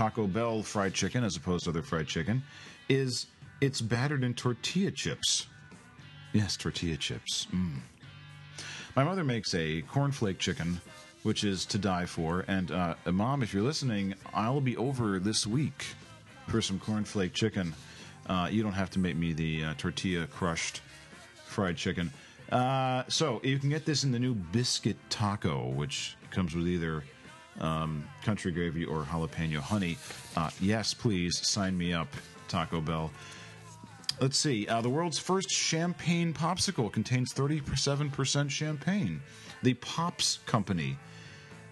Taco 0.00 0.26
Bell 0.26 0.62
fried 0.62 0.94
chicken, 0.94 1.24
as 1.24 1.36
opposed 1.36 1.64
to 1.64 1.70
other 1.70 1.82
fried 1.82 2.06
chicken, 2.06 2.42
is 2.88 3.26
it's 3.60 3.82
battered 3.82 4.24
in 4.24 4.32
tortilla 4.32 4.90
chips. 4.90 5.46
Yes, 6.32 6.56
tortilla 6.56 6.96
chips. 6.96 7.46
Mm. 7.52 7.80
My 8.96 9.04
mother 9.04 9.24
makes 9.24 9.52
a 9.52 9.82
cornflake 9.82 10.38
chicken, 10.38 10.80
which 11.22 11.44
is 11.44 11.66
to 11.66 11.76
die 11.76 12.06
for. 12.06 12.46
And 12.48 12.70
uh, 12.70 12.94
mom, 13.12 13.42
if 13.42 13.52
you're 13.52 13.62
listening, 13.62 14.14
I'll 14.32 14.62
be 14.62 14.74
over 14.78 15.18
this 15.18 15.46
week 15.46 15.84
for 16.48 16.62
some 16.62 16.80
cornflake 16.80 17.34
chicken. 17.34 17.74
Uh, 18.26 18.48
you 18.50 18.62
don't 18.62 18.72
have 18.72 18.88
to 18.92 18.98
make 18.98 19.16
me 19.16 19.34
the 19.34 19.64
uh, 19.64 19.74
tortilla 19.76 20.26
crushed 20.28 20.80
fried 21.44 21.76
chicken. 21.76 22.10
Uh, 22.50 23.02
so 23.08 23.38
you 23.44 23.58
can 23.58 23.68
get 23.68 23.84
this 23.84 24.02
in 24.02 24.12
the 24.12 24.18
new 24.18 24.34
biscuit 24.34 24.96
taco, 25.10 25.68
which 25.68 26.16
comes 26.30 26.54
with 26.56 26.66
either 26.66 27.04
um, 27.60 28.08
country 28.22 28.52
gravy 28.52 28.84
or 28.84 29.02
jalapeno 29.02 29.58
honey. 29.58 29.98
Uh, 30.36 30.50
yes, 30.60 30.94
please 30.94 31.46
sign 31.46 31.76
me 31.76 31.92
up, 31.92 32.08
Taco 32.48 32.80
Bell. 32.80 33.10
Let's 34.20 34.38
see. 34.38 34.66
Uh, 34.66 34.82
the 34.82 34.90
world's 34.90 35.18
first 35.18 35.50
champagne 35.50 36.34
popsicle 36.34 36.92
contains 36.92 37.32
37% 37.32 38.50
champagne. 38.50 39.22
The 39.62 39.74
Pops 39.74 40.40
Company 40.44 40.98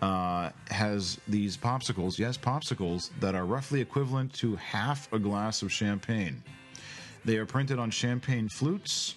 uh, 0.00 0.50
has 0.70 1.18
these 1.28 1.56
popsicles, 1.56 2.18
yes, 2.18 2.38
popsicles, 2.38 3.10
that 3.20 3.34
are 3.34 3.44
roughly 3.44 3.80
equivalent 3.80 4.32
to 4.34 4.56
half 4.56 5.12
a 5.12 5.18
glass 5.18 5.62
of 5.62 5.72
champagne. 5.72 6.42
They 7.24 7.36
are 7.36 7.46
printed 7.46 7.78
on 7.78 7.90
champagne 7.90 8.48
flutes, 8.48 9.16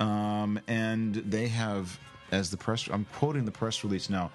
um, 0.00 0.58
and 0.68 1.16
they 1.16 1.48
have, 1.48 1.98
as 2.30 2.50
the 2.50 2.56
press, 2.56 2.88
I'm 2.90 3.04
quoting 3.16 3.44
the 3.44 3.50
press 3.50 3.84
release 3.84 4.08
now, 4.08 4.30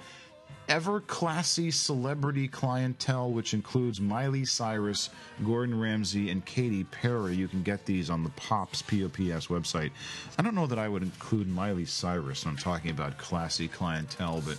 ever 0.68 1.02
classy 1.02 1.72
celebrity 1.72 2.48
clientele, 2.48 3.32
which 3.32 3.54
includes 3.54 4.02
Miley 4.02 4.46
Cyrus, 4.46 5.10
Gordon 5.46 5.80
Ramsay, 5.80 6.30
and 6.30 6.46
Katy 6.46 6.84
Perry. 6.86 7.36
You 7.36 7.48
can 7.48 7.64
get 7.64 7.86
these 7.86 8.10
on 8.10 8.24
the 8.24 8.30
Pops 8.32 8.82
POPS 8.82 9.48
website. 9.48 9.92
I 10.38 10.42
don't 10.42 10.56
know 10.56 10.68
that 10.68 10.80
I 10.80 10.88
would 10.88 11.04
include 11.04 11.48
Miley 11.48 11.86
Cyrus 11.86 12.46
when 12.46 12.54
I'm 12.54 12.58
talking 12.58 12.92
about 12.92 13.18
classy 13.18 13.68
clientele, 13.68 14.42
but 14.46 14.58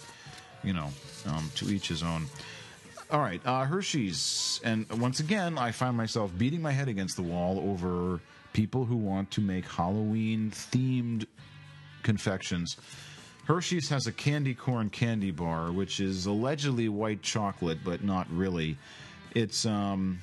you 0.63 0.73
know, 0.73 0.89
um, 1.27 1.51
to 1.57 1.71
each 1.71 1.89
his 1.89 2.03
own. 2.03 2.27
All 3.11 3.21
right, 3.21 3.41
uh, 3.47 3.65
Hershey's, 3.65 4.61
and 4.65 4.87
once 5.01 5.21
again, 5.21 5.57
I 5.57 5.71
find 5.71 5.97
myself 5.97 6.31
beating 6.37 6.61
my 6.61 6.73
head 6.73 6.89
against 6.89 7.17
the 7.17 7.23
wall 7.23 7.59
over 7.61 8.21
people 8.53 8.85
who 8.85 8.97
want 8.97 9.31
to 9.31 9.41
make 9.41 9.65
Halloween 9.67 10.51
themed 10.51 11.27
confections. 12.03 12.77
Hershey's 13.49 13.89
has 13.89 14.07
a 14.07 14.13
candy 14.13 14.55
corn 14.55 14.91
candy 14.91 15.31
bar, 15.31 15.73
which 15.73 16.01
is 16.01 16.27
allegedly 16.27 16.91
white 16.91 17.23
chocolate, 17.23 17.79
but 17.83 18.05
not 18.05 18.27
really. 18.31 18.77
It's 19.35 19.65
um, 19.65 20.19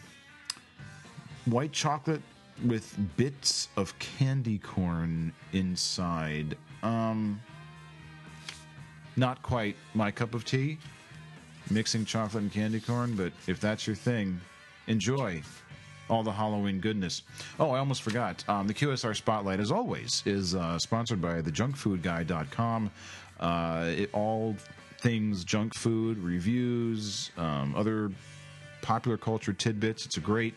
white 1.46 1.72
chocolate 1.72 2.22
with 2.64 2.96
bits 3.18 3.70
of 3.78 3.98
candy 3.98 4.60
corn 4.60 5.34
inside. 5.54 6.56
Um, 6.84 7.42
not 9.16 9.42
quite 9.42 9.76
my 9.96 10.12
cup 10.12 10.36
of 10.36 10.46
tea, 10.46 10.78
mixing 11.72 12.06
chocolate 12.06 12.44
and 12.44 12.52
candy 12.52 12.80
corn, 12.80 13.16
but 13.16 13.34
if 13.48 13.60
that's 13.60 13.88
your 13.88 13.96
thing, 13.96 14.40
enjoy 14.86 15.42
all 16.10 16.24
the 16.24 16.32
Halloween 16.32 16.80
goodness. 16.80 17.24
Oh, 17.60 17.72
I 17.72 17.80
almost 17.80 18.04
forgot. 18.04 18.44
Um, 18.48 18.68
the 18.68 18.74
QSR 18.74 19.16
Spotlight, 19.16 19.60
as 19.60 19.72
always, 19.72 20.24
is 20.26 20.56
uh, 20.56 20.78
sponsored 20.80 21.22
by 21.22 21.42
thejunkfoodguy.com. 21.42 22.92
Uh, 23.40 23.92
it, 23.96 24.10
all 24.14 24.56
things 25.00 25.44
junk 25.44 25.76
food, 25.76 26.18
reviews, 26.20 27.32
um, 27.38 27.76
other 27.76 28.12
popular 28.82 29.18
culture 29.18 29.54
tidbits. 29.54 30.06
It's 30.06 30.18
a 30.18 30.22
great 30.22 30.54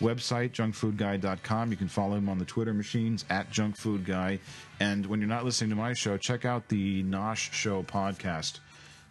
website, 0.00 0.52
junkfoodguy.com. 0.52 1.70
You 1.70 1.76
can 1.76 1.88
follow 1.88 2.16
him 2.16 2.28
on 2.28 2.38
the 2.38 2.44
Twitter 2.44 2.74
machines 2.74 3.24
at 3.30 3.50
junkfoodguy. 3.50 4.38
And 4.80 5.06
when 5.06 5.20
you're 5.20 5.28
not 5.28 5.44
listening 5.44 5.70
to 5.70 5.76
my 5.76 5.92
show, 5.94 6.16
check 6.16 6.44
out 6.44 6.68
the 6.68 7.02
Nosh 7.04 7.52
Show 7.52 7.82
podcast. 7.82 8.60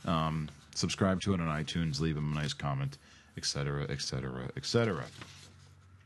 Um, 0.05 0.49
subscribe 0.75 1.21
to 1.21 1.33
it 1.33 1.41
on 1.41 1.47
iTunes, 1.47 1.99
leave 1.99 2.17
him 2.17 2.31
a 2.31 2.35
nice 2.35 2.53
comment, 2.53 2.97
etc., 3.37 3.83
etc., 3.89 4.49
etc. 4.55 5.03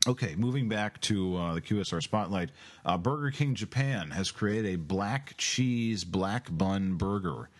Okay, 0.08 0.34
moving 0.34 0.66
back 0.66 0.98
to 1.02 1.36
uh, 1.36 1.54
the 1.54 1.60
QSR 1.60 2.02
Spotlight, 2.02 2.48
uh, 2.86 2.96
Burger 2.96 3.30
King 3.30 3.54
Japan 3.54 4.10
has 4.12 4.30
created 4.30 4.72
a 4.72 4.76
black 4.76 5.34
cheese 5.36 6.04
black 6.04 6.46
bun 6.50 6.94
burger. 6.94 7.50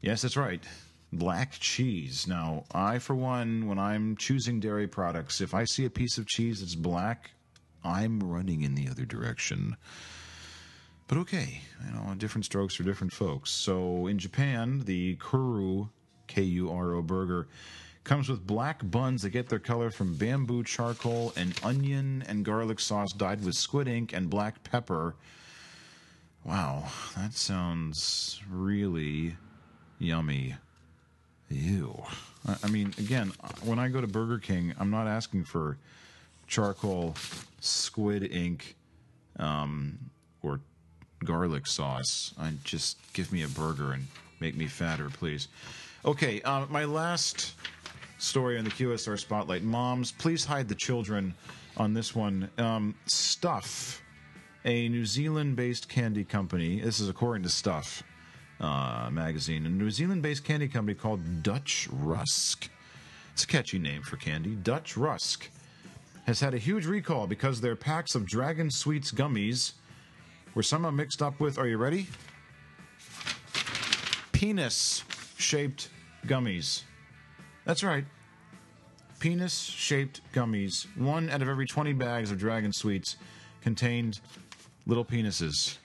Yes, 0.00 0.22
that's 0.22 0.38
right, 0.38 0.64
black 1.12 1.52
cheese. 1.52 2.26
Now, 2.26 2.64
I, 2.72 2.98
for 2.98 3.14
one, 3.14 3.66
when 3.66 3.78
I'm 3.78 4.16
choosing 4.16 4.58
dairy 4.58 4.88
products, 4.88 5.42
if 5.42 5.52
I 5.52 5.64
see 5.64 5.84
a 5.84 5.90
piece 5.90 6.16
of 6.16 6.26
cheese 6.26 6.60
that's 6.60 6.74
black, 6.74 7.32
I'm 7.84 8.20
running 8.20 8.62
in 8.62 8.74
the 8.74 8.88
other 8.88 9.04
direction. 9.04 9.76
But 11.08 11.18
okay, 11.18 11.60
you 11.86 11.92
know, 11.92 12.14
different 12.16 12.46
strokes 12.46 12.74
for 12.74 12.84
different 12.84 13.12
folks. 13.12 13.50
So 13.50 14.06
in 14.06 14.18
Japan, 14.18 14.80
the 14.86 15.16
Kuro 15.16 15.90
K 16.26 16.40
U 16.42 16.70
R 16.70 16.94
O 16.94 17.02
burger 17.02 17.48
Comes 18.08 18.30
with 18.30 18.46
black 18.46 18.80
buns 18.90 19.20
that 19.20 19.30
get 19.30 19.50
their 19.50 19.58
color 19.58 19.90
from 19.90 20.14
bamboo 20.14 20.64
charcoal 20.64 21.34
and 21.36 21.52
onion 21.62 22.24
and 22.26 22.42
garlic 22.42 22.80
sauce 22.80 23.12
dyed 23.12 23.44
with 23.44 23.54
squid 23.54 23.86
ink 23.86 24.14
and 24.14 24.30
black 24.30 24.64
pepper. 24.64 25.14
Wow, 26.42 26.84
that 27.18 27.34
sounds 27.34 28.40
really 28.50 29.36
yummy. 29.98 30.54
Ew. 31.50 32.02
I 32.62 32.68
mean, 32.70 32.94
again, 32.96 33.30
when 33.62 33.78
I 33.78 33.88
go 33.88 34.00
to 34.00 34.06
Burger 34.06 34.38
King, 34.38 34.72
I'm 34.78 34.90
not 34.90 35.06
asking 35.06 35.44
for 35.44 35.76
charcoal, 36.46 37.14
squid 37.60 38.32
ink, 38.32 38.74
um, 39.38 39.98
or 40.40 40.60
garlic 41.26 41.66
sauce. 41.66 42.32
I 42.40 42.52
just 42.64 42.96
give 43.12 43.32
me 43.32 43.42
a 43.42 43.48
burger 43.48 43.92
and 43.92 44.06
make 44.40 44.56
me 44.56 44.66
fatter, 44.66 45.10
please. 45.10 45.48
Okay, 46.06 46.40
uh, 46.40 46.64
my 46.70 46.86
last 46.86 47.54
story 48.18 48.58
on 48.58 48.64
the 48.64 48.70
QSR 48.70 49.18
Spotlight. 49.18 49.62
Moms, 49.62 50.12
please 50.12 50.44
hide 50.44 50.68
the 50.68 50.74
children 50.74 51.34
on 51.76 51.94
this 51.94 52.14
one. 52.14 52.50
Um, 52.58 52.94
Stuff, 53.06 54.02
a 54.64 54.88
New 54.88 55.06
Zealand 55.06 55.56
based 55.56 55.88
candy 55.88 56.24
company, 56.24 56.80
this 56.80 57.00
is 57.00 57.08
according 57.08 57.44
to 57.44 57.48
Stuff 57.48 58.02
uh, 58.60 59.08
magazine, 59.10 59.64
a 59.66 59.68
New 59.68 59.90
Zealand 59.90 60.22
based 60.22 60.44
candy 60.44 60.68
company 60.68 60.94
called 60.94 61.42
Dutch 61.42 61.88
Rusk. 61.90 62.68
It's 63.32 63.44
a 63.44 63.46
catchy 63.46 63.78
name 63.78 64.02
for 64.02 64.16
candy. 64.16 64.56
Dutch 64.56 64.96
Rusk 64.96 65.48
has 66.26 66.40
had 66.40 66.54
a 66.54 66.58
huge 66.58 66.84
recall 66.84 67.26
because 67.26 67.60
their 67.60 67.76
packs 67.76 68.14
of 68.14 68.26
Dragon 68.26 68.70
Sweets 68.70 69.12
gummies 69.12 69.72
were 70.54 70.62
somehow 70.62 70.90
mixed 70.90 71.22
up 71.22 71.38
with, 71.38 71.56
are 71.56 71.68
you 71.68 71.78
ready? 71.78 72.08
Penis 74.32 75.04
shaped 75.36 75.88
gummies. 76.26 76.82
That's 77.68 77.84
right. 77.84 78.06
Penis 79.20 79.60
shaped 79.60 80.22
gummies. 80.32 80.86
One 80.96 81.28
out 81.28 81.42
of 81.42 81.50
every 81.50 81.66
20 81.66 81.92
bags 81.92 82.30
of 82.30 82.38
Dragon 82.38 82.72
Sweets 82.72 83.18
contained 83.60 84.20
little 84.86 85.04
penises, 85.04 85.76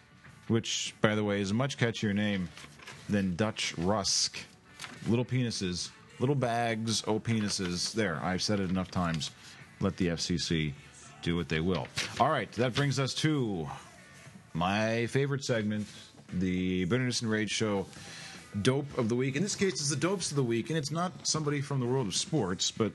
which, 0.48 0.96
by 1.02 1.14
the 1.14 1.26
way, 1.26 1.42
is 1.42 1.52
a 1.52 1.54
much 1.54 1.78
catchier 1.78 2.16
name 2.16 2.48
than 3.10 3.36
Dutch 3.36 3.78
Rusk. 3.78 4.40
Little 5.10 5.26
penises, 5.26 5.90
little 6.20 6.36
bags, 6.36 7.04
oh 7.06 7.20
penises. 7.20 7.92
There, 7.92 8.18
I've 8.24 8.42
said 8.42 8.62
it 8.62 8.70
enough 8.70 8.90
times. 8.90 9.32
Let 9.82 9.98
the 9.98 10.08
FCC 10.08 10.72
do 11.22 11.36
what 11.36 11.50
they 11.50 11.60
will. 11.60 11.90
All 12.18 12.30
right, 12.30 12.50
that 12.54 12.74
brings 12.76 12.98
us 12.98 13.14
to 13.16 13.68
my 14.54 15.08
favorite 15.08 15.44
segment, 15.44 15.86
the 16.32 16.86
Bitterness 16.86 17.24
and 17.24 17.30
Rage 17.30 17.52
Show 17.52 17.88
dope 18.62 18.98
of 18.98 19.10
the 19.10 19.16
week. 19.16 19.36
In 19.36 19.44
this 19.44 19.56
case, 19.56 19.74
it's 19.74 19.90
the 19.90 19.96
dopes 19.96 20.32
of 20.32 20.38
the 20.38 20.44
week, 20.44 20.70
and 20.70 20.78
it's 20.78 20.92
not 20.92 21.28
somebody 21.28 21.62
from 21.62 21.80
the 21.80 21.86
world 21.86 22.08
of 22.08 22.16
sports, 22.16 22.72
but 22.72 22.92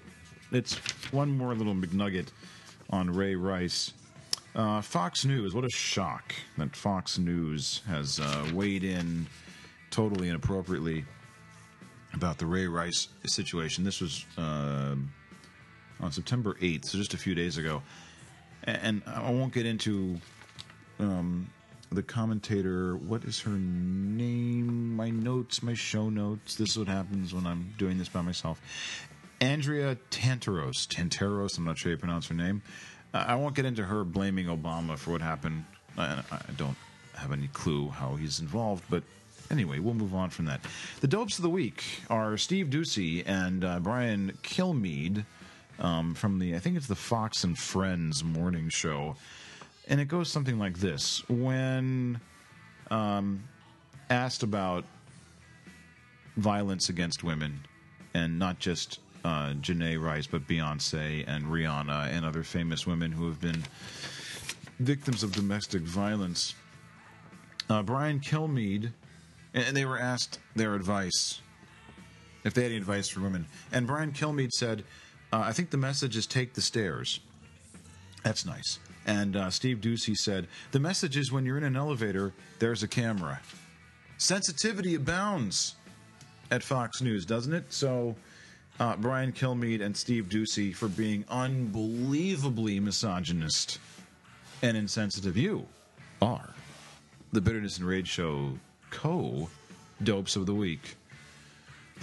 it's 0.53 0.77
one 1.13 1.37
more 1.37 1.55
little 1.55 1.75
McNugget 1.75 2.29
on 2.91 3.11
Ray 3.11 3.35
Rice. 3.35 3.93
Uh, 4.55 4.81
Fox 4.81 5.25
News, 5.25 5.55
what 5.55 5.65
a 5.65 5.71
shock 5.71 6.35
that 6.57 6.75
Fox 6.75 7.19
News 7.19 7.83
has 7.87 8.19
uh, 8.19 8.51
weighed 8.55 8.83
in 8.83 9.27
totally 9.91 10.29
inappropriately 10.29 11.05
about 12.15 12.39
the 12.39 12.47
Ray 12.47 12.67
Rice 12.67 13.09
situation. 13.27 13.85
This 13.85 14.01
was 14.01 14.25
uh, 14.37 14.95
on 16.01 16.13
September 16.13 16.55
8th, 16.55 16.87
so 16.87 16.99
just 16.99 17.15
a 17.15 17.19
few 17.19 17.35
days 17.35 17.59
ago. 17.59 17.83
And 18.65 19.03
I 19.07 19.31
won't 19.31 19.53
get 19.53 19.67
into 19.67 20.19
um, 20.99 21.49
the 21.91 22.03
commentator. 22.03 22.97
What 22.97 23.25
is 23.25 23.41
her 23.41 23.51
name? 23.51 24.95
My 24.95 25.11
notes, 25.11 25.63
my 25.63 25.75
show 25.75 26.11
notes. 26.11 26.55
This 26.55 26.71
is 26.71 26.79
what 26.79 26.89
happens 26.89 27.35
when 27.35 27.47
I'm 27.47 27.75
doing 27.79 27.99
this 27.99 28.09
by 28.09 28.23
myself. 28.23 28.61
Andrea 29.41 29.97
Tantaros. 30.11 30.87
Tantaros, 30.87 31.59
I'm 31.59 31.65
not 31.65 31.79
sure 31.79 31.91
how 31.91 31.95
you 31.95 31.99
pronounce 31.99 32.29
her 32.29 32.35
name. 32.35 32.63
I 33.15 33.37
won't 33.37 33.55
get 33.55 33.65
into 33.65 33.85
her 33.85 34.05
blaming 34.05 34.47
Obama 34.47 34.99
for 34.99 35.13
what 35.13 35.23
happened. 35.23 35.65
I, 35.97 36.23
I 36.31 36.53
don't 36.57 36.77
have 37.15 37.33
any 37.33 37.49
clue 37.49 37.89
how 37.89 38.17
he's 38.17 38.41
involved, 38.41 38.85
but 38.91 39.03
anyway, 39.51 39.79
we'll 39.79 39.95
move 39.95 40.15
on 40.15 40.31
from 40.31 40.45
that. 40.47 40.61
The 41.01 41.09
dopes 41.09 41.39
of 41.39 41.43
the 41.43 41.51
week 41.51 41.83
are 42.11 42.37
Steve 42.37 42.67
Doocy 42.67 43.25
and 43.27 43.65
uh, 43.65 43.81
Brian 43.81 44.37
Kilmeade 44.43 45.25
um, 45.79 46.15
from 46.15 46.39
the, 46.39 46.55
I 46.55 46.59
think 46.59 46.77
it's 46.77 46.87
the 46.87 46.95
Fox 46.95 47.45
and 47.45 47.59
Friends 47.59 48.23
morning 48.23 48.69
show 48.69 49.17
and 49.89 50.01
it 50.01 50.07
goes 50.07 50.31
something 50.31 50.59
like 50.59 50.79
this: 50.79 51.29
When 51.29 52.21
um, 52.91 53.45
asked 54.11 54.43
about 54.43 54.85
violence 56.37 56.89
against 56.89 57.25
women, 57.25 57.61
and 58.15 58.39
not 58.39 58.59
just 58.59 59.01
uh, 59.25 59.53
Janae 59.55 60.01
Rice, 60.01 60.27
but 60.27 60.47
Beyonce 60.47 61.25
and 61.27 61.45
Rihanna 61.47 62.13
and 62.13 62.25
other 62.25 62.43
famous 62.43 62.87
women 62.87 63.13
who 63.13 63.27
have 63.27 63.41
been 63.41 63.63
victims 64.81 65.23
of 65.23 65.33
domestic 65.33 65.83
violence. 65.83 66.55
Uh, 67.69 67.83
Brian 67.83 68.21
Kilmeade, 68.21 68.93
and 69.53 69.77
they 69.77 69.85
were 69.85 69.99
asked 69.99 70.39
their 70.55 70.75
advice, 70.75 71.41
if 72.45 72.55
they 72.55 72.63
had 72.63 72.71
any 72.71 72.79
advice 72.79 73.09
for 73.09 73.21
women. 73.21 73.47
And 73.73 73.87
Brian 73.87 74.13
Kilmeade 74.13 74.53
said, 74.53 74.85
uh, 75.33 75.41
I 75.41 75.53
think 75.53 75.71
the 75.71 75.77
message 75.77 76.17
is 76.17 76.27
take 76.27 76.55
the 76.55 76.63
stairs. 76.63 77.21
That's 78.23 78.47
nice. 78.47 78.79
And 79.09 79.37
uh, 79.37 79.49
Steve 79.49 79.79
Doocy 79.79 80.15
said, 80.15 80.47
the 80.71 80.79
message 80.79 81.17
is 81.17 81.33
when 81.33 81.47
you're 81.47 81.57
in 81.57 81.65
an 81.65 81.77
elevator, 81.77 82.35
there's 82.59 82.83
a 82.83 82.89
camera. 82.89 83.41
Sensitivity 84.19 84.97
abounds 84.97 85.77
at 86.51 86.63
Fox 86.63 87.01
News, 87.01 87.25
doesn't 87.25 87.55
it? 87.55 87.65
So, 87.73 88.15
uh, 88.79 88.97
Brian 88.97 89.33
Kilmeade 89.33 89.81
and 89.81 89.97
Steve 89.97 90.27
Doocy 90.29 90.75
for 90.75 90.89
being 90.89 91.25
unbelievably 91.31 92.81
misogynist 92.81 93.79
and 94.61 94.77
insensitive. 94.77 95.39
You 95.39 95.67
are 96.21 96.51
the 97.33 97.41
Bitterness 97.41 97.79
and 97.79 97.87
Rage 97.89 98.09
Show 98.09 98.59
co 98.91 99.49
dopes 100.03 100.37
of 100.37 100.45
the 100.45 100.55
week. 100.55 100.97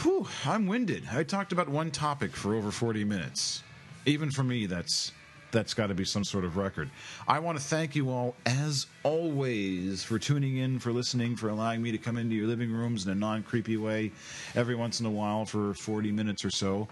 Whew, 0.01 0.27
I'm 0.43 0.65
winded. 0.65 1.03
I 1.11 1.21
talked 1.21 1.51
about 1.51 1.69
one 1.69 1.91
topic 1.91 2.35
for 2.35 2.55
over 2.55 2.71
40 2.71 3.03
minutes. 3.03 3.61
Even 4.07 4.31
for 4.31 4.43
me, 4.43 4.65
that's 4.65 5.11
that's 5.55 5.73
got 5.73 5.87
to 5.87 5.95
be 5.95 6.03
some 6.03 6.23
sort 6.23 6.43
of 6.43 6.57
record. 6.57 6.89
I 7.27 7.39
want 7.39 7.57
to 7.57 7.63
thank 7.63 7.95
you 7.95 8.09
all, 8.09 8.35
as 8.45 8.87
always, 9.03 10.03
for 10.03 10.19
tuning 10.19 10.57
in, 10.57 10.79
for 10.79 10.91
listening, 10.91 11.37
for 11.37 11.47
allowing 11.47 11.81
me 11.81 11.91
to 11.93 11.97
come 11.97 12.17
into 12.17 12.35
your 12.35 12.45
living 12.45 12.71
rooms 12.71 13.05
in 13.05 13.11
a 13.11 13.15
non 13.15 13.41
creepy 13.41 13.77
way 13.77 14.11
every 14.53 14.75
once 14.75 14.99
in 14.99 15.05
a 15.05 15.09
while 15.09 15.45
for 15.45 15.73
40 15.73 16.11
minutes 16.11 16.43
or 16.43 16.51
so. 16.51 16.89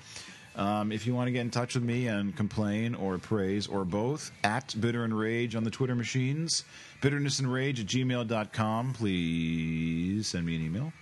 Um, 0.55 0.91
if 0.91 1.05
you 1.05 1.13
want 1.13 1.27
to 1.27 1.31
get 1.31 1.41
in 1.41 1.49
touch 1.49 1.75
with 1.75 1.83
me 1.83 2.07
and 2.07 2.35
complain 2.35 2.95
or 2.95 3.17
praise 3.17 3.67
or 3.67 3.83
both, 3.83 4.31
at 4.43 4.73
Bitter 4.79 5.03
and 5.03 5.17
Rage 5.17 5.55
on 5.55 5.63
the 5.63 5.71
Twitter 5.71 5.95
machines, 5.95 6.63
bitternessandrage 7.01 7.79
at 7.81 7.87
gmail.com. 7.87 8.93
Please 8.93 10.27
send 10.27 10.45
me 10.45 10.55
an 10.55 10.65
email. 10.65 10.93